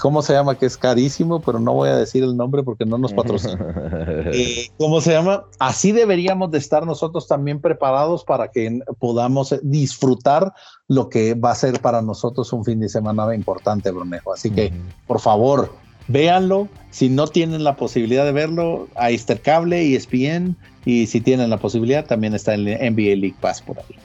¿Cómo 0.00 0.22
se 0.22 0.32
llama? 0.32 0.56
Que 0.56 0.64
es 0.64 0.78
carísimo, 0.78 1.40
pero 1.40 1.58
no 1.58 1.74
voy 1.74 1.90
a 1.90 1.96
decir 1.96 2.22
el 2.22 2.36
nombre 2.36 2.62
porque 2.62 2.86
no 2.86 2.96
nos 2.96 3.12
patrocina. 3.12 3.58
Eh, 4.32 4.68
¿Cómo 4.78 5.00
se 5.00 5.12
llama? 5.12 5.44
Así 5.58 5.92
deberíamos 5.92 6.50
de 6.52 6.58
estar 6.58 6.86
nosotros 6.86 7.26
también 7.26 7.60
preparados 7.60 8.24
para 8.24 8.48
que 8.48 8.80
podamos 8.98 9.54
disfrutar 9.62 10.54
lo 10.88 11.10
que 11.10 11.34
va 11.34 11.50
a 11.50 11.54
ser 11.54 11.80
para 11.80 12.00
nosotros 12.00 12.50
un 12.52 12.64
fin 12.64 12.80
de 12.80 12.88
semana 12.88 13.34
importante, 13.34 13.90
Brunejo. 13.90 14.32
Así 14.32 14.50
que, 14.50 14.72
por 15.06 15.20
favor, 15.20 15.74
véanlo. 16.08 16.68
Si 16.90 17.08
no 17.08 17.26
tienen 17.26 17.64
la 17.64 17.76
posibilidad 17.76 18.24
de 18.24 18.32
verlo, 18.32 18.88
ahí 18.94 19.16
está 19.16 19.34
el 19.34 19.40
cable 19.40 19.84
y 19.84 19.96
ESPN. 19.96 20.56
Y 20.86 21.08
si 21.08 21.20
tienen 21.20 21.50
la 21.50 21.58
posibilidad, 21.58 22.06
también 22.06 22.34
está 22.34 22.54
el 22.54 22.64
NBA 22.64 23.16
League 23.16 23.36
Pass 23.40 23.60
por 23.60 23.78
ahí. 23.78 23.96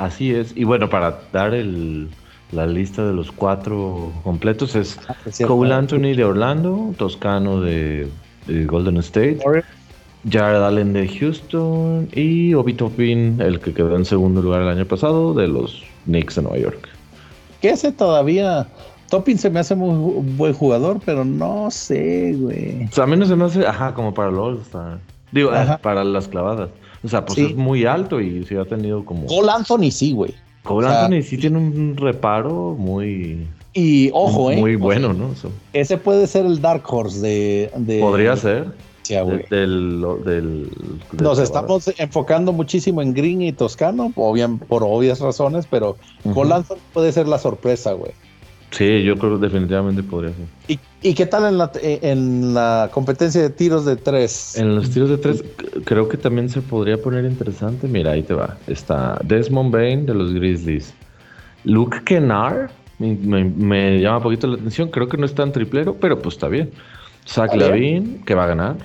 Así 0.00 0.34
es. 0.34 0.56
Y 0.56 0.64
bueno, 0.64 0.88
para 0.88 1.20
dar 1.32 1.54
el, 1.54 2.08
la 2.52 2.66
lista 2.66 3.04
de 3.06 3.12
los 3.12 3.30
cuatro 3.30 4.12
completos 4.24 4.74
es 4.74 4.98
ah, 5.08 5.14
Cole 5.46 5.74
Anthony 5.74 6.14
de 6.16 6.24
Orlando, 6.24 6.94
Toscano 6.96 7.60
de, 7.60 8.08
Golden 8.66 8.96
State, 8.96 9.38
Jared 10.28 10.62
Allen 10.62 10.92
de 10.94 11.06
Houston 11.06 12.08
y 12.12 12.54
Obi 12.54 12.72
Toppin, 12.72 13.40
el 13.40 13.60
que 13.60 13.74
quedó 13.74 13.94
en 13.94 14.04
segundo 14.04 14.42
lugar 14.42 14.62
el 14.62 14.68
año 14.68 14.86
pasado, 14.86 15.34
de 15.34 15.46
los 15.46 15.84
Knicks 16.06 16.36
de 16.36 16.42
Nueva 16.42 16.58
York. 16.58 16.88
¿Qué 17.60 17.70
hace 17.70 17.92
todavía? 17.92 18.66
Toppin 19.10 19.36
se 19.36 19.50
me 19.50 19.60
hace 19.60 19.74
muy 19.74 20.22
buen 20.36 20.54
jugador, 20.54 21.00
pero 21.04 21.24
no 21.24 21.70
sé, 21.70 22.34
güey. 22.38 22.86
O 22.86 22.92
sea, 22.92 23.04
a 23.04 23.06
mí 23.06 23.16
no 23.16 23.26
se 23.26 23.36
me 23.36 23.44
hace, 23.44 23.66
ajá, 23.66 23.92
como 23.92 24.14
para 24.14 24.30
los 24.30 24.58
Digo, 25.32 25.54
eh, 25.54 25.78
para 25.82 26.04
las 26.04 26.26
clavadas. 26.26 26.70
O 27.02 27.08
sea, 27.08 27.24
pues 27.24 27.38
es 27.38 27.56
muy 27.56 27.84
alto 27.84 28.20
y 28.20 28.44
sí 28.44 28.56
ha 28.56 28.64
tenido 28.64 29.04
como. 29.04 29.26
Cole 29.26 29.50
Anthony 29.50 29.90
sí, 29.90 30.12
güey. 30.12 30.34
Cole 30.62 30.88
Anthony 30.88 31.22
sí 31.22 31.38
tiene 31.38 31.58
un 31.58 31.96
reparo 31.96 32.76
muy. 32.78 33.46
Y 33.72 34.10
ojo, 34.12 34.50
¿eh? 34.50 34.56
Muy 34.56 34.76
bueno, 34.76 35.12
¿no? 35.12 35.30
Ese 35.72 35.96
puede 35.96 36.26
ser 36.26 36.44
el 36.44 36.60
Dark 36.60 36.82
Horse 36.86 37.20
de. 37.20 38.00
Podría 38.00 38.36
ser. 38.36 38.72
Sí, 39.02 39.18
güey. 39.18 39.44
Del, 39.50 40.04
del, 40.24 40.70
Nos 41.20 41.38
estamos 41.38 41.90
enfocando 41.98 42.52
muchísimo 42.52 43.00
en 43.02 43.14
Green 43.14 43.42
y 43.42 43.52
Toscano, 43.52 44.12
por 44.14 44.82
obvias 44.84 45.20
razones, 45.20 45.66
pero 45.68 45.96
Cole 46.34 46.54
Anthony 46.54 46.78
puede 46.92 47.12
ser 47.12 47.26
la 47.26 47.38
sorpresa, 47.38 47.92
güey. 47.92 48.12
Sí, 48.70 49.02
yo 49.02 49.16
creo 49.16 49.38
que 49.38 49.46
definitivamente 49.46 50.02
podría 50.02 50.32
ser. 50.32 50.46
¿Y, 50.68 50.78
¿Y, 51.02 51.14
qué 51.14 51.26
tal 51.26 51.44
en 51.46 51.58
la, 51.58 51.72
en 51.82 52.54
la 52.54 52.88
competencia 52.92 53.42
de 53.42 53.50
tiros 53.50 53.84
de 53.84 53.96
tres? 53.96 54.56
En 54.56 54.76
los 54.76 54.90
tiros 54.90 55.10
de 55.10 55.18
tres 55.18 55.44
creo 55.84 56.08
que 56.08 56.16
también 56.16 56.48
se 56.48 56.62
podría 56.62 56.96
poner 57.00 57.24
interesante. 57.24 57.88
Mira, 57.88 58.12
ahí 58.12 58.22
te 58.22 58.34
va. 58.34 58.56
Está 58.68 59.18
Desmond 59.24 59.72
Bain 59.72 60.06
de 60.06 60.14
los 60.14 60.32
Grizzlies. 60.32 60.94
Luke 61.64 62.02
Kennard 62.04 62.70
me, 63.00 64.00
llama 64.00 64.18
un 64.18 64.22
poquito 64.22 64.46
la 64.46 64.54
atención. 64.54 64.88
Creo 64.88 65.08
que 65.08 65.16
no 65.16 65.26
es 65.26 65.34
tan 65.34 65.52
triplero, 65.52 65.96
pero 65.96 66.20
pues 66.20 66.36
está 66.36 66.48
bien. 66.48 66.70
Zach 67.26 67.54
Lavin, 67.54 68.22
que 68.24 68.34
va 68.34 68.44
a 68.44 68.46
ganar. 68.46 68.76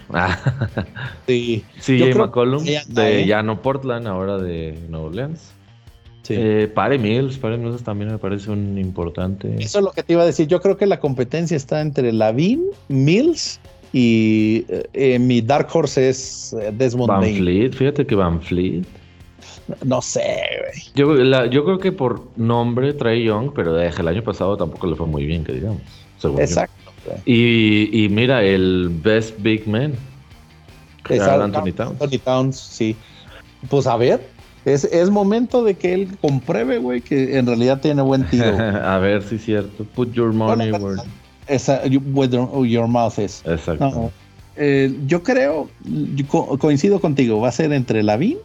sí. 1.28 1.64
CJ 1.80 2.16
McCollum 2.16 2.64
de 2.64 3.26
Llano 3.26 3.62
Portland, 3.62 4.08
ahora 4.08 4.38
de 4.38 4.78
Nueva 4.90 5.08
Orleans. 5.08 5.55
Eh, 6.30 6.72
Pare 6.74 6.98
Mills, 6.98 7.38
Pare 7.38 7.58
Mills 7.58 7.84
también 7.84 8.12
me 8.12 8.18
parece 8.18 8.52
un 8.52 8.78
importante. 8.78 9.56
Eso 9.60 9.80
es 9.80 9.86
lo 9.86 9.92
que 9.92 10.04
te 10.04 10.14
iba 10.14 10.24
a 10.24 10.26
decir. 10.26 10.48
Yo 10.48 10.62
creo 10.62 10.78
que 10.78 10.86
la 10.86 11.00
competencia 11.00 11.56
está 11.56 11.82
entre 11.82 12.12
Lavin, 12.12 12.64
Mills 12.88 13.60
y 13.94 14.66
eh, 14.94 15.20
mi 15.20 15.42
Dark 15.42 15.68
Horse 15.72 16.10
es 16.10 16.54
eh, 16.60 16.74
Desmond 16.76 17.08
Van 17.08 17.24
Fleet, 17.24 17.72
fíjate 17.74 18.06
que 18.06 18.16
Van 18.16 18.42
Fleet. 18.42 18.84
No 19.84 20.02
sé, 20.02 20.22
Yo, 20.94 21.16
yo 21.46 21.66
creo 21.66 21.80
que 21.80 21.92
por 21.92 22.28
nombre 22.36 22.94
trae 22.94 23.24
Young, 23.24 23.52
pero 23.56 23.80
el 23.80 24.08
año 24.08 24.22
pasado 24.22 24.56
tampoco 24.58 24.86
le 24.88 24.96
fue 24.96 25.08
muy 25.08 25.26
bien, 25.26 25.44
que 25.44 25.54
digamos. 25.54 25.82
Exacto. 26.38 26.86
Y, 27.26 28.08
mira, 28.12 28.44
el 28.44 28.90
Best 29.04 29.40
Big 29.40 29.68
Man. 29.68 29.94
Anthony 31.10 31.72
Towns. 31.72 32.02
Anthony 32.02 32.20
Towns, 32.24 32.58
sí. 32.58 32.96
Pues 33.70 33.88
a 33.88 33.98
ver, 33.98 34.22
es, 34.66 35.10
momento 35.10 35.64
de 35.64 35.76
que 35.76 35.94
él 35.94 36.18
compruebe, 36.22 36.80
güey, 36.80 37.02
que 37.02 37.38
en 37.38 37.46
realidad 37.46 37.82
tiene 37.82 38.02
buen 38.02 38.26
tiro. 38.30 38.58
a 38.58 38.98
ver 39.00 39.24
si 39.24 39.36
es 39.36 39.46
cierto. 39.46 39.84
Put 39.84 40.14
your 40.14 40.34
money 40.34 40.72
where... 40.72 41.02
your 42.68 42.88
mouth 42.88 43.20
is. 43.20 43.44
Exacto. 43.46 44.12
Eh, 44.58 44.96
yo 45.06 45.22
creo, 45.22 45.70
coincido 46.60 47.00
contigo, 47.00 47.42
va 47.42 47.50
a 47.50 47.52
ser 47.52 47.74
entre 47.74 48.02
Lavin, 48.02 48.38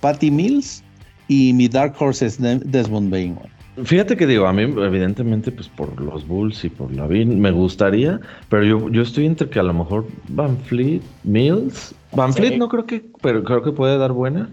Patty 0.00 0.30
Mills 0.30 0.82
y 1.28 1.52
mi 1.52 1.68
Dark 1.68 1.94
Horse 1.98 2.26
es 2.26 2.38
Desmond 2.40 3.10
Bain, 3.10 3.38
Fíjate 3.84 4.18
que 4.18 4.26
digo, 4.26 4.46
a 4.46 4.52
mí 4.52 4.64
evidentemente 4.64 5.50
pues 5.50 5.66
por 5.68 5.98
los 5.98 6.28
Bulls 6.28 6.62
y 6.62 6.68
por 6.68 6.92
Lavin 6.92 7.40
me 7.40 7.50
gustaría, 7.50 8.20
pero 8.50 8.64
yo, 8.64 8.90
yo 8.90 9.00
estoy 9.00 9.24
entre 9.24 9.48
que 9.48 9.60
a 9.60 9.62
lo 9.62 9.72
mejor 9.72 10.06
Van 10.28 10.58
Fleet, 10.58 11.00
Mills, 11.24 11.94
Van 12.14 12.34
Fleet 12.34 12.58
no 12.58 12.68
creo 12.68 12.84
que, 12.84 13.02
pero 13.22 13.42
creo 13.42 13.62
que 13.62 13.72
puede 13.72 13.96
dar 13.96 14.12
buena. 14.12 14.50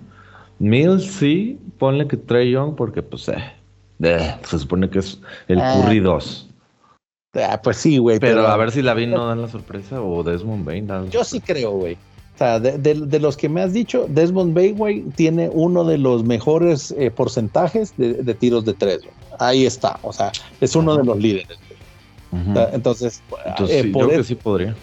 Mills 0.60 1.06
sí, 1.06 1.58
ponle 1.78 2.08
que 2.08 2.18
Trey 2.18 2.52
Young 2.52 2.76
porque 2.76 3.02
pues 3.02 3.28
eh, 3.30 3.38
eh, 4.04 4.36
se 4.44 4.60
supone 4.60 4.90
que 4.90 5.00
es 5.00 5.20
el 5.48 5.60
ah. 5.60 5.82
Curry 5.82 6.00
2. 6.00 6.50
Ah, 7.36 7.60
pues 7.62 7.78
sí, 7.78 7.98
güey. 7.98 8.20
Pero, 8.20 8.48
a 8.48 8.58
ver 8.58 8.72
si 8.72 8.82
Lavin 8.82 9.12
no 9.12 9.28
dan 9.28 9.42
la 9.42 9.48
sorpresa 9.48 10.02
o 10.02 10.24
Desmond 10.24 10.66
Bain 10.66 10.88
Yo 11.12 11.24
sí 11.24 11.40
creo, 11.40 11.72
güey. 11.72 11.94
O 11.94 12.38
sea, 12.40 12.60
de, 12.60 13.20
los 13.20 13.36
que 13.36 13.50
me 13.50 13.62
has 13.62 13.74
dicho, 13.74 14.06
Desmond 14.10 14.56
Bain, 14.56 14.78
güey, 14.78 15.02
tiene 15.16 15.50
uno 15.52 15.84
de 15.84 15.98
los 15.98 16.24
mejores 16.24 16.96
eh, 16.98 17.12
porcentajes 17.12 17.94
de, 17.98 18.34
tiros 18.34 18.66
de 18.66 18.74
tres. 18.74 19.02
Ahí 19.40 19.66
está. 19.66 20.00
O 20.02 20.14
sea, 20.14 20.32
es 20.60 20.76
uno 20.76 20.98
de 20.98 21.04
los 21.04 21.18
líderes. 21.18 21.60
entonces, 22.32 23.22
entonces 23.46 23.84
sí, 23.84 23.92
yo 23.92 24.08
creo 24.08 24.18
que 24.18 24.24
sí 24.24 24.36
podría. 24.36 24.76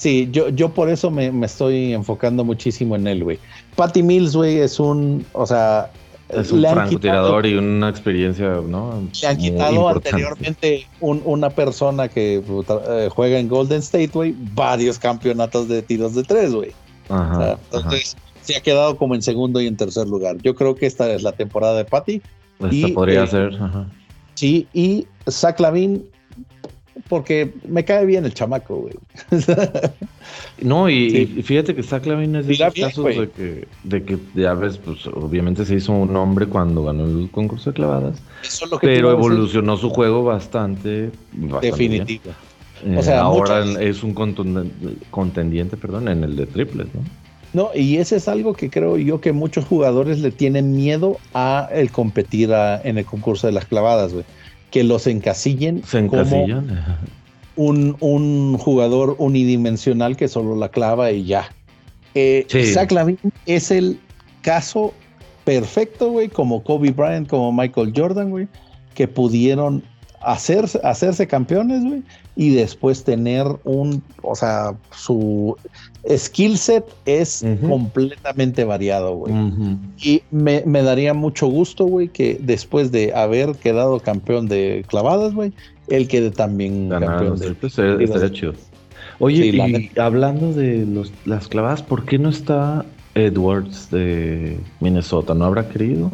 Sí, 0.00 0.28
yo, 0.32 0.48
yo 0.48 0.70
por 0.70 0.88
eso 0.88 1.10
me, 1.10 1.30
estoy 1.44 1.92
enfocando 1.92 2.42
muchísimo 2.42 2.96
en 2.96 3.06
él, 3.06 3.22
güey. 3.22 3.38
Patty 3.80 4.02
Mills, 4.02 4.36
güey, 4.36 4.58
es 4.58 4.78
un, 4.78 5.24
o 5.32 5.46
sea... 5.46 5.90
Es 6.28 6.52
un 6.52 6.60
francotirador 6.60 7.46
y 7.46 7.54
una 7.54 7.88
experiencia, 7.88 8.60
¿no? 8.68 9.02
Le 9.22 9.26
han 9.26 9.36
quitado 9.38 9.88
anteriormente 9.88 10.86
una 11.00 11.48
persona 11.48 12.08
que 12.08 12.42
eh, 12.44 13.08
juega 13.10 13.38
en 13.38 13.48
Golden 13.48 13.78
State, 13.78 14.10
güey, 14.12 14.34
varios 14.54 14.98
campeonatos 14.98 15.66
de 15.66 15.80
tiros 15.80 16.14
de 16.14 16.22
tres, 16.22 16.54
güey. 16.54 16.72
Ajá, 17.08 17.58
entonces, 17.72 18.18
se 18.42 18.54
ha 18.54 18.60
quedado 18.60 18.98
como 18.98 19.14
en 19.14 19.22
segundo 19.22 19.62
y 19.62 19.66
en 19.66 19.78
tercer 19.78 20.06
lugar. 20.06 20.36
Yo 20.42 20.54
creo 20.54 20.74
que 20.74 20.84
esta 20.84 21.10
es 21.10 21.22
la 21.22 21.32
temporada 21.32 21.78
de 21.78 21.86
Patty. 21.86 22.20
Esta 22.60 22.88
podría 22.94 23.24
eh, 23.24 23.26
ser, 23.26 23.54
ajá. 23.54 23.86
Sí, 24.34 24.68
y 24.74 25.06
Zach 25.26 25.58
Lavin 25.58 26.04
porque 27.08 27.52
me 27.66 27.84
cae 27.84 28.06
bien 28.06 28.24
el 28.24 28.34
chamaco, 28.34 28.76
güey. 28.76 28.94
no, 30.62 30.88
y, 30.88 31.26
fíjate 31.42 31.74
que 31.74 31.80
está 31.80 32.00
Clavin 32.00 32.36
es 32.36 32.46
de 32.46 32.54
esos 32.54 32.74
casos 32.74 33.04
de 33.04 33.30
que, 33.30 33.68
de 33.84 34.04
que, 34.04 34.18
ya 34.34 34.54
ves, 34.54 34.78
pues 34.78 35.06
obviamente 35.06 35.64
se 35.64 35.76
hizo 35.76 35.92
un 35.92 36.14
hombre 36.16 36.46
cuando 36.46 36.84
ganó 36.84 37.04
el 37.04 37.30
concurso 37.30 37.70
de 37.70 37.74
clavadas. 37.74 38.22
pero 38.80 39.10
evolucionó 39.10 39.76
su 39.76 39.90
juego 39.90 40.24
bastante. 40.24 41.10
Definitivo. 41.60 42.30
Eh, 42.84 42.96
o 42.96 43.02
sea, 43.02 43.20
ahora 43.20 43.64
es 43.80 44.02
un 44.02 44.14
contendiente, 44.14 45.76
perdón, 45.76 46.08
en 46.08 46.24
el 46.24 46.36
de 46.36 46.46
triples, 46.46 46.86
¿no? 46.94 47.02
No, 47.52 47.70
y 47.74 47.96
ese 47.96 48.16
es 48.16 48.28
algo 48.28 48.54
que 48.54 48.70
creo 48.70 48.96
yo 48.96 49.20
que 49.20 49.32
muchos 49.32 49.64
jugadores 49.64 50.20
le 50.20 50.30
tienen 50.30 50.76
miedo 50.76 51.16
a 51.34 51.68
el 51.72 51.90
competir 51.90 52.50
en 52.52 52.96
el 52.96 53.04
concurso 53.04 53.48
de 53.48 53.52
las 53.52 53.64
clavadas, 53.64 54.12
güey 54.12 54.24
que 54.70 54.84
los 54.84 55.06
encasillen 55.06 55.82
como 56.08 56.46
un, 57.56 57.96
un, 58.00 58.58
jugador 58.58 59.16
unidimensional 59.18 60.16
que 60.16 60.28
solo 60.28 60.56
la 60.56 60.70
clava 60.70 61.10
y 61.12 61.24
ya. 61.24 61.50
Eh, 62.14 62.46
Zach 62.72 62.90
Lavin 62.90 63.18
es 63.46 63.70
el 63.70 63.98
caso 64.42 64.94
perfecto, 65.44 66.10
güey, 66.10 66.28
como 66.28 66.62
Kobe 66.62 66.90
Bryant, 66.90 67.28
como 67.28 67.52
Michael 67.52 67.92
Jordan, 67.94 68.30
güey, 68.30 68.48
que 68.94 69.08
pudieron 69.08 69.82
hacerse, 70.20 70.80
hacerse 70.82 71.26
campeones, 71.26 71.82
güey, 71.82 72.02
y 72.36 72.54
después 72.54 73.04
tener 73.04 73.46
un, 73.64 74.02
o 74.22 74.34
sea, 74.34 74.74
su 74.92 75.56
skill 76.08 76.56
set 76.58 76.84
es 77.06 77.44
completamente 77.66 78.64
variado, 78.64 79.14
güey. 79.16 79.34
Y 79.98 80.22
me, 80.30 80.62
daría 80.62 81.14
mucho 81.14 81.46
gusto, 81.48 81.84
güey, 81.84 82.08
que 82.08 82.38
después 82.40 82.92
de 82.92 83.12
haber 83.14 83.54
quedado 83.56 83.98
campeón 84.00 84.48
de 84.48 84.84
clavadas, 84.88 85.34
güey, 85.34 85.52
él 85.88 86.06
quede 86.08 86.30
también 86.30 86.88
campeón 86.88 87.38
de... 87.38 87.56
Estaría 88.04 88.32
chido. 88.32 88.54
Oye, 89.18 89.46
y 89.46 89.90
hablando 89.98 90.52
de 90.52 90.86
los, 90.86 91.12
las 91.26 91.48
clavadas, 91.48 91.82
¿por 91.82 92.04
qué 92.06 92.18
no 92.18 92.30
está 92.30 92.86
Edwards 93.14 93.90
de 93.90 94.58
Minnesota? 94.80 95.34
¿No 95.34 95.44
habrá 95.44 95.68
querido? 95.68 96.10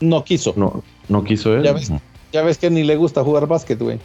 No 0.00 0.24
quiso. 0.24 0.52
No, 0.56 0.82
no 1.08 1.24
quiso 1.24 1.56
él. 1.56 1.62
Ya 1.62 1.72
ves, 1.72 1.90
ya 2.34 2.42
ves 2.42 2.58
que 2.58 2.68
ni 2.68 2.82
le 2.82 2.96
gusta 2.96 3.22
jugar 3.22 3.46
básquet, 3.46 3.78
güey. 3.78 4.00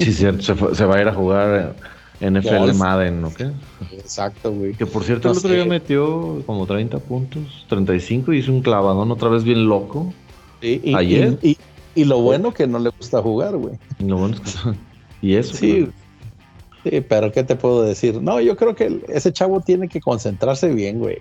Sí, 0.00 0.12
cierto, 0.12 0.74
se, 0.74 0.84
va 0.86 0.96
a 0.96 1.00
ir 1.02 1.08
a 1.08 1.14
jugar 1.14 1.76
NFL 2.18 2.74
Madden, 2.74 3.20
¿no 3.20 3.32
qué? 3.32 3.50
Exacto, 3.92 4.52
güey. 4.52 4.72
Que 4.72 4.86
por 4.86 5.04
cierto, 5.04 5.30
el 5.30 5.36
otro 5.36 5.50
día 5.50 5.66
metió 5.66 6.42
como 6.46 6.66
30 6.66 6.98
puntos, 7.00 7.66
35, 7.68 8.32
y 8.32 8.38
hizo 8.38 8.52
un 8.52 8.62
clavadón 8.62 9.10
otra 9.10 9.28
vez 9.28 9.44
bien 9.44 9.68
loco. 9.68 10.14
y, 10.62 10.94
Ayer. 10.94 11.38
Y, 11.42 12.04
lo 12.04 12.20
bueno 12.22 12.54
que 12.54 12.66
no 12.66 12.78
le 12.78 12.88
gusta 12.88 13.20
jugar, 13.20 13.54
güey. 13.56 13.74
Y 13.98 14.04
lo 14.04 14.16
bueno 14.16 14.36
es 14.36 14.40
que. 14.40 14.70
Y 15.20 15.34
eso. 15.34 15.54
Sí. 15.54 15.88
Sí, 16.84 17.00
pero 17.02 17.30
¿qué 17.30 17.44
te 17.44 17.54
puedo 17.54 17.82
decir? 17.82 18.20
No, 18.20 18.40
yo 18.40 18.56
creo 18.56 18.74
que 18.74 19.04
ese 19.08 19.30
chavo 19.32 19.60
tiene 19.60 19.88
que 19.88 20.00
concentrarse 20.00 20.68
bien, 20.70 20.98
güey. 20.98 21.18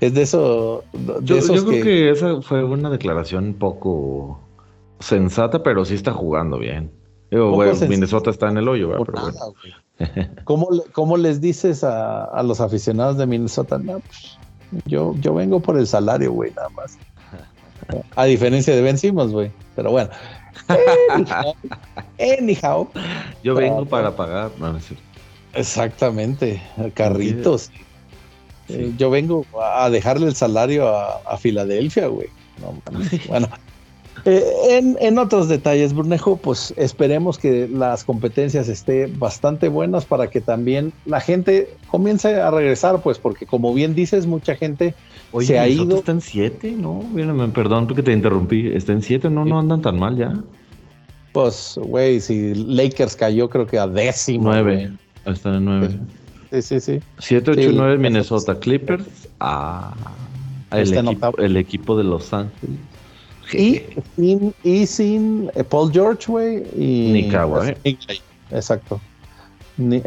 Es 0.00 0.14
de 0.14 0.22
eso. 0.22 0.84
yo, 1.22 1.40
creo 1.40 1.82
que... 1.82 2.10
esa 2.10 2.40
fue 2.42 2.62
una 2.62 2.88
declaración 2.88 3.44
un 3.44 3.54
poco 3.54 4.40
sensata, 5.00 5.62
pero 5.62 5.84
sí 5.84 5.94
está 5.94 6.12
jugando 6.12 6.58
bien. 6.58 6.90
Minnesota 7.88 8.30
está 8.30 8.48
en 8.48 8.58
el 8.58 8.68
hoyo, 8.68 8.90
¿Cómo, 10.44 11.16
les 11.16 11.40
dices 11.40 11.84
a, 11.84 12.42
los 12.42 12.60
aficionados 12.60 13.18
de 13.18 13.26
Minnesota? 13.26 13.78
Pues, 13.78 14.38
yo, 14.86 15.14
yo 15.20 15.34
vengo 15.34 15.60
por 15.60 15.78
el 15.78 15.86
salario, 15.86 16.32
güey, 16.32 16.52
nada 16.52 16.68
más. 16.70 16.98
A 18.16 18.24
diferencia 18.24 18.74
de 18.74 18.82
Ben 18.82 18.98
Simmons, 18.98 19.32
güey. 19.32 19.50
Pero 19.76 19.90
bueno. 19.90 20.10
Anyhow. 22.18 22.88
Yo 23.42 23.54
vengo 23.54 23.86
para 23.86 24.14
pagar. 24.14 24.50
Exactamente. 25.54 26.62
Carritos. 26.94 27.70
Eh, 28.68 28.92
yo 28.98 29.08
vengo 29.10 29.46
a 29.60 29.88
dejarle 29.88 30.26
el 30.26 30.34
salario 30.34 30.88
a, 30.88 31.36
Filadelfia, 31.38 32.08
güey. 32.08 32.28
bueno, 33.28 33.48
eh, 34.24 34.96
en, 35.00 35.18
otros 35.18 35.48
detalles, 35.48 35.94
Brunejo, 35.94 36.36
pues 36.36 36.74
esperemos 36.76 37.38
que 37.38 37.68
las 37.68 38.04
competencias 38.04 38.68
estén 38.68 39.18
bastante 39.18 39.68
buenas 39.68 40.04
para 40.04 40.28
que 40.28 40.40
también 40.40 40.92
la 41.06 41.20
gente 41.20 41.74
comience 41.90 42.40
a 42.40 42.50
regresar, 42.50 43.00
pues, 43.02 43.18
porque 43.18 43.46
como 43.46 43.74
bien 43.74 43.94
dices, 43.94 44.26
mucha 44.26 44.56
gente 44.56 44.94
se 45.40 45.58
ha 45.58 45.68
ido. 45.68 45.98
Está 45.98 46.12
en 46.12 46.20
7, 46.20 46.72
¿no? 46.72 47.02
Perdón 47.52 47.86
porque 47.86 48.02
te 48.02 48.12
interrumpí. 48.12 48.68
Está 48.68 48.92
en 48.92 49.02
7, 49.02 49.30
¿no? 49.30 49.44
No 49.44 49.58
andan 49.58 49.82
tan 49.82 49.98
mal 49.98 50.16
ya. 50.16 50.34
Pues, 51.32 51.78
güey, 51.82 52.20
si 52.20 52.54
Lakers 52.54 53.14
cayó, 53.14 53.48
creo 53.48 53.66
que 53.66 53.78
a 53.78 53.86
décimo. 53.86 54.50
9. 54.50 54.92
Están 55.26 55.54
en 55.56 55.64
9. 55.64 55.98
Sí, 56.50 56.62
sí, 56.62 56.80
sí. 56.80 57.00
7, 57.18 57.50
8, 57.50 57.70
9 57.74 57.98
Minnesota 57.98 58.58
Clippers. 58.58 59.04
Ah, 59.38 59.94
el, 60.70 60.96
equipo, 60.96 61.38
el 61.38 61.56
equipo 61.56 61.96
de 61.96 62.04
Los 62.04 62.32
Ángeles. 62.32 62.78
Y 63.52 63.82
sin, 64.16 64.54
y 64.62 64.86
sin 64.86 65.50
eh, 65.54 65.64
Paul 65.64 65.92
George, 65.92 66.24
güey. 66.26 66.64
Y 66.76 67.12
Nick 67.12 67.32
Kawhi. 67.32 67.74
Exacto. 68.50 69.00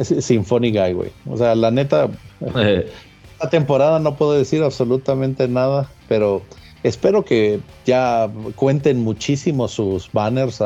sin 0.03 0.45
Funny 0.45 0.71
Guy, 0.71 0.93
güey. 0.93 1.11
O 1.27 1.37
sea, 1.37 1.55
la 1.55 1.71
neta, 1.71 2.09
eh. 2.55 2.91
esta 3.33 3.49
temporada 3.49 3.99
no 3.99 4.15
puedo 4.15 4.33
decir 4.33 4.61
absolutamente 4.63 5.47
nada, 5.47 5.89
pero 6.07 6.41
espero 6.83 7.23
que 7.23 7.59
ya 7.85 8.29
cuenten 8.55 8.99
muchísimo 8.99 9.67
sus 9.67 10.11
banners 10.11 10.61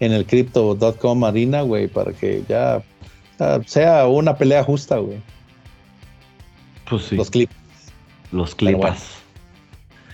en 0.00 0.12
el 0.12 0.26
crypto.com 0.26 1.24
arena, 1.24 1.62
güey, 1.62 1.88
para 1.88 2.12
que 2.12 2.42
ya 2.48 2.82
sea 3.66 4.06
una 4.06 4.36
pelea 4.36 4.62
justa, 4.64 4.98
güey. 4.98 5.20
Pues 6.88 7.04
sí. 7.04 7.16
Los 7.16 7.30
clips. 7.30 7.54
Los 8.30 8.54
clips. 8.54 9.22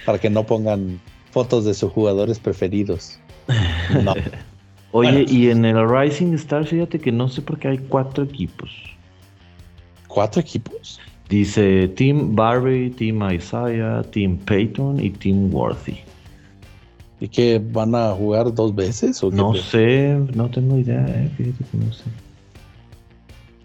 para 0.05 0.19
que 0.19 0.31
no 0.31 0.45
pongan 0.45 1.01
fotos 1.39 1.65
de 1.65 1.73
sus 1.73 1.93
jugadores 1.93 2.41
preferidos. 2.41 3.17
Oye, 4.91 5.25
y 5.29 5.51
en 5.51 5.65
el 5.65 5.89
Rising 5.89 6.35
Star, 6.35 6.65
fíjate 6.67 6.99
que 6.99 7.13
no 7.13 7.29
sé 7.29 7.43
por 7.43 7.61
qué 7.61 7.69
hay 7.69 7.79
cuatro 7.79 8.25
equipos. 8.25 8.71
¿Cuatro 10.09 10.41
equipos? 10.41 10.99
Dice 11.29 11.87
Team 11.97 12.35
Barbie, 12.35 12.91
Team 12.91 13.23
Isaiah, 13.31 14.03
Team 14.11 14.37
Peyton 14.39 14.99
y 14.99 15.11
Team 15.11 15.55
Worthy. 15.55 15.99
¿Y 17.21 17.29
que 17.29 17.63
van 17.65 17.95
a 17.95 18.11
jugar 18.15 18.53
dos 18.53 18.75
veces? 18.75 19.23
¿o 19.23 19.31
no 19.31 19.55
sé, 19.55 20.19
no 20.35 20.51
tengo 20.51 20.77
idea, 20.77 21.07
eh, 21.07 21.31
fíjate 21.37 21.65
que 21.71 21.79
no 21.79 21.93
sé. 21.93 22.05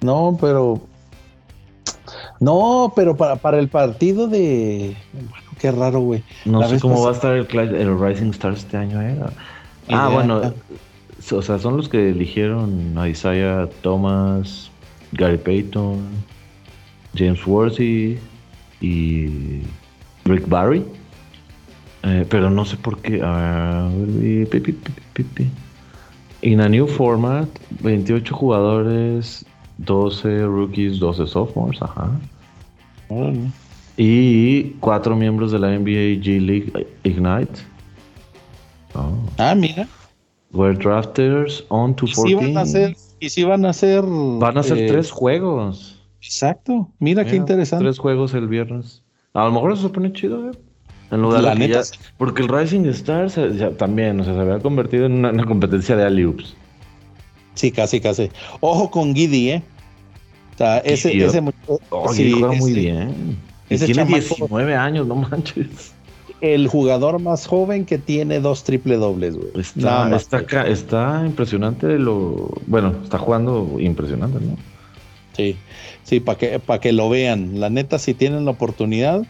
No, 0.01 0.37
pero. 0.39 0.79
No, 2.39 2.93
pero 2.95 3.17
para, 3.17 3.37
para 3.37 3.57
el 3.57 3.67
partido 3.67 4.27
de. 4.27 4.95
Qué 5.63 5.71
raro, 5.71 6.01
güey. 6.01 6.21
No 6.43 6.61
sé 6.67 6.77
cómo 6.77 7.01
va 7.01 7.11
a 7.11 7.13
estar 7.13 7.31
el, 7.37 7.47
el, 7.57 7.97
Rising 7.97 8.31
Stars 8.31 8.65
este 8.65 8.75
año, 8.75 9.01
¿eh? 9.01 9.17
Ah, 9.87 10.09
bueno. 10.09 10.53
O 11.31 11.41
sea, 11.41 11.57
son 11.57 11.77
los 11.77 11.87
que 11.87 12.09
eligieron 12.09 12.97
a 12.97 13.07
Isaiah 13.07 13.69
Thomas, 13.81 14.69
Gary 15.13 15.37
Payton, 15.37 16.01
James 17.15 17.47
Worthy 17.47 18.19
y 18.81 19.61
Rick 20.25 20.49
Barry. 20.49 20.83
Eh, 22.03 22.25
pero 22.29 22.49
no 22.49 22.65
sé 22.65 22.75
por 22.75 22.97
qué. 22.97 23.21
A 23.23 23.87
ver, 23.89 24.43
In 26.41 26.59
a 26.59 26.67
new 26.67 26.87
format, 26.87 27.47
28 27.79 28.35
jugadores, 28.35 29.45
12 29.77 30.45
rookies, 30.45 30.99
12 30.99 31.25
sophomores, 31.25 31.81
ajá. 31.81 32.11
Y 33.97 34.71
cuatro 34.79 35.15
miembros 35.15 35.51
de 35.51 35.59
la 35.59 35.67
NBA 35.69 36.21
G 36.21 36.39
League 36.39 36.87
Ignite. 37.03 37.61
Oh. 38.95 39.13
Ah, 39.37 39.53
mira. 39.55 39.87
Were 40.51 40.75
drafters 40.75 41.63
on 41.69 41.95
to 41.95 42.07
14. 42.07 42.35
van 42.35 42.57
a 42.57 42.65
ser, 42.65 42.95
y 43.19 43.29
si 43.29 43.43
van 43.43 43.65
a 43.65 43.73
ser. 43.73 44.03
Van 44.03 44.57
a 44.57 44.63
ser 44.63 44.77
eh, 44.79 44.87
tres 44.87 45.11
juegos. 45.11 45.99
Exacto. 46.21 46.89
Mira, 46.99 47.25
qué 47.25 47.35
interesante. 47.35 47.85
Tres 47.85 47.99
juegos 47.99 48.33
el 48.33 48.47
viernes. 48.47 49.03
A 49.33 49.45
lo 49.45 49.51
mejor 49.51 49.73
eso 49.73 49.83
se 49.83 49.89
pone 49.89 50.13
chido, 50.13 50.49
¿eh? 50.49 50.53
En 51.11 51.21
lugar 51.21 51.43
la 51.43 51.53
de 51.53 51.67
neta, 51.67 51.81
porque 52.17 52.41
el 52.41 52.49
Rising 52.49 52.85
Stars 52.85 53.37
también, 53.77 54.19
o 54.19 54.23
sea, 54.23 54.33
se 54.33 54.39
había 54.39 54.59
convertido 54.59 55.05
en 55.05 55.25
una, 55.25 55.45
competencia 55.45 55.95
de 55.95 56.05
alley 56.05 56.35
Sí, 57.53 57.71
casi, 57.71 57.99
casi. 57.99 58.31
Ojo 58.61 58.89
con 58.89 59.13
Giddy, 59.13 59.51
¿eh? 59.51 59.63
O 60.55 60.57
sea, 60.57 60.77
ese, 60.79 61.23
ese, 61.23 61.43
oh, 61.89 62.13
sí, 62.13 62.31
juega 62.31 62.53
muy 62.53 62.73
bien 62.73 63.37
tiene 63.67 64.05
19 64.05 64.75
años, 64.75 65.07
no 65.07 65.15
manches. 65.15 65.93
El 66.41 66.67
jugador 66.67 67.19
más 67.19 67.47
joven 67.47 67.85
que 67.85 67.97
tiene 67.97 68.39
dos 68.41 68.63
triple 68.63 68.97
dobles, 68.97 69.35
güey. 69.35 69.49
Está, 69.55 70.13
está, 70.15 70.67
está, 70.67 71.23
impresionante 71.25 71.97
lo. 71.99 72.51
Bueno, 72.67 72.93
está 73.03 73.17
jugando 73.17 73.77
impresionante, 73.79 74.39
¿no? 74.41 74.57
Sí, 75.31 75.55
sí, 76.03 76.19
para 76.19 76.37
que, 76.37 76.59
para 76.59 76.79
que 76.79 76.91
lo 76.91 77.09
vean. 77.09 77.59
La 77.59 77.69
neta, 77.69 77.97
si 77.97 78.13
tienen 78.13 78.45
la 78.45 78.51
oportunidad, 78.51 79.23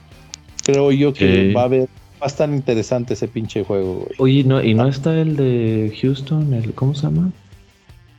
creo 0.64 0.92
yo 0.92 1.14
que 1.14 1.54
va 1.54 1.64
a 1.64 1.68
ver 1.68 1.88
va 2.24 2.28
a 2.28 2.30
estar 2.30 2.50
interesante 2.50 3.16
ese 3.16 3.28
pinche 3.28 3.66
juego, 3.66 3.96
güey. 3.96 4.16
Oye, 4.18 4.44
no, 4.46 4.64
¿y 4.64 4.74
no 4.74 4.88
está 4.88 5.20
el 5.20 5.36
de 5.36 5.94
Houston? 6.02 6.54
El, 6.54 6.74
¿Cómo 6.74 6.96
se 6.96 7.04
llama? 7.04 7.32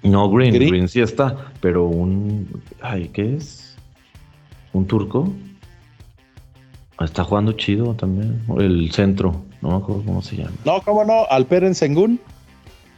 No, 0.03 0.31
Green, 0.31 0.53
Green, 0.53 0.69
Green 0.69 0.89
sí 0.89 1.01
está, 1.01 1.53
pero 1.63 1.87
un. 1.87 2.63
Ay, 2.83 3.09
¿qué 3.15 3.37
es? 3.37 3.79
¿Un 4.75 4.87
turco? 4.87 5.33
Está 7.01 7.25
jugando 7.25 7.53
chido 7.53 7.95
también. 7.95 8.41
El 8.59 8.93
centro, 8.93 9.43
no 9.61 9.71
me 9.71 9.77
acuerdo 9.77 10.03
cómo 10.05 10.23
se 10.23 10.37
llama. 10.37 10.53
No, 10.65 10.81
¿cómo 10.83 11.05
no? 11.05 11.27
Alperen 11.29 11.75
Sengun. 11.75 12.21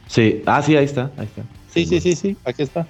Sí, 0.07 0.43
ah, 0.45 0.61
sí, 0.61 0.75
ahí 0.75 0.85
está, 0.85 1.11
ahí 1.17 1.25
está. 1.25 1.43
Sí, 1.69 1.85
sí, 1.85 1.99
sí, 1.99 2.15
sí, 2.15 2.37
aquí 2.45 2.63
está. 2.63 2.87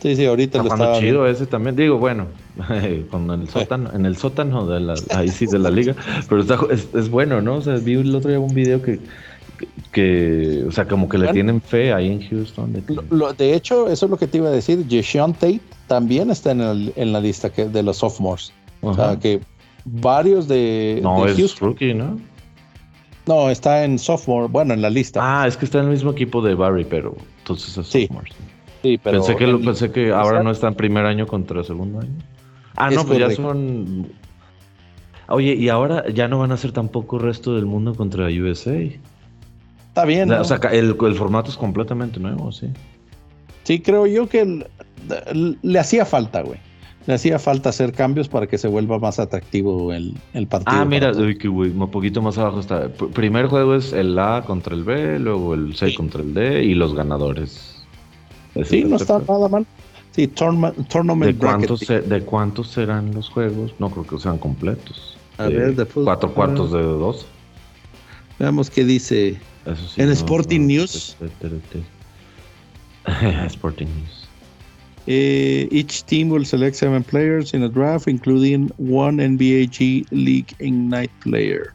Sí, 0.00 0.14
sí, 0.14 0.26
ahorita 0.26 0.58
está 0.58 0.68
lo 0.68 0.76
jugando 0.76 1.00
chido 1.00 1.26
ese 1.26 1.46
también. 1.46 1.74
Digo, 1.74 1.98
bueno, 1.98 2.26
con 3.10 3.30
el 3.30 3.48
sótano, 3.48 3.90
en 3.94 4.04
el 4.04 4.16
sótano 4.16 4.66
de 4.66 4.80
la, 4.80 4.94
ahí 5.14 5.28
sí 5.28 5.46
de 5.46 5.58
la 5.58 5.70
liga, 5.70 5.94
pero 6.28 6.42
está, 6.42 6.58
es, 6.70 7.10
bueno, 7.10 7.40
¿no? 7.40 7.56
O 7.56 7.62
sea, 7.62 7.76
vi 7.76 7.94
el 7.94 8.14
otro 8.14 8.30
día 8.30 8.38
un 8.38 8.54
video 8.54 8.82
que, 8.82 9.00
que, 9.90 10.64
o 10.68 10.70
sea, 10.70 10.86
como 10.86 11.08
que 11.08 11.16
le 11.16 11.32
tienen 11.32 11.62
fe 11.62 11.94
ahí 11.94 12.12
en 12.12 12.28
Houston. 12.28 12.74
De, 12.74 12.82
de, 13.38 13.54
hecho, 13.54 13.88
eso 13.88 14.06
es 14.06 14.10
lo 14.10 14.18
que 14.18 14.26
te 14.26 14.36
iba 14.36 14.48
a 14.48 14.52
decir. 14.52 14.84
Jason 14.88 15.32
Tate 15.32 15.60
también 15.86 16.30
está 16.30 16.50
en, 16.50 16.60
el, 16.60 16.92
en 16.94 17.12
la 17.12 17.20
lista 17.20 17.50
que, 17.50 17.64
de 17.64 17.82
los 17.82 17.96
sophomores. 17.96 18.52
O 18.82 18.94
sea, 18.94 19.18
que 19.18 19.40
varios 19.86 20.48
de. 20.48 21.00
No, 21.02 21.26
es 21.26 21.58
rookie, 21.58 21.94
¿no? 21.94 22.18
No, 23.26 23.50
está 23.50 23.84
en 23.84 23.98
sophomore, 23.98 24.48
bueno, 24.48 24.74
en 24.74 24.82
la 24.82 24.90
lista. 24.90 25.20
Ah, 25.22 25.46
es 25.46 25.56
que 25.56 25.64
está 25.64 25.78
en 25.78 25.86
el 25.86 25.90
mismo 25.90 26.12
equipo 26.12 26.42
de 26.42 26.54
Barry, 26.54 26.84
pero 26.84 27.16
entonces 27.38 27.76
es 27.76 27.86
sophomore. 27.86 28.30
Sí, 28.82 28.98
pero 29.02 29.18
pensé 29.18 29.36
que, 29.36 29.46
pensé 29.46 29.90
que 29.90 30.12
ahora 30.12 30.42
no 30.42 30.50
está 30.50 30.68
en 30.68 30.74
primer 30.74 31.06
año 31.06 31.26
contra 31.26 31.64
segundo 31.64 32.00
año. 32.00 32.14
Ah, 32.76 32.90
no, 32.90 33.04
pues 33.04 33.18
ya 33.18 33.30
son. 33.30 34.08
Oye, 35.28 35.54
y 35.54 35.68
ahora 35.70 36.08
ya 36.08 36.28
no 36.28 36.38
van 36.38 36.52
a 36.52 36.56
ser 36.56 36.70
tampoco 36.72 37.18
resto 37.18 37.54
del 37.56 37.66
mundo 37.66 37.94
contra 37.94 38.26
USA. 38.26 38.78
Está 39.88 40.04
bien. 40.04 40.30
O 40.30 40.44
sea, 40.44 40.58
el, 40.70 40.94
formato 40.94 41.50
es 41.50 41.56
completamente 41.56 42.20
nuevo, 42.20 42.52
sí. 42.52 42.68
Sí, 43.64 43.80
creo 43.80 44.06
yo 44.06 44.28
que 44.28 44.64
le 45.62 45.78
hacía 45.78 46.04
falta, 46.04 46.42
güey. 46.42 46.60
Le 47.06 47.14
hacía 47.14 47.38
falta 47.38 47.68
hacer 47.68 47.92
cambios 47.92 48.28
para 48.28 48.46
que 48.46 48.58
se 48.58 48.66
vuelva 48.66 48.98
más 48.98 49.18
atractivo 49.18 49.92
el, 49.92 50.16
partido. 50.48 50.76
Ah, 50.76 50.84
mira, 50.84 51.12
un 51.12 51.90
poquito 51.90 52.20
más 52.20 52.36
abajo 52.36 52.60
está. 52.60 52.88
Primer 52.88 53.46
juego 53.46 53.76
es 53.76 53.92
el 53.92 54.18
A 54.18 54.42
contra 54.44 54.74
el 54.74 54.82
B, 54.82 55.18
luego 55.20 55.54
el 55.54 55.76
C 55.76 55.94
contra 55.94 56.20
el 56.20 56.34
D 56.34 56.64
y 56.64 56.74
los 56.74 56.94
ganadores. 56.94 57.76
Sí, 58.64 58.84
no 58.84 58.96
está 58.96 59.20
nada 59.20 59.48
mal. 59.48 59.66
Sí, 60.12 60.26
tournament, 60.28 60.76
¿De 61.26 61.36
cuántos, 61.36 61.80
¿De 61.80 62.22
cuántos 62.24 62.68
serán 62.68 63.14
los 63.14 63.28
juegos? 63.28 63.74
No 63.78 63.90
creo 63.90 64.06
que 64.06 64.18
sean 64.18 64.38
completos. 64.38 65.16
A 65.38 65.48
ver, 65.48 65.76
de 65.76 65.84
Cuatro 65.84 66.32
cuartos 66.32 66.72
de 66.72 66.80
dos. 66.82 67.26
Veamos 68.38 68.70
qué 68.70 68.84
dice 68.84 69.38
en 69.96 70.10
Sporting 70.10 70.66
News. 70.66 71.16
Sporting 73.46 73.86
News. 73.86 74.15
Uh, 75.08 75.70
each 75.70 76.04
team 76.06 76.30
will 76.30 76.44
select 76.44 76.74
seven 76.74 77.04
players 77.04 77.54
in 77.54 77.62
a 77.62 77.68
draft, 77.68 78.08
including 78.08 78.68
one 78.76 79.18
NBA 79.18 79.70
G 79.70 80.04
League 80.10 80.52
Ignite 80.58 81.12
player. 81.20 81.74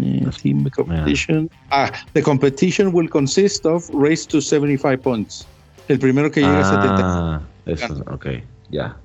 Uh, 0.00 0.30
team 0.30 0.68
competition. 0.70 1.50
Ah, 1.70 1.90
the 2.14 2.22
competition 2.22 2.92
will 2.92 3.08
consist 3.08 3.66
of 3.66 3.88
race 3.92 4.24
to 4.26 4.40
75 4.40 5.02
points. 5.02 5.46
El 5.88 5.98
primero 5.98 6.30
que 6.30 6.40
llegue 6.40 6.56
ah, 6.56 7.42
a 7.66 7.74
70. 7.74 7.86
Eso, 7.94 8.04
ok, 8.10 8.26
ya. 8.70 8.96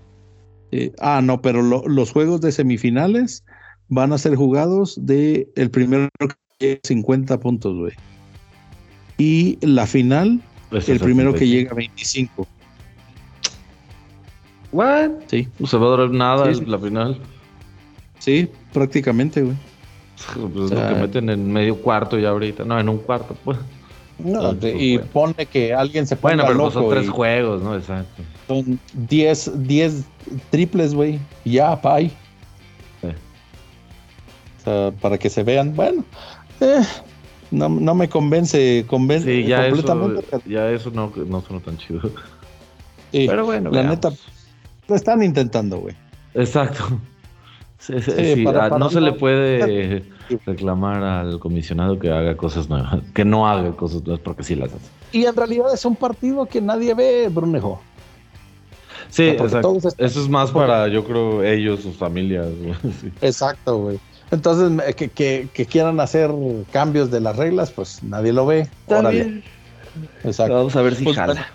Eh, 0.71 0.91
ah, 1.01 1.21
no, 1.21 1.41
pero 1.41 1.61
lo, 1.61 1.83
los 1.87 2.11
juegos 2.11 2.39
de 2.39 2.51
semifinales 2.51 3.43
van 3.89 4.13
a 4.13 4.17
ser 4.17 4.35
jugados 4.35 4.97
de 5.05 5.49
el 5.55 5.69
primero 5.69 6.07
que 6.17 6.35
llegue 6.59 6.81
a 6.83 6.87
50 6.87 7.39
puntos, 7.39 7.75
güey. 7.77 7.93
Y 9.17 9.57
la 9.61 9.85
final, 9.85 10.41
el 10.71 10.99
primero 10.99 11.33
que 11.33 11.47
llega 11.47 11.71
a 11.71 11.75
25. 11.75 12.47
¿What? 14.71 15.11
Sí. 15.27 15.47
No 15.59 15.67
se 15.67 15.77
va 15.77 15.87
a 15.87 15.89
durar 15.89 16.11
nada 16.11 16.45
la 16.45 16.79
final. 16.79 17.19
Sí, 18.19 18.49
prácticamente, 18.71 19.41
güey. 19.41 19.55
Pues 20.53 20.71
es 20.71 20.77
lo 20.77 20.87
que 20.87 20.95
meten 20.95 21.29
en 21.29 21.51
medio 21.51 21.75
cuarto 21.77 22.17
ya 22.17 22.29
ahorita. 22.29 22.63
No, 22.63 22.79
en 22.79 22.89
un 22.89 22.99
cuarto, 22.99 23.35
pues. 23.43 23.57
No, 24.19 24.55
y 24.61 24.99
pone 24.99 25.45
que 25.47 25.73
alguien 25.73 26.05
se 26.05 26.15
pone. 26.15 26.35
Bueno, 26.35 26.47
pero 26.47 26.63
pues 26.63 26.73
son 26.73 26.89
tres 26.89 27.09
juegos, 27.09 27.61
¿no? 27.63 27.75
Exacto. 27.75 28.21
Son 28.47 28.79
10 28.93 29.51
triples, 30.51 30.93
güey. 30.93 31.19
Ya, 31.43 31.79
pay. 31.81 32.09
Sí. 33.01 33.07
O 33.07 34.63
sea, 34.63 34.91
para 35.01 35.17
que 35.17 35.29
se 35.29 35.43
vean. 35.43 35.75
Bueno, 35.75 36.03
eh, 36.59 36.83
no, 37.49 37.67
no, 37.67 37.95
me 37.95 38.07
convence, 38.07 38.85
convence 38.87 39.25
sí, 39.25 39.47
ya 39.47 39.69
completamente. 39.69 40.23
Eso, 40.31 40.41
ya 40.45 40.69
eso 40.69 40.91
no, 40.91 41.11
no 41.15 41.41
suena 41.41 41.63
tan 41.63 41.77
chido. 41.77 42.01
pero 43.11 43.45
bueno, 43.45 43.71
la 43.71 43.83
neta 43.83 44.11
lo 44.91 44.97
están 44.97 45.23
intentando, 45.23 45.79
güey. 45.79 45.95
Exacto. 46.33 46.83
Ah, 47.89 48.69
no 48.77 48.89
se 48.89 49.01
le 49.01 49.13
puede 49.13 50.03
reclamar 50.45 51.01
al 51.01 51.39
comisionado 51.39 51.97
que 51.97 52.11
haga 52.11 52.35
cosas 52.35 52.69
nuevas, 52.69 52.99
que 53.13 53.25
no 53.25 53.47
haga 53.47 53.71
cosas 53.71 54.03
nuevas 54.03 54.19
porque 54.21 54.43
sí 54.43 54.55
las 54.55 54.69
hace. 54.69 54.85
Y 55.13 55.25
en 55.25 55.35
realidad 55.35 55.73
es 55.73 55.83
un 55.85 55.95
partido 55.95 56.45
que 56.45 56.61
nadie 56.61 56.93
ve, 56.93 57.29
Brunejo. 57.29 57.81
Sí, 59.09 59.23
exacto. 59.29 59.77
Eso 59.97 60.21
es 60.21 60.29
más 60.29 60.51
para, 60.51 60.89
yo 60.89 61.03
creo, 61.05 61.43
ellos, 61.43 61.81
sus 61.81 61.95
familias. 61.95 62.47
Exacto, 63.21 63.77
güey. 63.77 63.99
Entonces, 64.29 64.95
que, 64.95 65.49
quieran 65.69 65.99
hacer 65.99 66.31
cambios 66.71 67.11
de 67.11 67.19
las 67.19 67.35
reglas, 67.35 67.71
pues 67.71 68.03
nadie 68.03 68.31
lo 68.31 68.45
ve. 68.45 68.69
También. 68.87 69.43
Exacto. 70.23 70.53
Vamos 70.53 70.75
a 70.75 70.81
ver 70.81 70.95
si 70.95 71.03
pues, 71.03 71.15
jala. 71.15 71.47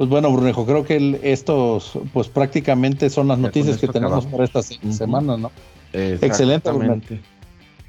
Pues 0.00 0.08
bueno, 0.08 0.32
Brunejo, 0.32 0.64
creo 0.64 0.82
que 0.82 1.20
estos, 1.22 1.92
pues 2.14 2.26
prácticamente 2.26 3.10
son 3.10 3.28
las 3.28 3.38
noticias 3.38 3.76
que 3.76 3.86
tenemos 3.86 4.24
para 4.24 4.44
esta 4.44 4.62
semana, 4.62 5.36
¿no? 5.36 5.50
Excelente. 5.92 6.70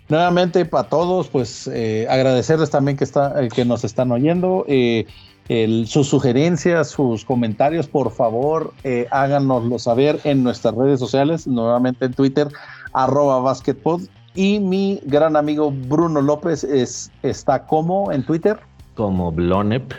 Nuevamente 0.10 0.66
para 0.66 0.90
todos, 0.90 1.30
pues 1.30 1.70
eh, 1.72 2.08
agradecerles 2.10 2.70
también 2.70 2.98
que 2.98 3.06
está, 3.06 3.42
eh, 3.42 3.48
que 3.48 3.64
nos 3.64 3.86
están 3.86 4.12
oyendo. 4.12 4.66
Eh, 4.68 5.06
sus 5.86 6.10
sugerencias, 6.10 6.90
sus 6.90 7.24
comentarios, 7.24 7.88
por 7.88 8.12
favor, 8.12 8.74
háganoslo 9.10 9.80
saber 9.80 10.20
en 10.26 10.44
nuestras 10.44 10.76
redes 10.76 11.00
sociales, 11.00 11.48
nuevamente 11.48 12.08
en 12.08 12.14
Twitter, 12.14 12.50
arroba 12.92 13.40
basketpod. 13.40 14.02
Y 14.36 14.60
mi 14.60 15.00
gran 15.06 15.38
amigo 15.38 15.72
Bruno 15.72 16.22
López 16.22 16.66
es, 16.66 17.10
está 17.24 17.66
como 17.68 18.12
en 18.12 18.26
Twitter. 18.26 18.60
Como 18.96 19.32
Blonep 19.32 19.94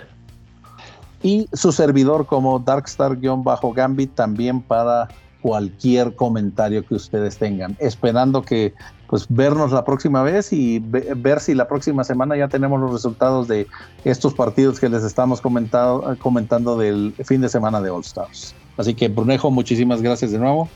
y 1.23 1.49
su 1.53 1.73
servidor 1.73 2.27
como 2.27 2.59
Darkstar-Gambit 2.61 4.15
también 4.15 4.61
para 4.61 5.09
cualquier 5.41 6.15
comentario 6.15 6.87
que 6.87 6.95
ustedes 6.95 7.37
tengan. 7.37 7.77
Esperando 7.81 8.43
que 8.43 8.73
pues 9.09 9.27
vernos 9.29 9.73
la 9.73 9.85
próxima 9.85 10.23
vez 10.23 10.55
y 10.55 10.79
ver 10.79 11.41
si 11.41 11.55
la 11.55 11.69
próxima 11.69 12.03
semana 12.03 12.35
ya 12.35 12.49
tenemos 12.49 12.81
los 12.81 12.93
resultados 12.93 13.47
de 13.47 13.67
estos 14.05 14.33
partidos 14.33 14.81
que 14.81 14.89
les 14.89 15.05
estamos 15.05 15.43
comentado, 15.43 16.17
comentando 16.19 16.79
del 16.79 17.13
fin 17.25 17.43
de 17.43 17.51
semana 17.51 17.83
de 17.83 17.91
All 17.91 18.01
Stars. 18.01 18.55
Así 18.79 18.95
que 18.95 19.09
Brunejo, 19.09 19.51
muchísimas 19.51 20.01
gracias 20.01 20.33
de 20.33 20.39
nuevo. 20.39 20.69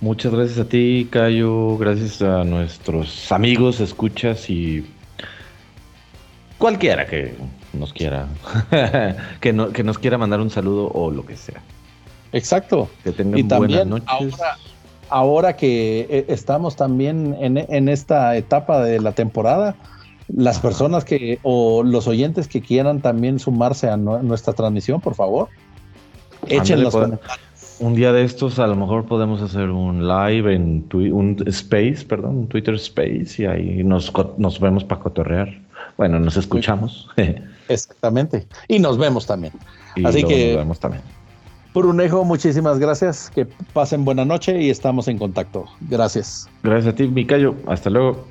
Muchas 0.00 0.32
gracias 0.32 0.58
a 0.60 0.64
ti, 0.64 1.08
Cayo. 1.10 1.76
Gracias 1.76 2.22
a 2.22 2.42
nuestros 2.42 3.30
amigos, 3.30 3.80
escuchas 3.80 4.48
y 4.48 4.86
cualquiera 6.56 7.04
que 7.04 7.34
nos 7.72 7.92
quiera, 7.92 8.26
que, 9.40 9.52
no, 9.52 9.70
que 9.70 9.84
nos 9.84 9.98
quiera 9.98 10.18
mandar 10.18 10.40
un 10.40 10.50
saludo 10.50 10.90
o 10.92 11.10
lo 11.10 11.24
que 11.24 11.36
sea. 11.36 11.62
Exacto. 12.32 12.88
Que 13.04 13.12
tengan 13.12 13.38
y 13.38 13.44
también 13.44 13.88
buenas 13.88 14.08
noches. 14.08 14.40
Ahora, 14.40 14.56
ahora 15.10 15.56
que 15.56 16.06
eh, 16.08 16.24
estamos 16.28 16.76
también 16.76 17.36
en, 17.40 17.88
esta 17.88 18.36
etapa 18.36 18.82
de 18.82 19.00
la 19.00 19.12
temporada, 19.12 19.74
las 20.28 20.60
personas 20.60 21.04
que 21.04 21.38
o 21.42 21.82
los 21.82 22.06
oyentes 22.06 22.48
que 22.48 22.60
quieran 22.60 23.00
también 23.00 23.38
sumarse 23.38 23.88
a 23.88 23.96
nuestra 23.96 24.52
transmisión, 24.52 25.00
por 25.00 25.14
favor, 25.14 25.48
echen 26.46 26.82
los 26.82 26.94
comentarios. 26.94 27.40
Un 27.80 27.94
día 27.94 28.12
de 28.12 28.24
estos 28.24 28.58
a 28.58 28.66
lo 28.66 28.76
mejor 28.76 29.06
podemos 29.06 29.40
hacer 29.40 29.70
un 29.70 30.06
live 30.06 30.54
en 30.54 30.86
un 30.92 31.42
space, 31.46 32.04
perdón, 32.06 32.36
un 32.36 32.46
Twitter 32.46 32.74
space 32.74 33.36
y 33.38 33.46
ahí 33.46 33.82
nos, 33.82 34.12
nos 34.36 34.60
vemos 34.60 34.84
para 34.84 35.00
cotorrear. 35.00 35.48
Bueno, 35.96 36.20
nos 36.20 36.36
escuchamos. 36.36 37.08
Exactamente. 37.70 38.46
Y 38.68 38.78
nos 38.78 38.98
vemos 38.98 39.26
también. 39.26 39.52
Así 40.04 40.24
que. 40.24 40.52
Nos 40.52 40.56
vemos 40.58 40.80
también. 40.80 41.02
Brunejo, 41.72 42.24
muchísimas 42.24 42.78
gracias. 42.78 43.30
Que 43.32 43.46
pasen 43.72 44.04
buena 44.04 44.24
noche 44.24 44.60
y 44.60 44.70
estamos 44.70 45.06
en 45.06 45.18
contacto. 45.18 45.66
Gracias. 45.88 46.48
Gracias 46.64 46.94
a 46.94 46.96
ti, 46.96 47.06
Micayo. 47.06 47.54
Hasta 47.66 47.90
luego. 47.90 48.24